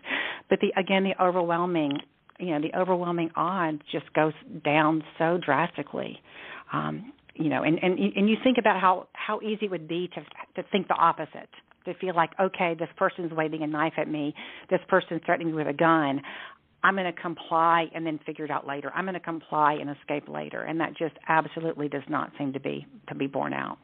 But 0.50 0.60
the 0.60 0.74
again, 0.80 1.04
the 1.04 1.22
overwhelming, 1.24 2.00
you 2.40 2.52
know, 2.52 2.62
the 2.62 2.78
overwhelming 2.78 3.32
odds 3.36 3.82
just 3.92 4.12
goes 4.14 4.34
down 4.64 5.04
so 5.18 5.40
drastically. 5.44 6.20
Um, 6.74 7.14
you 7.36 7.50
know, 7.50 7.64
and 7.64 7.80
and 7.82 7.98
and 7.98 8.30
you 8.30 8.36
think 8.44 8.58
about 8.60 8.82
how 8.82 9.08
how 9.14 9.40
easy 9.42 9.66
it 9.66 9.72
would 9.72 9.88
be 9.88 10.10
to 10.16 10.62
to 10.62 10.68
think 10.72 10.88
the 10.88 10.96
opposite 10.96 11.50
to 11.86 11.94
feel 11.96 12.16
like 12.16 12.32
okay 12.40 12.76
this 12.78 12.90
person's 12.96 13.32
waving 13.32 13.64
a 13.64 13.68
knife 13.68 13.94
at 13.98 14.08
me 14.08 14.36
this 14.70 14.80
person's 14.88 15.22
threatening 15.26 15.48
me 15.48 15.54
with 15.54 15.68
a 15.68 15.74
gun 15.74 16.22
I'm 16.84 16.96
going 16.96 17.12
to 17.12 17.22
comply 17.22 17.86
and 17.94 18.06
then 18.06 18.20
figure 18.26 18.46
it 18.46 18.52
out 18.52 18.66
later. 18.66 18.92
I'm 18.96 19.06
going 19.06 19.14
to 19.14 19.20
comply 19.20 19.74
and 19.74 19.90
escape 19.90 20.28
later, 20.28 20.64
and 20.64 20.80
that 20.80 20.98
just 20.98 21.16
absolutely 21.28 21.88
does 21.88 22.04
not 22.10 22.32
seem 22.38 22.54
to 22.54 22.60
be 22.60 22.86
to 23.10 23.16
be 23.16 23.28
borne 23.28 23.54
out. 23.54 23.78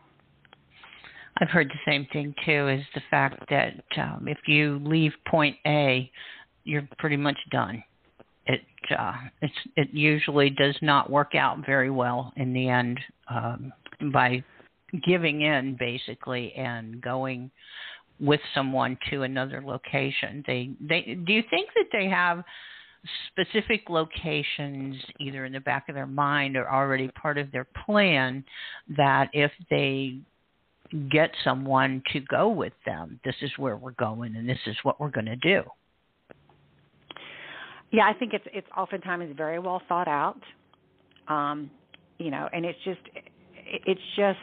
I've 1.40 1.50
heard 1.50 1.70
the 1.70 1.92
same 1.92 2.08
thing 2.12 2.34
too. 2.46 2.68
Is 2.68 2.82
the 2.96 3.02
fact 3.12 3.44
that 3.50 3.84
um, 3.98 4.28
if 4.28 4.40
you 4.48 4.82
leave 4.84 5.12
point 5.28 5.56
A, 5.68 6.12
you're 6.64 6.88
pretty 6.98 7.18
much 7.18 7.38
done. 7.52 7.84
It 8.48 8.62
uh, 8.98 9.14
it's 9.42 9.54
it 9.76 9.90
usually 9.92 10.50
does 10.50 10.76
not 10.82 11.10
work 11.10 11.36
out 11.36 11.66
very 11.66 11.92
well 11.92 12.34
in 12.36 12.54
the 12.54 12.68
end 12.68 13.00
um, 13.30 13.72
by 14.12 14.44
giving 15.06 15.42
in 15.42 15.76
basically 15.78 16.54
and 16.54 17.02
going 17.02 17.52
with 18.20 18.40
someone 18.56 18.98
to 19.12 19.24
another 19.24 19.62
location. 19.64 20.44
They 20.48 20.72
they 20.82 21.18
do 21.26 21.34
you 21.34 21.44
think 21.52 21.70
that 21.76 21.90
they 21.92 22.08
have 22.08 22.44
specific 23.32 23.90
locations, 23.90 24.96
either 25.20 25.46
in 25.46 25.54
the 25.54 25.60
back 25.60 25.90
of 25.90 25.96
their 25.96 26.08
mind 26.08 26.56
or 26.56 26.70
already 26.70 27.08
part 27.10 27.38
of 27.38 27.52
their 27.52 27.68
plan, 27.86 28.44
that 28.96 29.30
if 29.34 29.52
they 29.70 30.18
get 31.10 31.32
someone 31.44 32.02
to 32.14 32.20
go 32.22 32.50
with 32.50 32.74
them, 32.86 33.20
this 33.26 33.36
is 33.42 33.52
where 33.58 33.76
we're 33.76 33.92
going 33.92 34.36
and 34.36 34.48
this 34.48 34.60
is 34.66 34.76
what 34.84 35.00
we're 35.00 35.10
going 35.10 35.26
to 35.26 35.36
do. 35.36 35.64
Yeah, 37.92 38.04
I 38.04 38.14
think 38.14 38.34
it's 38.34 38.46
it's 38.54 38.68
oftentimes 38.76 39.34
very 39.38 39.60
well 39.60 39.82
thought 39.88 40.10
out. 40.10 40.42
Um, 41.30 41.72
you 42.18 42.32
know, 42.32 42.50
and 42.52 42.66
it's 42.66 42.80
just 42.84 43.00
it's 43.66 44.02
just 44.16 44.40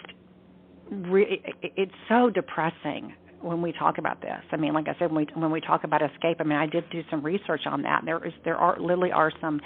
re- 0.90 1.42
it's 1.62 1.92
so 2.08 2.30
depressing 2.30 3.14
when 3.44 3.60
we 3.60 3.72
talk 3.72 3.98
about 3.98 4.20
this. 4.20 4.40
I 4.50 4.56
mean, 4.56 4.72
like 4.72 4.86
I 4.88 4.98
said, 4.98 5.12
when 5.12 5.26
we 5.26 5.40
when 5.40 5.50
we 5.50 5.60
talk 5.60 5.84
about 5.84 6.02
escape, 6.02 6.38
I 6.40 6.44
mean, 6.44 6.58
I 6.58 6.66
did 6.66 6.88
do 6.90 7.02
some 7.10 7.22
research 7.22 7.62
on 7.66 7.82
that. 7.82 8.02
There 8.04 8.24
is 8.26 8.32
there 8.44 8.56
are 8.56 8.80
literally 8.80 9.12
are 9.12 9.30
some 9.40 9.60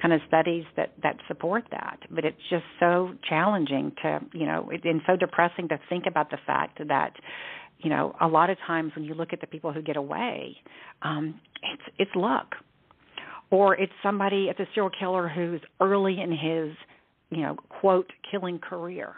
kind 0.00 0.14
of 0.14 0.20
studies 0.28 0.64
that 0.76 0.92
that 1.02 1.16
support 1.26 1.64
that, 1.72 1.98
but 2.10 2.24
it's 2.24 2.40
just 2.48 2.64
so 2.78 3.12
challenging 3.28 3.92
to 4.02 4.20
you 4.32 4.46
know, 4.46 4.70
and 4.70 5.00
so 5.06 5.16
depressing 5.16 5.68
to 5.68 5.78
think 5.88 6.04
about 6.06 6.30
the 6.30 6.38
fact 6.46 6.78
that 6.86 7.12
you 7.78 7.90
know 7.90 8.14
a 8.20 8.28
lot 8.28 8.50
of 8.50 8.56
times 8.66 8.92
when 8.94 9.04
you 9.04 9.14
look 9.14 9.32
at 9.32 9.40
the 9.40 9.46
people 9.46 9.72
who 9.72 9.82
get 9.82 9.96
away, 9.96 10.56
um, 11.02 11.40
it's 11.62 11.82
it's 11.98 12.10
luck, 12.14 12.54
or 13.50 13.74
it's 13.74 13.92
somebody, 14.02 14.46
it's 14.48 14.60
a 14.60 14.66
serial 14.74 14.90
killer 14.98 15.28
who's 15.28 15.60
early 15.80 16.20
in 16.20 16.30
his 16.30 16.76
you 17.30 17.42
know 17.42 17.56
quote 17.80 18.10
killing 18.30 18.60
career, 18.60 19.14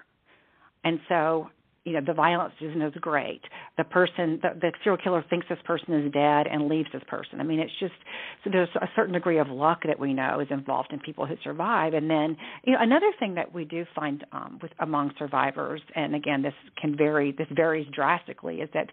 and 0.84 1.00
so 1.08 1.48
you 1.86 1.92
know 1.92 2.00
the 2.04 2.12
violence 2.12 2.52
isn't 2.60 2.82
as 2.82 2.92
great. 3.00 3.40
The 3.78 3.84
person, 3.84 4.40
the, 4.42 4.50
the 4.60 4.72
serial 4.82 5.00
killer 5.02 5.24
thinks 5.30 5.46
this 5.48 5.58
person 5.64 5.94
is 5.94 6.12
dead 6.12 6.46
and 6.48 6.68
leaves 6.68 6.88
this 6.92 7.02
person. 7.06 7.40
I 7.40 7.44
mean, 7.44 7.60
it's 7.60 7.72
just 7.78 7.94
so 8.42 8.50
there's 8.50 8.68
a 8.74 8.88
certain 8.96 9.14
degree 9.14 9.38
of 9.38 9.48
luck 9.48 9.82
that 9.86 9.98
we 9.98 10.12
know 10.12 10.40
is 10.40 10.48
involved 10.50 10.92
in 10.92 10.98
people 10.98 11.26
who 11.26 11.36
survive. 11.44 11.94
And 11.94 12.10
then, 12.10 12.36
you 12.64 12.72
know, 12.72 12.78
another 12.80 13.12
thing 13.20 13.36
that 13.36 13.54
we 13.54 13.64
do 13.64 13.86
find 13.94 14.26
um, 14.32 14.58
with 14.60 14.72
among 14.80 15.12
survivors, 15.16 15.80
and 15.94 16.16
again, 16.16 16.42
this 16.42 16.54
can 16.76 16.96
vary. 16.96 17.30
This 17.30 17.46
varies 17.54 17.86
drastically. 17.94 18.56
Is 18.56 18.68
that 18.74 18.90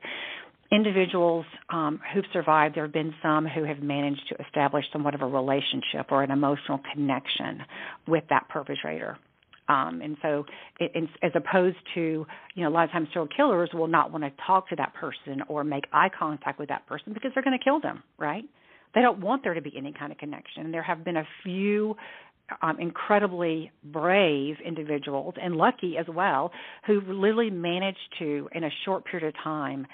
individuals 0.72 1.46
um, 1.70 2.00
who've 2.14 2.26
survived, 2.32 2.76
there 2.76 2.84
have 2.84 2.94
been 2.94 3.14
some 3.24 3.48
who 3.48 3.64
have 3.64 3.80
managed 3.80 4.22
to 4.30 4.36
establish 4.46 4.86
somewhat 4.94 5.16
of 5.16 5.22
a 5.22 5.28
relationship 5.28 6.12
or 6.12 6.24
an 6.24 6.32
emotional 6.32 6.80
connection 6.94 7.62
with 8.08 8.24
that 8.30 8.48
perpetrator. 8.50 9.18
Um, 9.70 10.02
and 10.04 10.18
so, 10.22 10.46
it, 10.80 10.92
it, 10.94 11.10
as 11.22 11.32
opposed 11.36 11.78
to, 11.96 12.26
you 12.56 12.64
know, 12.64 12.70
a 12.70 12.74
lot 12.74 12.84
of 12.86 12.92
times 12.92 13.08
serial 13.14 13.30
killers 13.36 13.70
will 13.74 13.88
not 13.88 14.12
want 14.12 14.24
to 14.24 14.32
talk 14.46 14.70
to 14.70 14.76
that 14.76 14.94
person 14.94 15.42
or 15.48 15.64
make 15.64 15.86
eye 15.94 16.10
contact 16.18 16.60
with 16.60 16.70
that 16.70 16.86
person 16.88 17.14
because 17.14 17.32
they're 17.34 17.44
going 17.44 17.58
to 17.58 17.64
kill 17.64 17.80
them, 17.80 18.04
right? 18.18 18.44
They 18.94 19.02
don't 19.02 19.22
want 19.22 19.44
there 19.44 19.54
to 19.54 19.62
be 19.62 19.74
any 19.76 19.94
kind 19.94 20.12
of 20.12 20.18
connection. 20.18 20.66
And 20.66 20.74
there 20.74 20.84
have 20.84 21.04
been 21.04 21.18
a 21.18 21.28
few 21.44 21.96
um, 22.62 22.80
incredibly 22.80 23.72
brave 23.84 24.56
individuals 24.66 25.34
and 25.42 25.56
lucky 25.56 25.98
as 25.98 26.06
well 26.14 26.52
who 26.86 27.02
literally 27.02 27.50
managed 27.50 27.98
to, 28.20 28.50
in 28.54 28.64
a 28.64 28.70
short 28.86 29.06
period 29.06 29.28
of 29.28 29.34
time, 29.44 29.88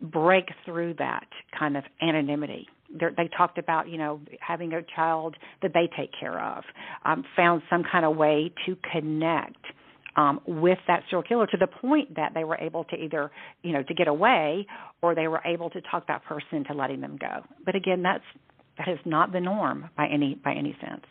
break 0.00 0.44
through 0.64 0.94
that 0.98 1.26
kind 1.58 1.76
of 1.76 1.84
anonymity 2.02 2.68
they 2.90 3.28
talked 3.36 3.58
about 3.58 3.88
you 3.88 3.98
know 3.98 4.20
having 4.40 4.72
a 4.72 4.82
child 4.94 5.36
that 5.62 5.72
they 5.74 5.88
take 5.96 6.10
care 6.18 6.40
of, 6.40 6.64
um, 7.04 7.24
found 7.36 7.62
some 7.68 7.82
kind 7.90 8.04
of 8.04 8.16
way 8.16 8.52
to 8.66 8.76
connect 8.92 9.64
um, 10.16 10.40
with 10.46 10.78
that 10.86 11.02
serial 11.10 11.22
killer 11.22 11.46
to 11.46 11.56
the 11.56 11.66
point 11.66 12.14
that 12.16 12.32
they 12.34 12.44
were 12.44 12.56
able 12.56 12.84
to 12.84 12.96
either 12.96 13.30
you 13.62 13.72
know 13.72 13.82
to 13.82 13.94
get 13.94 14.08
away 14.08 14.66
or 15.02 15.14
they 15.14 15.28
were 15.28 15.42
able 15.44 15.70
to 15.70 15.80
talk 15.90 16.06
that 16.08 16.24
person 16.24 16.48
into 16.58 16.72
letting 16.74 17.00
them 17.00 17.16
go. 17.20 17.42
But 17.64 17.74
again, 17.74 18.02
that's 18.02 18.24
that 18.78 18.88
is 18.88 18.98
not 19.04 19.32
the 19.32 19.40
norm 19.40 19.90
by 19.96 20.08
any 20.08 20.34
by 20.34 20.54
any 20.54 20.76
sense. 20.80 21.04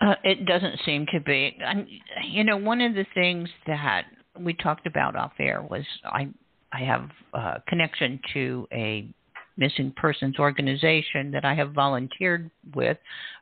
Uh, 0.00 0.14
it 0.22 0.46
doesn't 0.46 0.78
seem 0.84 1.06
to 1.12 1.20
be. 1.20 1.56
I'm, 1.64 1.86
you 2.28 2.44
know, 2.44 2.56
one 2.56 2.80
of 2.80 2.94
the 2.94 3.06
things 3.14 3.48
that 3.66 4.04
we 4.38 4.54
talked 4.54 4.86
about 4.86 5.16
off 5.16 5.32
air 5.40 5.60
was 5.60 5.82
I 6.04 6.28
I 6.72 6.80
have 6.80 7.08
a 7.32 7.62
connection 7.66 8.20
to 8.34 8.68
a 8.72 9.08
missing 9.58 9.92
persons 9.96 10.38
organization 10.38 11.32
that 11.32 11.44
I 11.44 11.54
have 11.54 11.72
volunteered 11.72 12.50
with 12.74 12.96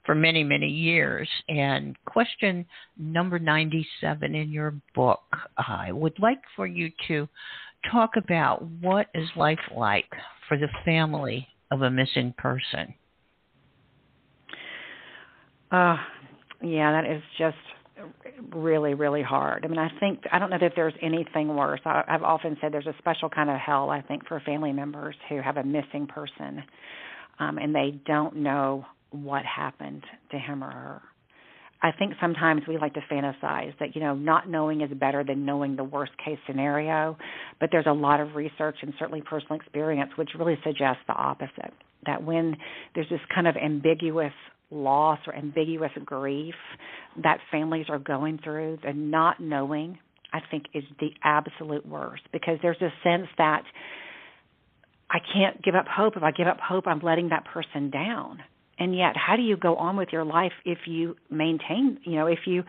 for 0.05 0.15
many, 0.15 0.43
many 0.43 0.69
years. 0.69 1.29
And 1.49 1.95
question 2.07 2.65
number 2.97 3.39
97 3.39 4.35
in 4.35 4.51
your 4.51 4.75
book, 4.95 5.21
I 5.59 5.93
would 5.93 6.19
like 6.19 6.41
for 6.57 6.67
you 6.67 6.91
to 7.09 7.29
talk 7.93 8.13
about 8.17 8.63
what 8.81 9.09
is 9.15 9.29
life 9.37 9.61
like 9.77 10.11
for 10.49 10.57
the 10.57 10.69
family 10.85 11.47
of 11.71 11.83
a 11.83 11.91
missing 11.91 12.35
person. 12.39 12.95
Uh, 15.71 15.97
yeah, 16.63 16.93
that 16.93 17.11
is 17.11 17.23
just 17.39 17.57
really 18.55 18.95
really 18.95 19.23
hard. 19.23 19.65
I 19.65 19.69
mean 19.69 19.79
i 19.79 19.91
think 20.01 20.21
i 20.33 20.39
don't 20.39 20.51
know 20.51 20.59
that 20.61 20.73
there's 20.77 20.95
anything 21.03 21.55
worse. 21.55 21.81
I, 21.85 22.03
i've 22.09 22.23
often 22.23 22.57
said 22.61 22.73
there's 22.73 22.87
a 22.87 22.95
special 22.99 23.29
kind 23.29 23.51
of 23.51 23.57
hell 23.57 23.91
i 23.91 24.03
think 24.03 24.27
for 24.27 24.41
family 24.41 24.73
members 24.73 25.17
who 25.29 25.41
have 25.41 25.57
a 25.57 25.65
missing 25.65 26.07
person 26.07 26.63
um 27.39 27.59
and 27.59 27.75
they 27.75 28.01
don't 28.07 28.37
know 28.37 28.85
what 29.11 29.43
happened 29.45 30.03
to 30.31 30.39
him 30.39 30.63
or 30.65 30.71
her. 30.71 31.03
I 31.83 31.93
think 31.93 32.15
sometimes 32.21 32.63
we 32.67 32.79
like 32.79 32.95
to 32.95 33.03
fantasize 33.11 33.79
that 33.79 33.95
you 33.95 34.01
know 34.01 34.15
not 34.15 34.49
knowing 34.49 34.81
is 34.81 34.91
better 34.99 35.23
than 35.25 35.45
knowing 35.45 35.77
the 35.77 35.85
worst 35.85 36.13
case 36.23 36.39
scenario 36.47 37.17
but 37.61 37.71
there's 37.71 37.87
a 37.87 37.93
lot 37.93 38.21
of 38.21 38.35
research 38.35 38.77
and 38.83 38.93
certainly 38.99 39.23
personal 39.23 39.57
experience 39.57 40.11
which 40.17 40.31
really 40.39 40.59
suggests 40.65 41.03
the 41.07 41.15
opposite 41.15 41.73
that 42.07 42.23
when 42.23 42.57
there's 42.95 43.09
this 43.09 43.21
kind 43.35 43.47
of 43.47 43.57
ambiguous 43.57 44.33
loss 44.71 45.19
or 45.27 45.35
ambiguous 45.35 45.93
grief 46.05 46.55
that 47.23 47.39
families 47.51 47.87
are 47.89 47.99
going 47.99 48.39
through, 48.43 48.79
the 48.85 48.93
not 48.93 49.41
knowing, 49.41 49.99
I 50.33 50.41
think 50.51 50.65
is 50.75 50.85
the 51.01 51.11
absolute 51.23 51.87
worst 51.87 52.23
because 52.33 52.59
there's 52.63 52.81
a 52.81 52.91
sense 53.03 53.29
that 53.39 53.63
I 55.11 55.19
can't 55.33 55.63
give 55.63 55.75
up 55.75 55.87
hope. 55.89 56.17
If 56.17 56.23
I 56.23 56.33
give 56.33 56.47
up 56.47 56.59
hope, 56.61 56.87
I'm 56.87 57.01
letting 57.01 57.29
that 57.29 57.45
person 57.45 57.91
down. 57.91 58.41
And 58.79 58.95
yet, 58.95 59.15
how 59.17 59.37
do 59.37 59.43
you 59.43 59.57
go 59.57 59.77
on 59.77 59.97
with 59.97 60.09
your 60.13 60.25
life 60.25 60.53
if 60.65 60.79
you 60.87 61.17
maintain, 61.31 61.99
you 62.05 62.17
know, 62.17 62.27
if 62.27 62.41
you 62.47 62.65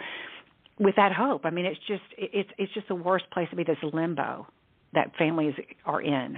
with 0.80 0.96
that 0.96 1.12
hope? 1.12 1.42
I 1.46 1.50
mean, 1.50 1.66
it's 1.66 1.80
just 1.88 2.04
it's 2.18 2.50
it's 2.58 2.74
just 2.74 2.88
the 2.88 2.96
worst 2.96 3.26
place 3.32 3.50
to 3.50 3.56
be. 3.56 3.64
This 3.64 3.78
limbo 3.82 4.48
that 4.94 5.12
families 5.18 5.54
are 5.86 6.02
in 6.02 6.38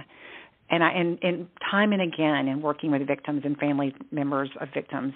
and 0.70 0.82
I 0.84 0.90
and, 0.90 1.18
and 1.22 1.48
time 1.70 1.92
and 1.92 2.02
again 2.02 2.48
in 2.48 2.62
working 2.62 2.90
with 2.90 3.06
victims 3.06 3.42
and 3.44 3.56
family 3.58 3.94
members 4.10 4.50
of 4.60 4.68
victims, 4.72 5.12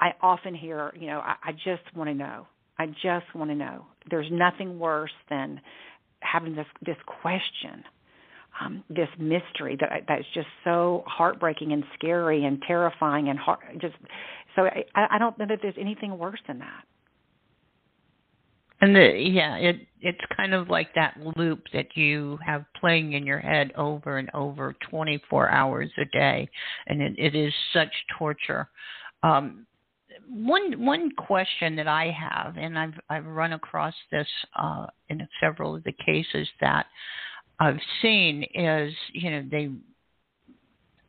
I 0.00 0.12
often 0.22 0.54
hear, 0.54 0.92
you 0.98 1.08
know, 1.08 1.18
I, 1.18 1.34
I 1.44 1.52
just 1.52 1.94
want 1.94 2.08
to 2.08 2.14
know. 2.14 2.46
I 2.78 2.86
just 2.86 3.34
want 3.34 3.50
to 3.50 3.54
know. 3.54 3.86
There's 4.10 4.28
nothing 4.30 4.78
worse 4.78 5.12
than 5.28 5.60
having 6.20 6.54
this 6.54 6.66
this 6.84 6.96
question, 7.06 7.84
um, 8.60 8.84
this 8.88 9.08
mystery 9.18 9.76
that 9.80 10.04
that's 10.08 10.24
just 10.34 10.48
so 10.64 11.04
heartbreaking 11.06 11.72
and 11.72 11.84
scary 11.94 12.44
and 12.44 12.62
terrifying 12.66 13.28
and 13.28 13.38
heart, 13.38 13.60
just. 13.80 13.94
So 14.54 14.62
I, 14.62 14.84
I 15.10 15.18
don't 15.18 15.38
know 15.38 15.46
that 15.48 15.60
there's 15.62 15.74
anything 15.80 16.18
worse 16.18 16.40
than 16.46 16.58
that. 16.60 16.84
And 18.82 18.96
the 18.96 19.12
yeah, 19.16 19.56
it 19.58 19.76
it's 20.00 20.18
kind 20.36 20.52
of 20.52 20.68
like 20.68 20.92
that 20.96 21.16
loop 21.36 21.62
that 21.72 21.96
you 21.96 22.36
have 22.44 22.64
playing 22.78 23.12
in 23.12 23.24
your 23.24 23.38
head 23.38 23.70
over 23.76 24.18
and 24.18 24.28
over 24.34 24.74
24 24.90 25.48
hours 25.48 25.88
a 25.98 26.04
day, 26.06 26.48
and 26.88 27.00
it, 27.00 27.14
it 27.16 27.36
is 27.36 27.54
such 27.72 27.92
torture. 28.18 28.68
Um, 29.22 29.66
one 30.28 30.84
one 30.84 31.12
question 31.12 31.76
that 31.76 31.86
I 31.86 32.10
have, 32.10 32.56
and 32.56 32.76
I've 32.76 32.98
I've 33.08 33.24
run 33.24 33.52
across 33.52 33.94
this 34.10 34.26
uh, 34.60 34.86
in 35.08 35.28
several 35.40 35.76
of 35.76 35.84
the 35.84 35.94
cases 36.04 36.48
that 36.60 36.86
I've 37.60 37.78
seen, 38.02 38.44
is 38.52 38.92
you 39.12 39.30
know 39.30 39.44
they 39.48 39.70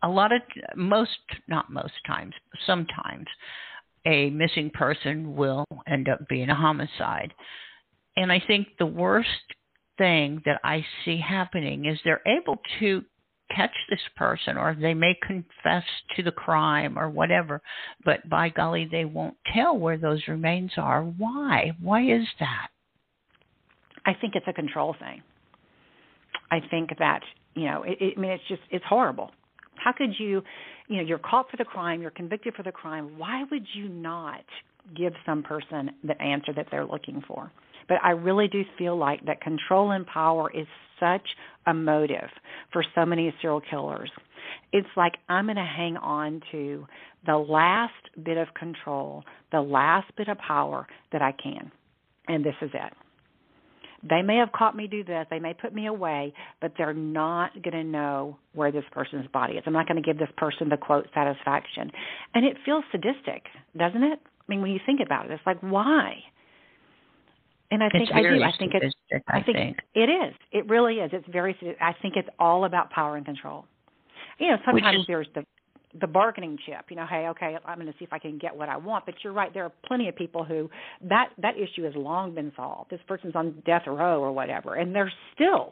a 0.03 0.09
lot 0.09 0.31
of 0.31 0.41
most 0.75 1.17
not 1.47 1.71
most 1.71 1.93
times 2.05 2.35
sometimes 2.67 3.25
a 4.05 4.29
missing 4.29 4.69
person 4.69 5.35
will 5.35 5.65
end 5.87 6.09
up 6.09 6.27
being 6.27 6.49
a 6.49 6.55
homicide. 6.55 7.33
And 8.15 8.31
I 8.31 8.41
think 8.45 8.67
the 8.77 8.85
worst 8.85 9.29
thing 9.97 10.41
that 10.45 10.59
I 10.63 10.85
see 11.05 11.19
happening 11.19 11.85
is 11.85 11.99
they're 12.03 12.21
able 12.27 12.57
to 12.79 13.03
catch 13.55 13.75
this 13.89 13.99
person 14.15 14.57
or 14.57 14.75
they 14.79 14.93
may 14.93 15.15
confess 15.25 15.83
to 16.15 16.23
the 16.23 16.31
crime 16.31 16.97
or 16.97 17.09
whatever, 17.09 17.61
but 18.03 18.27
by 18.29 18.49
golly, 18.49 18.87
they 18.91 19.05
won't 19.05 19.37
tell 19.53 19.77
where 19.77 19.97
those 19.97 20.27
remains 20.27 20.71
are. 20.77 21.03
Why? 21.03 21.71
Why 21.79 22.03
is 22.03 22.27
that? 22.39 22.67
I 24.05 24.13
think 24.19 24.35
it's 24.35 24.47
a 24.47 24.53
control 24.53 24.95
thing. 24.99 25.21
I 26.51 26.59
think 26.69 26.89
that, 26.99 27.21
you 27.55 27.65
know, 27.65 27.83
it, 27.83 27.97
it, 27.99 28.13
I 28.17 28.19
mean, 28.19 28.31
it's 28.31 28.43
just, 28.47 28.61
it's 28.69 28.85
horrible. 28.87 29.31
How 29.75 29.91
could 29.91 30.13
you, 30.17 30.43
you 30.87 30.97
know, 30.97 31.03
you're 31.03 31.17
caught 31.17 31.49
for 31.49 31.57
the 31.57 31.65
crime, 31.65 32.01
you're 32.01 32.11
convicted 32.11 32.55
for 32.55 32.63
the 32.63 32.71
crime. 32.71 33.17
Why 33.17 33.43
would 33.49 33.65
you 33.73 33.87
not 33.87 34.43
give 34.95 35.13
some 35.25 35.43
person 35.43 35.91
the 36.03 36.19
answer 36.21 36.53
that 36.53 36.67
they're 36.71 36.85
looking 36.85 37.23
for? 37.27 37.51
But 37.87 37.97
I 38.03 38.11
really 38.11 38.47
do 38.47 38.63
feel 38.77 38.97
like 38.97 39.25
that 39.25 39.41
control 39.41 39.91
and 39.91 40.05
power 40.05 40.51
is 40.51 40.67
such 40.99 41.27
a 41.65 41.73
motive 41.73 42.29
for 42.71 42.83
so 42.95 43.05
many 43.05 43.33
serial 43.41 43.61
killers. 43.61 44.11
It's 44.71 44.87
like 44.95 45.13
I'm 45.29 45.45
going 45.45 45.57
to 45.57 45.65
hang 45.65 45.97
on 45.97 46.41
to 46.51 46.85
the 47.25 47.37
last 47.37 47.93
bit 48.23 48.37
of 48.37 48.53
control, 48.53 49.23
the 49.51 49.61
last 49.61 50.07
bit 50.17 50.27
of 50.27 50.37
power 50.37 50.87
that 51.11 51.21
I 51.21 51.31
can. 51.31 51.71
And 52.27 52.43
this 52.43 52.55
is 52.61 52.71
it. 52.73 52.93
They 54.07 54.21
may 54.21 54.37
have 54.37 54.51
caught 54.51 54.75
me 54.75 54.87
do 54.87 55.03
this, 55.03 55.25
they 55.29 55.39
may 55.39 55.53
put 55.53 55.73
me 55.73 55.87
away, 55.87 56.33
but 56.61 56.73
they're 56.77 56.93
not 56.93 57.53
going 57.61 57.73
to 57.73 57.83
know 57.83 58.37
where 58.53 58.71
this 58.71 58.83
person's 58.91 59.27
body 59.27 59.53
is. 59.53 59.63
I'm 59.65 59.73
not 59.73 59.87
going 59.87 60.01
to 60.01 60.05
give 60.05 60.17
this 60.17 60.29
person 60.37 60.69
the 60.69 60.77
quote 60.77 61.07
satisfaction. 61.13 61.89
And 62.33 62.45
it 62.45 62.57
feels 62.65 62.83
sadistic, 62.91 63.43
doesn't 63.77 64.03
it? 64.03 64.19
I 64.25 64.43
mean, 64.47 64.61
when 64.61 64.71
you 64.71 64.79
think 64.85 64.99
about 65.05 65.25
it, 65.25 65.31
it's 65.31 65.43
like 65.45 65.59
why? 65.61 66.15
And 67.71 67.81
I 67.81 67.89
think 67.89 68.09
I 68.13 68.21
do. 68.21 68.43
I 68.43 68.51
think 68.59 68.73
it's. 68.75 68.95
I, 69.27 69.41
think, 69.41 69.57
think, 69.57 69.77
it 69.95 70.09
is. 70.09 70.35
It 70.51 70.69
really 70.69 70.95
is. 70.95 71.09
It's 71.11 71.27
very. 71.31 71.57
I 71.81 71.93
think 72.01 72.15
it's 72.17 72.29
all 72.37 72.65
about 72.65 72.91
power 72.91 73.15
and 73.15 73.25
control. 73.25 73.65
You 74.37 74.49
know, 74.49 74.57
sometimes 74.63 74.99
is, 74.99 75.05
there's 75.07 75.27
the 75.33 75.43
the 75.99 76.07
bargaining 76.07 76.57
chip. 76.65 76.85
You 76.89 76.95
know, 76.95 77.05
hey, 77.09 77.27
okay, 77.29 77.57
I'm 77.65 77.75
going 77.75 77.87
to 77.87 77.93
see 77.99 78.05
if 78.05 78.13
I 78.13 78.19
can 78.19 78.37
get 78.37 78.55
what 78.55 78.69
I 78.69 78.77
want. 78.77 79.05
But 79.05 79.15
you're 79.23 79.33
right. 79.33 79.53
There 79.53 79.65
are 79.65 79.71
plenty 79.85 80.09
of 80.09 80.15
people 80.15 80.43
who 80.43 80.69
that 81.09 81.29
that 81.41 81.55
issue 81.57 81.83
has 81.83 81.93
long 81.95 82.35
been 82.35 82.51
solved. 82.55 82.89
This 82.89 83.01
person's 83.07 83.35
on 83.35 83.61
death 83.65 83.83
row 83.87 84.21
or 84.21 84.31
whatever, 84.31 84.75
and 84.75 84.95
they're 84.95 85.11
still 85.35 85.71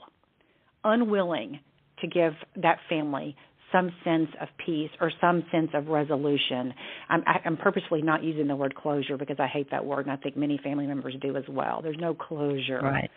unwilling 0.84 1.60
to 2.02 2.08
give 2.08 2.34
that 2.62 2.78
family 2.90 3.36
some 3.72 3.92
sense 4.04 4.28
of 4.42 4.50
peace 4.66 4.90
or 5.00 5.12
some 5.22 5.46
sense 5.50 5.70
of 5.74 5.88
resolution. 5.88 6.74
I'm, 7.10 7.24
I'm 7.46 7.56
purposely 7.56 8.02
not 8.02 8.22
using 8.22 8.48
the 8.48 8.56
word 8.56 8.76
closure 8.76 9.16
because 9.18 9.38
I 9.40 9.48
hate 9.48 9.72
that 9.72 9.86
word, 9.86 10.06
and 10.08 10.12
I 10.12 10.18
think 10.18 10.36
many 10.36 10.60
family 10.62 10.88
members 10.88 11.16
do 11.22 11.38
as 11.38 11.46
well. 11.48 11.82
There's 11.82 11.98
no 11.98 12.14
closure 12.14 12.82
right 12.82 13.10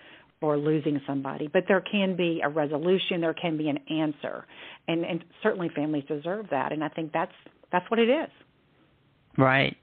or 0.45 0.59
losing 0.59 1.01
somebody, 1.07 1.49
but 1.51 1.65
there 1.67 1.81
can 1.81 2.17
be 2.17 2.43
a 2.45 2.49
resolution, 2.49 3.21
there 3.21 3.35
can 3.35 3.57
be 3.57 3.69
an 3.69 3.79
answer, 3.89 4.47
and 4.87 5.05
and 5.05 5.25
certainly 5.43 5.71
families 5.75 6.05
deserve 6.07 6.47
that, 6.51 6.73
and 6.73 6.85
I 6.85 6.89
think 6.89 7.13
that's 7.13 7.33
that's 7.73 7.91
what 7.91 7.99
it 7.99 8.11
is. 8.11 8.29
Right. 9.39 9.77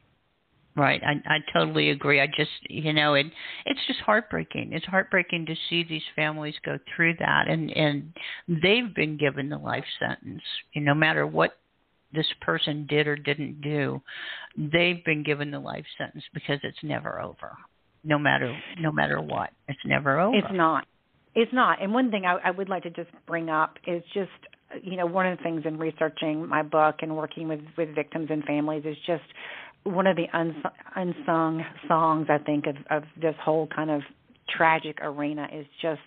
Right, 0.73 1.01
I 1.03 1.13
I 1.25 1.39
totally 1.51 1.89
agree. 1.89 2.21
I 2.21 2.27
just 2.27 2.51
you 2.69 2.93
know 2.93 3.15
it 3.15 3.25
it's 3.65 3.79
just 3.87 3.99
heartbreaking. 3.99 4.71
It's 4.71 4.85
heartbreaking 4.85 5.47
to 5.47 5.55
see 5.69 5.83
these 5.83 6.01
families 6.15 6.55
go 6.63 6.77
through 6.95 7.15
that, 7.19 7.49
and 7.49 7.69
and 7.71 8.13
they've 8.47 8.95
been 8.95 9.17
given 9.17 9.49
the 9.49 9.57
life 9.57 9.83
sentence. 9.99 10.41
You 10.71 10.81
know, 10.81 10.93
no 10.93 10.99
matter 10.99 11.27
what 11.27 11.57
this 12.13 12.27
person 12.39 12.85
did 12.87 13.05
or 13.05 13.17
didn't 13.17 13.61
do, 13.61 14.01
they've 14.57 15.03
been 15.03 15.23
given 15.23 15.51
the 15.51 15.59
life 15.59 15.85
sentence 15.97 16.23
because 16.33 16.59
it's 16.63 16.83
never 16.83 17.19
over 17.19 17.51
no 18.03 18.17
matter 18.17 18.55
no 18.79 18.91
matter 18.91 19.21
what. 19.21 19.51
It's 19.67 19.79
never 19.85 20.19
over. 20.19 20.37
It's 20.37 20.47
not. 20.51 20.85
It's 21.33 21.53
not. 21.53 21.81
And 21.81 21.93
one 21.93 22.11
thing 22.11 22.25
I, 22.25 22.49
I 22.49 22.51
would 22.51 22.69
like 22.69 22.83
to 22.83 22.89
just 22.89 23.09
bring 23.27 23.49
up 23.49 23.77
is 23.87 24.03
just 24.13 24.29
you 24.83 24.97
know 24.97 25.05
one 25.05 25.27
of 25.27 25.37
the 25.37 25.43
things 25.43 25.63
in 25.65 25.77
researching 25.77 26.47
my 26.47 26.63
book 26.63 26.97
and 27.01 27.15
working 27.15 27.47
with 27.47 27.61
with 27.77 27.93
victims 27.95 28.27
and 28.29 28.43
families 28.43 28.83
is 28.85 28.97
just 29.05 29.23
one 29.83 30.07
of 30.07 30.15
the 30.15 30.25
unsung, 30.33 30.71
unsung 30.95 31.65
songs 31.87 32.27
I 32.29 32.37
think 32.37 32.65
of 32.67 32.75
of 32.89 33.03
this 33.19 33.35
whole 33.43 33.67
kind 33.67 33.89
of 33.89 34.01
tragic 34.49 34.97
arena 35.01 35.47
is 35.53 35.65
just 35.81 36.01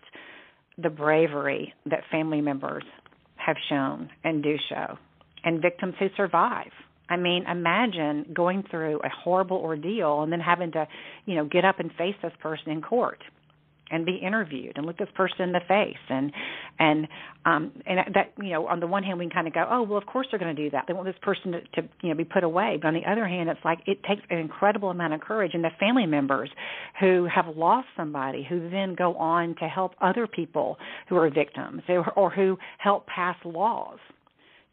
the 0.76 0.90
bravery 0.90 1.72
that 1.86 2.00
family 2.10 2.40
members 2.40 2.84
have 3.36 3.56
shown 3.68 4.10
and 4.24 4.42
do 4.42 4.56
show 4.68 4.98
and 5.44 5.60
victims 5.60 5.94
who 5.98 6.06
survive 6.16 6.72
I 7.08 7.16
mean, 7.16 7.44
imagine 7.46 8.26
going 8.32 8.64
through 8.70 9.00
a 9.04 9.08
horrible 9.08 9.58
ordeal 9.58 10.22
and 10.22 10.32
then 10.32 10.40
having 10.40 10.72
to, 10.72 10.86
you 11.26 11.34
know, 11.34 11.44
get 11.44 11.64
up 11.64 11.78
and 11.80 11.90
face 11.92 12.14
this 12.22 12.32
person 12.40 12.70
in 12.70 12.82
court 12.82 13.22
and 13.90 14.06
be 14.06 14.16
interviewed 14.16 14.72
and 14.76 14.86
look 14.86 14.96
this 14.96 15.08
person 15.14 15.42
in 15.42 15.52
the 15.52 15.60
face. 15.68 15.96
And 16.08 16.32
and 16.78 17.08
um 17.44 17.72
and 17.86 18.14
that 18.14 18.32
you 18.42 18.50
know 18.50 18.66
on 18.66 18.80
the 18.80 18.86
one 18.86 19.02
hand 19.02 19.18
we 19.18 19.26
can 19.26 19.30
kind 19.30 19.46
of 19.46 19.54
go 19.54 19.66
oh 19.70 19.82
well 19.82 19.98
of 19.98 20.06
course 20.06 20.26
they're 20.30 20.40
going 20.40 20.54
to 20.54 20.62
do 20.62 20.70
that. 20.70 20.84
They 20.88 20.94
want 20.94 21.06
this 21.06 21.16
person 21.22 21.52
to, 21.52 21.60
to 21.60 21.88
you 22.02 22.08
know 22.08 22.14
be 22.14 22.24
put 22.24 22.44
away. 22.44 22.78
But 22.80 22.88
on 22.88 22.94
the 22.94 23.08
other 23.08 23.26
hand 23.26 23.48
it's 23.48 23.60
like 23.64 23.80
it 23.86 24.02
takes 24.04 24.22
an 24.30 24.38
incredible 24.38 24.90
amount 24.90 25.14
of 25.14 25.20
courage 25.20 25.52
and 25.54 25.62
the 25.62 25.70
family 25.78 26.06
members 26.06 26.50
who 27.00 27.28
have 27.32 27.56
lost 27.56 27.88
somebody 27.96 28.46
who 28.48 28.70
then 28.70 28.94
go 28.94 29.14
on 29.16 29.54
to 29.56 29.68
help 29.68 29.92
other 30.00 30.26
people 30.26 30.78
who 31.08 31.16
are 31.16 31.30
victims 31.30 31.82
or, 31.88 32.10
or 32.12 32.30
who 32.30 32.58
help 32.78 33.06
pass 33.06 33.36
laws 33.44 33.98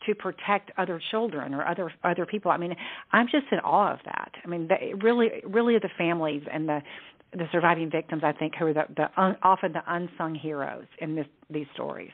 to 0.05 0.15
protect 0.15 0.71
other 0.77 1.01
children 1.11 1.53
or 1.53 1.67
other 1.67 1.91
other 2.03 2.25
people. 2.25 2.51
I 2.51 2.57
mean, 2.57 2.75
I'm 3.11 3.27
just 3.27 3.45
in 3.51 3.59
awe 3.59 3.93
of 3.93 3.99
that. 4.05 4.31
I 4.43 4.47
mean, 4.47 4.67
they, 4.67 4.93
really, 5.01 5.29
really, 5.45 5.77
the 5.79 5.89
families 5.97 6.43
and 6.51 6.67
the 6.67 6.81
the 7.33 7.45
surviving 7.51 7.89
victims, 7.89 8.23
I 8.25 8.33
think, 8.33 8.55
who 8.55 8.67
are 8.67 8.73
the, 8.73 8.83
the 8.95 9.21
un, 9.21 9.37
often 9.41 9.71
the 9.71 9.83
unsung 9.87 10.35
heroes 10.35 10.85
in 10.99 11.15
this, 11.15 11.27
these 11.49 11.67
stories. 11.73 12.11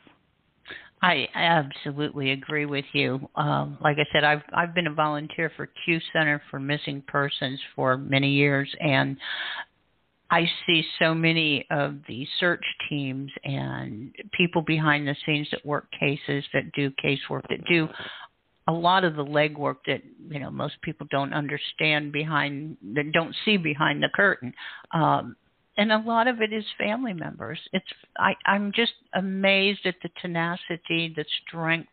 I 1.01 1.27
absolutely 1.35 2.31
agree 2.31 2.65
with 2.65 2.85
you. 2.93 3.27
Um, 3.35 3.77
like 3.81 3.97
I 3.99 4.05
said, 4.11 4.23
I've 4.23 4.41
I've 4.51 4.73
been 4.73 4.87
a 4.87 4.93
volunteer 4.93 5.51
for 5.55 5.69
CUE 5.85 5.99
Center 6.11 6.41
for 6.49 6.59
Missing 6.59 7.03
Persons 7.07 7.59
for 7.75 7.97
many 7.97 8.31
years, 8.31 8.73
and 8.79 9.15
I 10.29 10.49
see 10.65 10.83
so 10.99 11.13
many 11.13 11.65
of 11.71 11.99
the 12.07 12.27
search 12.39 12.63
teams 12.89 13.31
and 13.43 14.13
people 14.33 14.61
behind 14.61 15.07
the 15.07 15.15
scenes 15.25 15.47
that 15.51 15.65
work 15.65 15.87
cases, 15.97 16.43
that 16.53 16.71
do 16.73 16.91
casework, 17.03 17.43
that 17.49 17.63
do 17.69 17.87
a 18.67 18.73
lot 18.73 19.05
of 19.05 19.15
the 19.15 19.23
legwork 19.23 19.77
that 19.87 20.01
you 20.29 20.39
know 20.39 20.51
most 20.51 20.75
people 20.81 21.07
don't 21.09 21.33
understand 21.33 22.11
behind, 22.11 22.77
that 22.95 23.11
don't 23.13 23.35
see 23.45 23.57
behind 23.57 24.03
the 24.03 24.09
curtain. 24.13 24.53
Um, 24.93 25.35
and 25.77 25.91
a 25.91 25.99
lot 25.99 26.27
of 26.27 26.41
it 26.41 26.51
is 26.51 26.65
family 26.77 27.13
members. 27.13 27.59
It's 27.71 27.85
I, 28.17 28.33
I'm 28.45 28.71
just 28.73 28.93
amazed 29.13 29.85
at 29.85 29.95
the 30.03 30.09
tenacity, 30.21 31.13
the 31.15 31.25
strength 31.45 31.89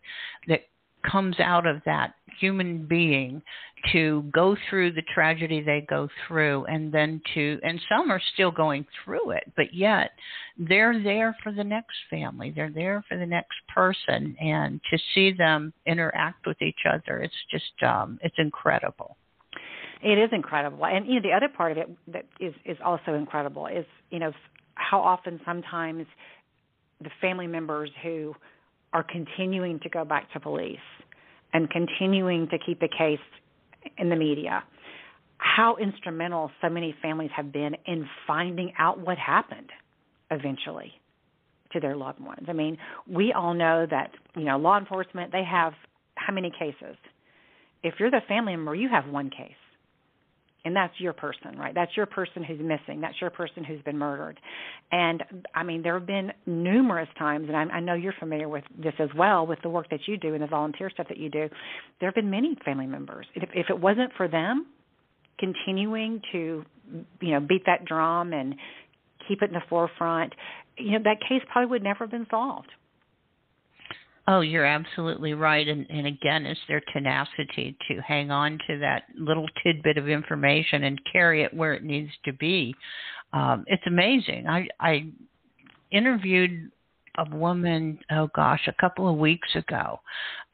that 0.49 0.63
comes 1.11 1.39
out 1.41 1.67
of 1.67 1.81
that 1.85 2.15
human 2.41 2.87
being 2.87 3.43
to 3.93 4.25
go 4.33 4.57
through 4.69 4.93
the 4.93 5.03
tragedy 5.15 5.61
they 5.61 5.85
go 5.89 6.09
through 6.27 6.65
and 6.67 6.93
then 6.93 7.21
to 7.35 7.59
and 7.63 7.81
some 7.89 8.11
are 8.11 8.21
still 8.33 8.51
going 8.51 8.85
through 9.05 9.31
it 9.31 9.45
but 9.57 9.73
yet 9.75 10.11
they're 10.59 11.03
there 11.03 11.37
for 11.43 11.53
the 11.53 11.65
next 11.65 11.97
family. 12.09 12.53
They're 12.55 12.73
there 12.73 13.05
for 13.09 13.19
the 13.19 13.27
next 13.27 13.57
person 13.75 14.37
and 14.41 14.81
to 14.91 14.99
see 15.15 15.33
them 15.33 15.73
interact 15.87 16.47
with 16.47 16.61
each 16.63 16.81
other 16.91 17.21
it's 17.21 17.35
just 17.51 17.83
um 17.83 18.19
it's 18.23 18.37
incredible. 18.39 19.17
It 20.03 20.19
is 20.19 20.31
incredible. 20.33 20.85
And 20.87 21.07
you 21.07 21.15
know 21.15 21.23
the 21.23 21.33
other 21.33 21.49
part 21.49 21.73
of 21.73 21.79
it 21.79 21.89
that 22.09 22.27
is 22.41 22.55
is 22.65 22.79
also 22.85 23.15
incredible 23.15 23.67
is 23.67 23.85
you 24.11 24.19
know 24.19 24.33
how 24.77 25.01
often 25.01 25.41
sometimes 25.45 26.07
the 27.01 27.11
family 27.21 27.47
members 27.47 27.91
who 28.03 28.35
are 28.93 29.03
continuing 29.03 29.81
to 29.81 29.89
go 29.89 30.05
back 30.05 30.33
to 30.33 30.41
police 30.41 30.79
and 31.55 31.71
continuing 31.71 32.49
to 32.49 32.59
keep 32.59 32.81
the 32.81 32.89
case 32.89 33.19
in 33.97 34.11
the 34.11 34.17
media, 34.17 34.63
how 35.39 35.77
instrumental 35.77 36.51
so 36.61 36.69
many 36.69 36.95
families 37.01 37.31
have 37.35 37.53
been 37.53 37.77
in 37.87 38.07
finding 38.27 38.73
out 38.79 38.99
what 38.99 39.17
happened 39.17 39.71
eventually 40.31 40.93
to 41.73 41.81
their 41.81 41.97
loved 41.97 42.21
ones. 42.21 42.47
I 42.49 42.53
mean, 42.53 42.77
we 43.09 43.33
all 43.33 43.55
know 43.55 43.87
that, 43.91 44.11
you 44.37 44.45
know, 44.45 44.59
law 44.59 44.79
enforcement, 44.79 45.33
they 45.33 45.45
have 45.45 45.73
how 46.17 46.33
many 46.33 46.51
cases? 46.51 46.97
If 47.83 47.95
you're 47.99 48.11
the 48.11 48.23
family 48.27 48.57
member, 48.57 48.75
you 48.75 48.89
have 48.89 49.07
one 49.09 49.31
case 49.31 49.53
and 50.65 50.75
that's 50.75 50.95
your 50.99 51.13
person, 51.13 51.59
right? 51.59 51.75
That's 51.75 51.95
your 51.97 52.07
person 52.07 52.43
who's 52.43 52.59
missing. 52.59 53.01
That's 53.01 53.21
your 53.21 53.31
person 53.31 53.65
who's 53.65 53.83
been 53.83 53.99
murdered. 53.99 54.41
And 54.91 55.23
I 55.55 55.63
mean, 55.63 55.83
there 55.83 55.99
have 55.99 56.07
been 56.07 56.33
numerous 56.47 57.09
times, 57.19 57.49
and 57.49 57.57
I, 57.57 57.77
I 57.77 57.81
know 57.81 57.95
you're 57.95 58.15
familiar 58.19 58.49
with 58.49 58.65
this 58.77 58.95
as 58.99 59.11
well, 59.17 59.47
with 59.47 59.59
the 59.63 59.69
work 59.69 59.91
that 59.91 60.01
you 60.07 60.17
do 60.17 60.33
and 60.35 60.43
the 60.43 60.47
volunteer 60.47 60.91
stuff 60.91 61.09
that 61.09 61.19
you 61.19 61.29
do. 61.29 61.49
There 62.01 62.09
have 62.09 62.15
been 62.15 62.31
many 62.31 62.57
family 62.65 62.87
members. 62.87 63.27
If, 63.35 63.51
if 63.55 63.67
it 63.69 63.79
wasn't 63.79 64.13
for 64.17 64.27
them 64.27 64.67
continuing 65.39 66.23
to, 66.33 66.65
you 67.21 67.31
know, 67.33 67.41
beat 67.41 67.67
that 67.67 67.85
drum 67.85 68.33
and 68.33 68.55
keep 69.29 69.43
it 69.43 69.47
in 69.47 69.55
the 69.55 69.63
forefront, 69.69 70.33
you 70.79 70.93
know, 70.93 71.01
that 71.05 71.21
case 71.29 71.43
probably 71.51 71.71
would 71.71 71.83
never 71.83 72.01
have 72.01 72.11
been 72.11 72.27
solved. 72.31 72.71
Oh, 74.27 74.41
you're 74.41 74.65
absolutely 74.65 75.35
right. 75.35 75.69
And, 75.69 75.87
and 75.91 76.07
again, 76.07 76.47
it's 76.47 76.61
their 76.67 76.83
tenacity 76.93 77.77
to 77.89 78.01
hang 78.01 78.31
on 78.31 78.59
to 78.67 78.79
that 78.79 79.05
little 79.19 79.47
tidbit 79.63 79.99
of 79.99 80.09
information 80.09 80.85
and 80.85 81.01
carry 81.13 81.43
it 81.43 81.53
where 81.53 81.75
it 81.75 81.85
needs 81.85 82.11
to 82.25 82.33
be. 82.33 82.75
Um, 83.35 83.65
it's 83.67 83.83
amazing. 83.87 84.47
I, 84.49 84.67
I 84.81 85.07
interviewed 85.91 86.71
a 87.17 87.37
woman, 87.37 87.99
oh 88.11 88.29
gosh, 88.35 88.67
a 88.67 88.81
couple 88.81 89.09
of 89.09 89.19
weeks 89.19 89.49
ago, 89.55 90.01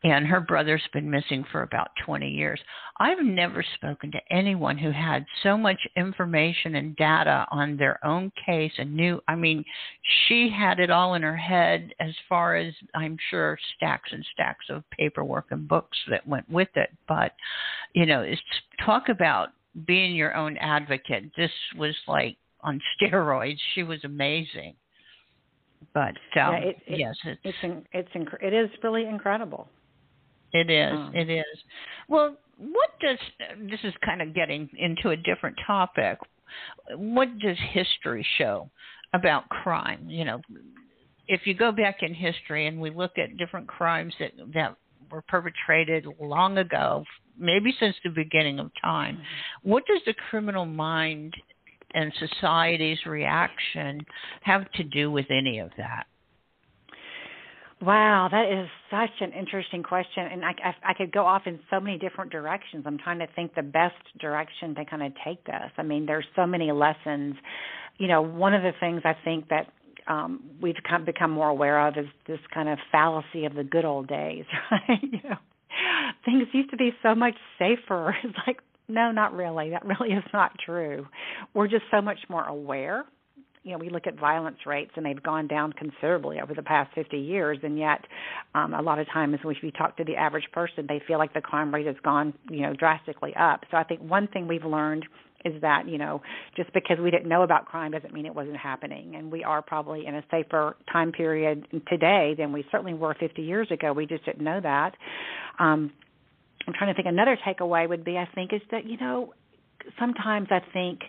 and 0.02 0.26
her 0.26 0.40
brother's 0.40 0.86
been 0.92 1.10
missing 1.10 1.44
for 1.52 1.62
about 1.62 1.90
20 2.06 2.28
years. 2.28 2.60
I've 2.98 3.22
never 3.22 3.64
spoken 3.74 4.10
to 4.12 4.20
anyone 4.30 4.78
who 4.78 4.90
had 4.90 5.24
so 5.42 5.56
much 5.58 5.78
information 5.96 6.76
and 6.76 6.96
data 6.96 7.46
on 7.50 7.76
their 7.76 8.04
own 8.04 8.32
case 8.46 8.72
and 8.78 8.94
knew, 8.94 9.20
I 9.28 9.34
mean, 9.34 9.64
she 10.26 10.50
had 10.50 10.80
it 10.80 10.90
all 10.90 11.14
in 11.14 11.22
her 11.22 11.36
head 11.36 11.92
as 12.00 12.14
far 12.28 12.56
as 12.56 12.72
I'm 12.94 13.16
sure 13.30 13.58
stacks 13.76 14.10
and 14.12 14.24
stacks 14.32 14.66
of 14.70 14.88
paperwork 14.90 15.46
and 15.50 15.68
books 15.68 15.98
that 16.08 16.26
went 16.26 16.48
with 16.50 16.68
it. 16.76 16.90
But, 17.06 17.32
you 17.94 18.06
know, 18.06 18.22
it's 18.22 18.40
talk 18.84 19.08
about 19.08 19.48
being 19.86 20.14
your 20.14 20.34
own 20.34 20.56
advocate. 20.58 21.30
This 21.36 21.52
was 21.76 21.94
like 22.08 22.36
on 22.62 22.80
steroids. 23.02 23.58
She 23.74 23.82
was 23.82 24.04
amazing. 24.04 24.74
But 25.94 26.08
um, 26.08 26.14
yeah, 26.34 26.56
it, 26.56 26.76
it, 26.86 26.98
yes, 26.98 27.16
it's 27.24 27.40
it's 27.44 27.58
in, 27.62 27.84
it's 27.92 28.08
inc- 28.14 28.42
it 28.42 28.52
is 28.52 28.70
really 28.82 29.06
incredible. 29.06 29.68
It 30.52 30.70
is. 30.70 30.92
Um, 30.92 31.12
it 31.14 31.30
is. 31.30 31.44
Well, 32.08 32.36
what 32.58 32.90
does 33.00 33.18
this 33.70 33.80
is 33.84 33.94
kind 34.04 34.20
of 34.20 34.34
getting 34.34 34.68
into 34.78 35.10
a 35.10 35.16
different 35.16 35.56
topic. 35.66 36.18
What 36.96 37.38
does 37.38 37.56
history 37.72 38.26
show 38.36 38.68
about 39.14 39.48
crime? 39.48 40.06
You 40.08 40.24
know, 40.24 40.40
if 41.28 41.42
you 41.46 41.54
go 41.54 41.72
back 41.72 42.02
in 42.02 42.12
history 42.12 42.66
and 42.66 42.80
we 42.80 42.90
look 42.90 43.12
at 43.18 43.36
different 43.36 43.68
crimes 43.68 44.12
that 44.18 44.32
that 44.54 44.76
were 45.10 45.22
perpetrated 45.22 46.06
long 46.20 46.58
ago, 46.58 47.04
maybe 47.38 47.74
since 47.80 47.96
the 48.04 48.10
beginning 48.10 48.58
of 48.58 48.70
time, 48.82 49.18
what 49.62 49.84
does 49.86 50.00
the 50.06 50.14
criminal 50.28 50.66
mind 50.66 51.34
and 51.94 52.12
society's 52.18 52.98
reaction 53.06 54.04
have 54.42 54.70
to 54.72 54.84
do 54.84 55.10
with 55.10 55.26
any 55.30 55.58
of 55.58 55.70
that? 55.76 56.06
Wow, 57.82 58.28
that 58.30 58.52
is 58.52 58.68
such 58.90 59.22
an 59.22 59.32
interesting 59.32 59.82
question, 59.82 60.26
and 60.30 60.44
I, 60.44 60.50
I, 60.62 60.90
I 60.90 60.94
could 60.94 61.10
go 61.10 61.24
off 61.24 61.42
in 61.46 61.58
so 61.70 61.80
many 61.80 61.96
different 61.96 62.30
directions. 62.30 62.84
I'm 62.86 62.98
trying 62.98 63.20
to 63.20 63.26
think 63.34 63.54
the 63.54 63.62
best 63.62 63.94
direction 64.20 64.74
to 64.74 64.84
kind 64.84 65.02
of 65.02 65.12
take 65.24 65.42
this. 65.44 65.70
I 65.78 65.82
mean, 65.82 66.04
there's 66.04 66.26
so 66.36 66.46
many 66.46 66.72
lessons. 66.72 67.36
You 67.96 68.08
know, 68.08 68.20
one 68.20 68.52
of 68.52 68.62
the 68.62 68.72
things 68.80 69.00
I 69.06 69.14
think 69.24 69.48
that 69.48 69.68
um, 70.08 70.42
we've 70.60 70.76
come, 70.86 71.06
become 71.06 71.30
more 71.30 71.48
aware 71.48 71.86
of 71.86 71.96
is 71.96 72.06
this 72.26 72.40
kind 72.52 72.68
of 72.68 72.78
fallacy 72.92 73.46
of 73.46 73.54
the 73.54 73.64
good 73.64 73.86
old 73.86 74.08
days, 74.08 74.44
right? 74.70 74.98
you 75.02 75.20
know, 75.24 75.36
things 76.26 76.48
used 76.52 76.70
to 76.70 76.76
be 76.76 76.92
so 77.02 77.14
much 77.14 77.34
safer. 77.58 78.14
It's 78.24 78.36
like, 78.46 78.58
no, 78.90 79.10
not 79.10 79.32
really. 79.34 79.70
That 79.70 79.84
really 80.00 80.14
is 80.14 80.24
not 80.32 80.52
true. 80.64 81.06
We're 81.54 81.68
just 81.68 81.84
so 81.90 82.00
much 82.00 82.18
more 82.28 82.44
aware 82.44 83.04
you 83.62 83.72
know, 83.72 83.78
we 83.78 83.90
look 83.90 84.06
at 84.06 84.18
violence 84.18 84.58
rates 84.64 84.92
and 84.96 85.04
they've 85.04 85.22
gone 85.22 85.46
down 85.46 85.72
considerably 85.74 86.40
over 86.40 86.54
the 86.54 86.62
past 86.62 86.94
50 86.94 87.18
years, 87.18 87.58
and 87.62 87.78
yet 87.78 88.00
um, 88.54 88.72
a 88.72 88.80
lot 88.80 88.98
of 88.98 89.06
times 89.08 89.36
when 89.42 89.54
we 89.62 89.70
talk 89.72 89.96
to 89.98 90.04
the 90.04 90.16
average 90.16 90.46
person, 90.52 90.86
they 90.88 91.02
feel 91.06 91.18
like 91.18 91.34
the 91.34 91.40
crime 91.40 91.72
rate 91.74 91.86
has 91.86 91.96
gone, 92.02 92.32
you 92.50 92.62
know, 92.62 92.74
drastically 92.74 93.34
up. 93.38 93.64
So 93.70 93.76
I 93.76 93.84
think 93.84 94.00
one 94.00 94.28
thing 94.28 94.48
we've 94.48 94.64
learned 94.64 95.04
is 95.44 95.58
that 95.62 95.88
you 95.88 95.96
know 95.96 96.20
just 96.54 96.70
because 96.74 96.98
we 97.02 97.10
didn't 97.10 97.26
know 97.26 97.42
about 97.42 97.64
crime 97.64 97.92
doesn't 97.92 98.12
mean 98.12 98.26
it 98.26 98.34
wasn't 98.34 98.58
happening 98.58 99.14
and 99.16 99.32
we 99.32 99.42
are 99.42 99.62
probably 99.62 100.04
in 100.04 100.14
a 100.14 100.22
safer 100.30 100.76
time 100.92 101.10
period 101.12 101.66
today 101.88 102.34
than 102.36 102.52
we 102.52 102.62
certainly 102.70 102.92
were 102.92 103.16
50 103.18 103.40
years 103.40 103.66
ago 103.70 103.90
we 103.90 104.04
just 104.04 104.22
didn't 104.26 104.44
know 104.44 104.60
that 104.60 104.94
um 105.58 105.90
i'm 106.70 106.78
trying 106.78 106.94
to 106.94 106.94
think 106.94 107.08
another 107.08 107.36
takeaway 107.46 107.88
would 107.88 108.04
be 108.04 108.16
i 108.16 108.28
think 108.34 108.52
is 108.52 108.60
that 108.70 108.86
you 108.86 108.96
know 108.98 109.32
sometimes 109.98 110.48
i 110.50 110.60
think 110.72 111.00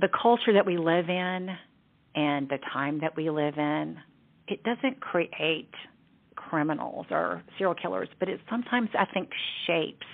the 0.00 0.08
culture 0.22 0.52
that 0.52 0.66
we 0.66 0.76
live 0.76 1.08
in 1.08 1.48
and 2.14 2.48
the 2.48 2.58
time 2.72 3.00
that 3.00 3.16
we 3.16 3.30
live 3.30 3.54
in, 3.56 3.98
it 4.48 4.62
doesn't 4.62 5.00
create 5.00 5.70
criminals 6.34 7.06
or 7.10 7.42
serial 7.58 7.74
killers, 7.74 8.08
but 8.18 8.28
it 8.28 8.40
sometimes 8.48 8.88
I 8.98 9.04
think 9.12 9.30
shapes 9.66 10.06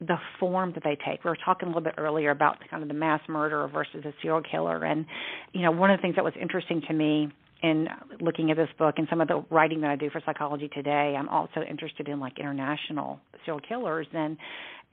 the 0.00 0.16
form 0.38 0.72
that 0.74 0.84
they 0.84 0.96
take. 1.06 1.24
We 1.24 1.30
were 1.30 1.38
talking 1.44 1.66
a 1.66 1.70
little 1.70 1.82
bit 1.82 1.94
earlier 1.98 2.30
about 2.30 2.58
kind 2.70 2.82
of 2.82 2.88
the 2.88 2.94
mass 2.94 3.20
murderer 3.28 3.66
versus 3.68 4.04
a 4.04 4.12
serial 4.22 4.42
killer, 4.42 4.84
and 4.84 5.06
you 5.52 5.62
know 5.62 5.70
one 5.70 5.90
of 5.90 5.98
the 5.98 6.02
things 6.02 6.14
that 6.16 6.24
was 6.24 6.34
interesting 6.40 6.82
to 6.88 6.94
me 6.94 7.28
in 7.62 7.88
looking 8.20 8.50
at 8.50 8.56
this 8.56 8.68
book 8.78 8.94
and 8.98 9.06
some 9.10 9.20
of 9.20 9.28
the 9.28 9.44
writing 9.50 9.80
that 9.80 9.90
I 9.90 9.96
do 9.96 10.10
for 10.10 10.22
Psychology 10.24 10.68
Today, 10.68 11.14
I'm 11.18 11.28
also 11.28 11.62
interested 11.68 12.08
in 12.08 12.20
like 12.20 12.38
international 12.38 13.20
serial 13.44 13.60
killers, 13.60 14.06
and 14.12 14.36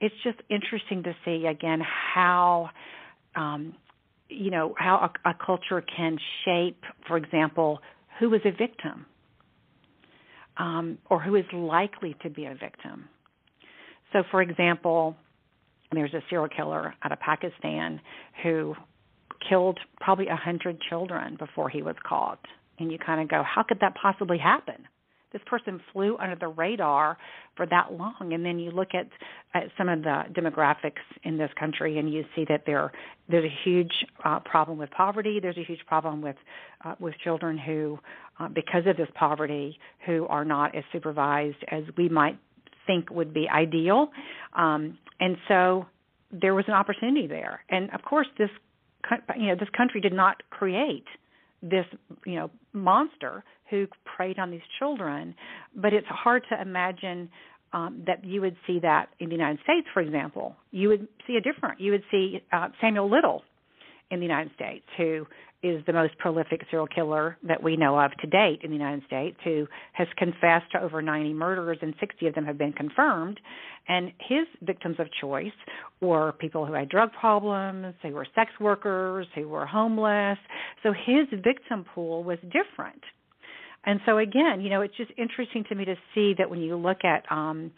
it's 0.00 0.14
just 0.24 0.38
interesting 0.50 1.02
to 1.04 1.14
see 1.24 1.46
again 1.46 1.80
how 1.80 2.70
um, 3.34 3.74
you 4.28 4.50
know 4.50 4.74
how 4.78 5.10
a, 5.24 5.30
a 5.30 5.34
culture 5.34 5.82
can 5.96 6.18
shape, 6.44 6.82
for 7.06 7.16
example, 7.16 7.80
who 8.18 8.34
is 8.34 8.40
a 8.44 8.50
victim 8.50 9.06
um, 10.56 10.98
or 11.10 11.20
who 11.20 11.36
is 11.36 11.44
likely 11.52 12.16
to 12.22 12.30
be 12.30 12.46
a 12.46 12.54
victim. 12.54 13.08
So, 14.12 14.22
for 14.30 14.42
example, 14.42 15.16
there's 15.92 16.14
a 16.14 16.22
serial 16.28 16.48
killer 16.48 16.94
out 17.02 17.12
of 17.12 17.20
Pakistan 17.20 18.00
who 18.42 18.74
killed 19.48 19.78
probably 20.00 20.28
a 20.28 20.36
hundred 20.36 20.80
children 20.88 21.36
before 21.36 21.68
he 21.68 21.82
was 21.82 21.96
caught, 22.06 22.40
and 22.78 22.90
you 22.90 22.98
kind 22.98 23.20
of 23.20 23.28
go, 23.28 23.42
how 23.42 23.62
could 23.62 23.80
that 23.80 23.94
possibly 23.94 24.38
happen? 24.38 24.86
this 25.36 25.42
person 25.46 25.80
flew 25.92 26.16
under 26.16 26.36
the 26.36 26.48
radar 26.48 27.18
for 27.56 27.66
that 27.66 27.92
long. 27.92 28.32
And 28.32 28.44
then 28.44 28.58
you 28.58 28.70
look 28.70 28.88
at, 28.94 29.08
at 29.54 29.70
some 29.76 29.88
of 29.88 30.02
the 30.02 30.22
demographics 30.32 31.02
in 31.24 31.36
this 31.36 31.50
country 31.58 31.98
and 31.98 32.12
you 32.12 32.24
see 32.34 32.46
that 32.48 32.62
there 32.64 32.90
there's 33.28 33.44
a 33.44 33.54
huge 33.64 33.92
uh, 34.24 34.40
problem 34.40 34.78
with 34.78 34.90
poverty. 34.90 35.38
There's 35.40 35.58
a 35.58 35.64
huge 35.64 35.84
problem 35.86 36.22
with 36.22 36.36
uh, 36.84 36.94
with 36.98 37.14
children 37.22 37.58
who 37.58 37.98
uh, 38.40 38.48
because 38.48 38.86
of 38.86 38.96
this 38.96 39.08
poverty 39.14 39.78
who 40.06 40.26
are 40.28 40.44
not 40.44 40.74
as 40.74 40.84
supervised 40.90 41.62
as 41.70 41.84
we 41.98 42.08
might 42.08 42.38
think 42.86 43.10
would 43.10 43.34
be 43.34 43.48
ideal. 43.48 44.08
Um, 44.54 44.96
and 45.20 45.36
so 45.48 45.86
there 46.30 46.54
was 46.54 46.64
an 46.68 46.74
opportunity 46.74 47.26
there. 47.26 47.62
And 47.68 47.90
of 47.92 48.02
course 48.02 48.28
this 48.38 48.50
you 49.38 49.46
know 49.46 49.54
this 49.54 49.68
country 49.76 50.00
did 50.00 50.12
not 50.12 50.42
create 50.50 51.06
this 51.62 51.86
you 52.24 52.34
know 52.34 52.50
monster 52.72 53.44
who 53.70 53.86
preyed 54.04 54.38
on 54.38 54.50
these 54.50 54.66
children 54.78 55.34
but 55.74 55.92
it's 55.92 56.06
hard 56.08 56.42
to 56.50 56.60
imagine 56.60 57.28
um, 57.72 58.02
that 58.06 58.24
you 58.24 58.40
would 58.40 58.56
see 58.66 58.78
that 58.80 59.08
in 59.18 59.28
the 59.28 59.34
United 59.34 59.58
States, 59.62 59.86
for 59.92 60.00
example. 60.00 60.56
You 60.70 60.88
would 60.88 61.08
see 61.26 61.36
a 61.36 61.40
different. 61.40 61.80
You 61.80 61.92
would 61.92 62.04
see 62.10 62.40
uh, 62.52 62.68
Samuel 62.80 63.10
Little 63.10 63.42
in 64.10 64.20
the 64.20 64.24
United 64.24 64.52
States, 64.54 64.84
who 64.96 65.26
is 65.62 65.84
the 65.86 65.92
most 65.92 66.16
prolific 66.18 66.62
serial 66.70 66.86
killer 66.86 67.36
that 67.42 67.62
we 67.62 67.76
know 67.76 67.98
of 67.98 68.10
to 68.18 68.26
date 68.26 68.60
in 68.62 68.70
the 68.70 68.76
United 68.76 69.04
States, 69.06 69.36
who 69.44 69.66
has 69.92 70.06
confessed 70.16 70.70
to 70.72 70.80
over 70.80 71.00
90 71.00 71.32
murders 71.32 71.78
and 71.80 71.94
60 71.98 72.26
of 72.26 72.34
them 72.34 72.44
have 72.44 72.58
been 72.58 72.72
confirmed. 72.72 73.40
And 73.88 74.12
his 74.28 74.46
victims 74.62 74.96
of 74.98 75.06
choice 75.20 75.52
were 76.00 76.32
people 76.32 76.66
who 76.66 76.72
had 76.72 76.88
drug 76.88 77.10
problems, 77.18 77.94
who 78.02 78.10
were 78.10 78.26
sex 78.34 78.50
workers, 78.60 79.26
who 79.34 79.48
were 79.48 79.66
homeless. 79.66 80.38
So 80.82 80.92
his 80.92 81.26
victim 81.42 81.84
pool 81.94 82.22
was 82.22 82.38
different. 82.42 83.02
And 83.84 84.00
so 84.04 84.18
again, 84.18 84.60
you 84.60 84.68
know, 84.68 84.82
it's 84.82 84.96
just 84.96 85.12
interesting 85.16 85.64
to 85.68 85.74
me 85.74 85.84
to 85.84 85.94
see 86.14 86.34
that 86.38 86.50
when 86.50 86.60
you 86.60 86.76
look 86.76 87.04
at 87.04 87.24
um 87.30 87.70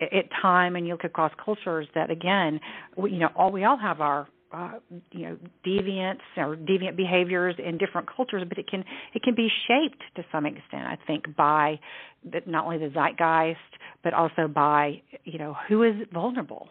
at 0.00 0.24
time 0.40 0.76
and 0.76 0.86
you 0.86 0.94
look 0.94 1.04
across 1.04 1.32
cultures 1.44 1.86
that 1.94 2.10
again, 2.10 2.60
we, 2.96 3.12
you 3.12 3.18
know, 3.18 3.28
all 3.36 3.52
we 3.52 3.64
all 3.64 3.76
have 3.76 4.00
our 4.00 4.28
uh, 4.52 4.72
you 5.12 5.22
know 5.22 5.36
deviance 5.66 6.20
or 6.36 6.56
deviant 6.56 6.96
behaviors 6.96 7.54
in 7.64 7.78
different 7.78 8.08
cultures, 8.14 8.42
but 8.48 8.58
it 8.58 8.68
can 8.68 8.84
it 9.14 9.22
can 9.22 9.34
be 9.34 9.48
shaped 9.68 10.02
to 10.16 10.24
some 10.32 10.46
extent. 10.46 10.86
I 10.86 10.98
think 11.06 11.36
by 11.36 11.78
the, 12.24 12.40
not 12.46 12.64
only 12.64 12.78
the 12.78 12.90
zeitgeist, 12.90 13.56
but 14.02 14.12
also 14.12 14.48
by 14.48 15.02
you 15.24 15.38
know 15.38 15.56
who 15.68 15.82
is 15.82 15.94
vulnerable, 16.12 16.68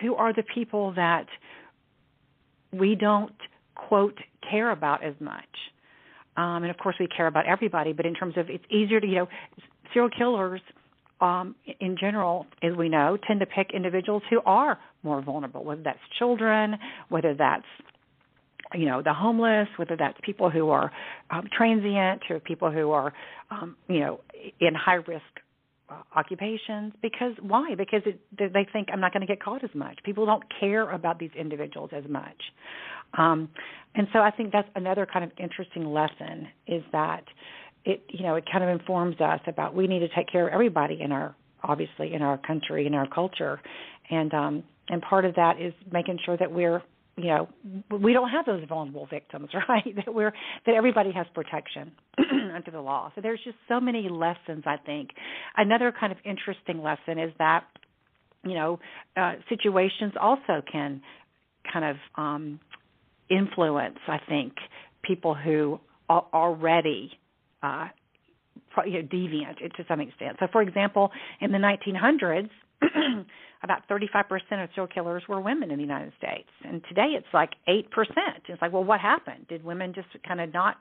who 0.00 0.14
are 0.14 0.32
the 0.32 0.42
people 0.54 0.92
that 0.94 1.26
we 2.72 2.94
don't 2.94 3.34
quote 3.74 4.18
care 4.48 4.70
about 4.70 5.04
as 5.04 5.14
much. 5.20 5.44
Um, 6.36 6.62
and 6.62 6.70
of 6.70 6.78
course, 6.78 6.96
we 6.98 7.06
care 7.06 7.26
about 7.26 7.46
everybody, 7.46 7.92
but 7.92 8.06
in 8.06 8.14
terms 8.14 8.34
of 8.36 8.48
it's 8.48 8.64
easier 8.70 9.00
to 9.00 9.06
you 9.06 9.16
know 9.16 9.28
serial 9.92 10.10
killers 10.10 10.60
um, 11.20 11.54
in 11.78 11.96
general, 11.98 12.46
as 12.62 12.74
we 12.76 12.88
know, 12.88 13.16
tend 13.28 13.40
to 13.40 13.46
pick 13.46 13.70
individuals 13.72 14.22
who 14.28 14.40
are 14.44 14.78
more 15.02 15.22
vulnerable, 15.22 15.64
whether 15.64 15.82
that's 15.82 15.98
children, 16.18 16.76
whether 17.08 17.34
that's 17.34 17.64
you 18.74 18.86
know 18.86 19.02
the 19.02 19.12
homeless, 19.12 19.68
whether 19.76 19.96
that's 19.96 20.18
people 20.22 20.50
who 20.50 20.70
are 20.70 20.90
um, 21.30 21.48
transient, 21.56 22.22
or 22.30 22.40
people 22.40 22.70
who 22.70 22.90
are 22.90 23.12
um, 23.50 23.76
you 23.88 24.00
know 24.00 24.20
in 24.60 24.74
high 24.74 24.94
risk 24.94 25.22
uh, 25.90 25.94
occupations. 26.16 26.92
Because 27.02 27.32
why? 27.40 27.74
Because 27.76 28.02
it, 28.06 28.20
they 28.38 28.66
think 28.72 28.88
I'm 28.92 29.00
not 29.00 29.12
going 29.12 29.20
to 29.20 29.26
get 29.26 29.42
caught 29.42 29.64
as 29.64 29.74
much. 29.74 29.98
People 30.04 30.26
don't 30.26 30.44
care 30.58 30.90
about 30.90 31.18
these 31.18 31.32
individuals 31.38 31.90
as 31.94 32.04
much, 32.08 32.40
um, 33.18 33.48
and 33.94 34.06
so 34.12 34.20
I 34.20 34.30
think 34.30 34.52
that's 34.52 34.68
another 34.74 35.06
kind 35.06 35.24
of 35.24 35.32
interesting 35.38 35.86
lesson 35.86 36.48
is 36.66 36.82
that 36.92 37.24
it 37.84 38.02
you 38.08 38.22
know 38.22 38.36
it 38.36 38.44
kind 38.50 38.64
of 38.64 38.70
informs 38.70 39.20
us 39.20 39.40
about 39.46 39.74
we 39.74 39.86
need 39.86 40.00
to 40.00 40.08
take 40.14 40.30
care 40.30 40.46
of 40.46 40.54
everybody 40.54 41.00
in 41.00 41.12
our 41.12 41.34
obviously 41.62 42.12
in 42.14 42.22
our 42.22 42.38
country 42.38 42.86
in 42.86 42.94
our 42.94 43.06
culture 43.08 43.60
and 44.10 44.32
um 44.34 44.64
and 44.88 45.02
part 45.02 45.24
of 45.24 45.34
that 45.36 45.60
is 45.60 45.72
making 45.90 46.18
sure 46.24 46.36
that 46.36 46.50
we're 46.50 46.82
you 47.16 47.26
know 47.26 47.48
we 48.00 48.12
don't 48.12 48.30
have 48.30 48.46
those 48.46 48.62
vulnerable 48.68 49.06
victims 49.06 49.48
right? 49.68 49.94
That 49.96 50.14
we're 50.14 50.32
that 50.66 50.74
everybody 50.74 51.12
has 51.12 51.26
protection 51.34 51.92
under 52.54 52.70
the 52.70 52.80
law. 52.80 53.12
So 53.14 53.20
there's 53.20 53.40
just 53.44 53.56
so 53.68 53.80
many 53.80 54.08
lessons 54.08 54.64
i 54.66 54.76
think. 54.76 55.10
Another 55.56 55.92
kind 55.98 56.12
of 56.12 56.18
interesting 56.24 56.82
lesson 56.82 57.18
is 57.18 57.32
that 57.38 57.64
you 58.44 58.54
know 58.54 58.80
uh 59.16 59.34
situations 59.48 60.14
also 60.20 60.62
can 60.70 61.02
kind 61.72 61.84
of 61.84 61.96
um 62.16 62.60
influence 63.30 63.98
i 64.08 64.18
think 64.28 64.54
people 65.02 65.34
who 65.34 65.78
are 66.08 66.26
already 66.34 67.10
uh, 67.62 67.86
you 68.86 69.02
know, 69.02 69.08
deviant 69.08 69.58
to 69.76 69.84
some 69.88 70.00
extent. 70.00 70.36
So, 70.40 70.46
for 70.50 70.62
example, 70.62 71.10
in 71.40 71.52
the 71.52 71.58
1900s, 71.58 72.50
about 73.62 73.88
35% 73.88 74.24
of 74.62 74.70
serial 74.74 74.88
killers 74.92 75.22
were 75.28 75.40
women 75.40 75.70
in 75.70 75.76
the 75.76 75.82
United 75.82 76.12
States. 76.18 76.48
And 76.64 76.82
today 76.88 77.14
it's 77.16 77.26
like 77.32 77.50
8%. 77.68 77.84
It's 78.48 78.60
like, 78.60 78.72
well, 78.72 78.84
what 78.84 79.00
happened? 79.00 79.46
Did 79.48 79.64
women 79.64 79.92
just 79.94 80.08
kind 80.26 80.40
of 80.40 80.52
not 80.52 80.76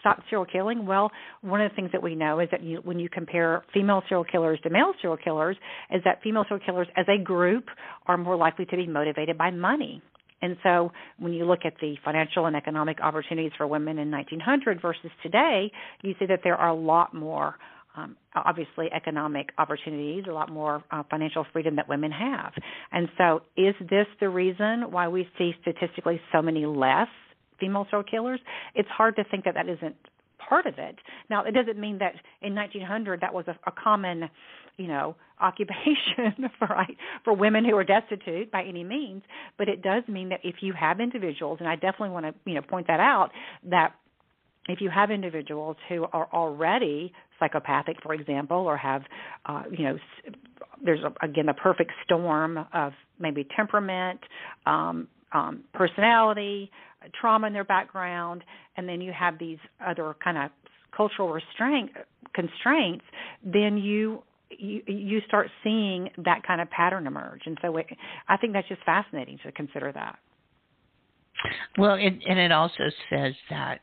stop 0.00 0.20
serial 0.28 0.44
killing? 0.44 0.86
Well, 0.86 1.10
one 1.42 1.60
of 1.60 1.70
the 1.70 1.76
things 1.76 1.90
that 1.92 2.02
we 2.02 2.14
know 2.14 2.40
is 2.40 2.48
that 2.50 2.62
you, 2.62 2.80
when 2.82 2.98
you 2.98 3.08
compare 3.08 3.62
female 3.72 4.02
serial 4.08 4.24
killers 4.24 4.58
to 4.64 4.70
male 4.70 4.92
serial 5.00 5.16
killers, 5.16 5.56
is 5.92 6.02
that 6.04 6.22
female 6.22 6.44
serial 6.48 6.64
killers 6.64 6.88
as 6.96 7.06
a 7.08 7.22
group 7.22 7.66
are 8.06 8.16
more 8.16 8.36
likely 8.36 8.66
to 8.66 8.76
be 8.76 8.86
motivated 8.86 9.38
by 9.38 9.50
money. 9.50 10.02
And 10.42 10.56
so 10.62 10.92
when 11.18 11.32
you 11.32 11.46
look 11.46 11.60
at 11.64 11.74
the 11.80 11.94
financial 12.04 12.44
and 12.46 12.54
economic 12.54 13.00
opportunities 13.00 13.52
for 13.56 13.66
women 13.66 13.98
in 13.98 14.10
1900 14.10 14.82
versus 14.82 15.10
today, 15.22 15.72
you 16.02 16.14
see 16.18 16.26
that 16.26 16.40
there 16.44 16.56
are 16.56 16.68
a 16.68 16.74
lot 16.74 17.14
more 17.14 17.54
um, 17.96 18.16
obviously 18.34 18.88
economic 18.92 19.50
opportunities, 19.58 20.24
a 20.28 20.32
lot 20.32 20.50
more 20.50 20.82
uh, 20.90 21.02
financial 21.10 21.46
freedom 21.52 21.76
that 21.76 21.88
women 21.88 22.10
have. 22.10 22.52
And 22.92 23.08
so, 23.16 23.42
is 23.56 23.74
this 23.88 24.06
the 24.20 24.28
reason 24.28 24.90
why 24.90 25.08
we 25.08 25.28
see 25.38 25.52
statistically 25.62 26.20
so 26.32 26.42
many 26.42 26.66
less 26.66 27.08
female 27.60 27.86
serial 27.90 28.04
killers? 28.04 28.40
It's 28.74 28.88
hard 28.88 29.16
to 29.16 29.24
think 29.24 29.44
that 29.44 29.54
that 29.54 29.68
isn't 29.68 29.96
part 30.48 30.66
of 30.66 30.74
it. 30.78 30.96
Now, 31.30 31.44
it 31.44 31.52
doesn't 31.52 31.78
mean 31.78 31.98
that 31.98 32.14
in 32.42 32.54
1900 32.54 33.20
that 33.20 33.32
was 33.32 33.46
a, 33.48 33.56
a 33.66 33.72
common, 33.72 34.28
you 34.76 34.88
know, 34.88 35.16
occupation 35.40 36.48
for 36.58 36.68
right, 36.68 36.96
for 37.24 37.34
women 37.34 37.64
who 37.64 37.76
are 37.76 37.84
destitute 37.84 38.50
by 38.50 38.62
any 38.62 38.84
means, 38.84 39.22
but 39.58 39.68
it 39.68 39.82
does 39.82 40.04
mean 40.08 40.28
that 40.30 40.40
if 40.44 40.56
you 40.60 40.72
have 40.72 41.00
individuals, 41.00 41.58
and 41.60 41.68
I 41.68 41.74
definitely 41.74 42.10
want 42.10 42.26
to, 42.26 42.34
you 42.46 42.54
know, 42.54 42.62
point 42.62 42.86
that 42.86 43.00
out 43.00 43.30
that 43.68 43.94
if 44.68 44.80
you 44.80 44.90
have 44.90 45.10
individuals 45.10 45.76
who 45.88 46.06
are 46.12 46.28
already 46.32 47.12
psychopathic, 47.38 47.96
for 48.02 48.14
example, 48.14 48.58
or 48.58 48.76
have, 48.76 49.02
uh, 49.46 49.62
you 49.70 49.84
know, 49.84 49.98
there's 50.84 51.00
a, 51.00 51.24
again 51.24 51.46
the 51.46 51.54
perfect 51.54 51.92
storm 52.04 52.58
of 52.72 52.92
maybe 53.18 53.46
temperament, 53.56 54.20
um, 54.66 55.08
um, 55.32 55.64
personality, 55.72 56.70
trauma 57.20 57.46
in 57.46 57.52
their 57.52 57.64
background, 57.64 58.44
and 58.76 58.88
then 58.88 59.00
you 59.00 59.12
have 59.12 59.38
these 59.38 59.58
other 59.84 60.14
kind 60.22 60.38
of 60.38 60.50
cultural 60.96 61.32
restraint 61.32 61.90
constraints, 62.34 63.04
then 63.44 63.76
you 63.76 64.22
you 64.50 64.82
you 64.86 65.20
start 65.26 65.48
seeing 65.62 66.10
that 66.24 66.42
kind 66.46 66.60
of 66.60 66.70
pattern 66.70 67.06
emerge. 67.06 67.42
And 67.46 67.58
so 67.62 67.76
it, 67.76 67.86
I 68.28 68.36
think 68.36 68.52
that's 68.52 68.68
just 68.68 68.82
fascinating 68.84 69.38
to 69.44 69.52
consider 69.52 69.92
that. 69.92 70.18
Well, 71.76 71.94
it, 71.94 72.14
and 72.28 72.38
it 72.38 72.52
also 72.52 72.84
says 73.10 73.34
that 73.50 73.80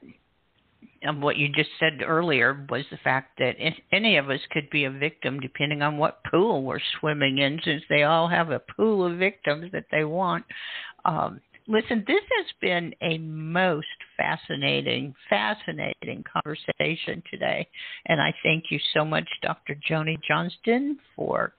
and 1.02 1.22
what 1.22 1.38
you 1.38 1.50
just 1.50 1.70
said 1.80 2.02
earlier 2.06 2.66
was 2.70 2.86
the 2.92 2.98
fact 2.98 3.40
that 3.40 3.56
any 3.92 4.18
of 4.18 4.30
us 4.30 4.40
could 4.52 4.70
be 4.70 4.86
a 4.86 4.92
victim 4.92 5.40
depending 5.40 5.82
on 5.82 5.98
what 5.98 6.24
pool 6.30 6.64
we're 6.64 6.80
swimming 7.00 7.40
in, 7.40 7.60
since 7.64 7.84
they 7.90 8.04
all 8.04 8.28
have 8.28 8.52
a 8.52 8.60
pool 8.60 9.06
of 9.06 9.18
victims 9.18 9.72
that 9.72 9.86
they 9.92 10.04
want. 10.04 10.46
Um, 11.06 11.42
listen, 11.68 12.04
this 12.08 12.22
has 12.38 12.46
been 12.60 12.94
a 13.02 13.18
most 13.18 13.88
fascinating, 14.16 15.16
fascinating 15.30 16.24
conversation 16.32 17.24
today. 17.32 17.68
And 18.06 18.22
I 18.22 18.34
thank 18.44 18.66
you 18.70 18.80
so 18.94 19.04
much, 19.04 19.28
Dr. 19.42 19.76
Joni 19.90 20.18
Johnston, 20.28 21.00
for 21.16 21.54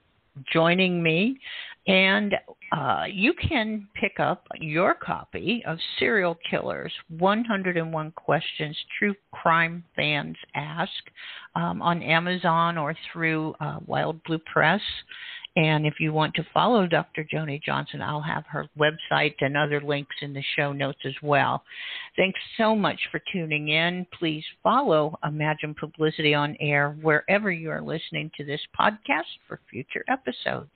joining 0.51 1.03
me. 1.03 1.37
And 1.85 2.33
uh, 2.71 3.03
you 3.11 3.33
can 3.33 3.87
pick 3.99 4.19
up 4.19 4.47
your 4.59 4.93
copy 4.93 5.63
of 5.67 5.77
Serial 5.99 6.37
Killers 6.49 6.93
101 7.19 8.11
Questions 8.11 8.77
True 8.97 9.13
Crime 9.33 9.83
Fans 9.95 10.37
Ask 10.55 10.91
um, 11.55 11.81
on 11.81 12.01
Amazon 12.01 12.77
or 12.77 12.95
through 13.11 13.53
uh, 13.59 13.79
Wild 13.85 14.23
Blue 14.23 14.39
Press. 14.39 14.81
And 15.55 15.85
if 15.85 15.95
you 15.99 16.13
want 16.13 16.33
to 16.35 16.47
follow 16.51 16.87
Dr. 16.87 17.27
Joni 17.31 17.61
Johnston, 17.61 18.01
I'll 18.01 18.21
have 18.21 18.45
her 18.47 18.65
website 18.79 19.35
and 19.41 19.55
other 19.55 19.81
links 19.81 20.15
in 20.21 20.33
the 20.33 20.43
show 20.55 20.73
notes 20.73 21.01
as 21.05 21.13
well. 21.21 21.63
Thanks 22.15 22.39
so 22.57 22.75
much 22.75 22.99
for 23.11 23.21
tuning 23.31 23.69
in. 23.69 24.07
Please 24.17 24.43
follow 24.63 25.19
Imagine 25.23 25.75
Publicity 25.75 26.33
on 26.33 26.57
Air 26.59 26.97
wherever 27.01 27.51
you 27.51 27.69
are 27.69 27.83
listening 27.83 28.31
to 28.37 28.43
this 28.43 28.61
podcast 28.79 29.29
for 29.47 29.59
future 29.69 30.03
episodes. 30.09 30.71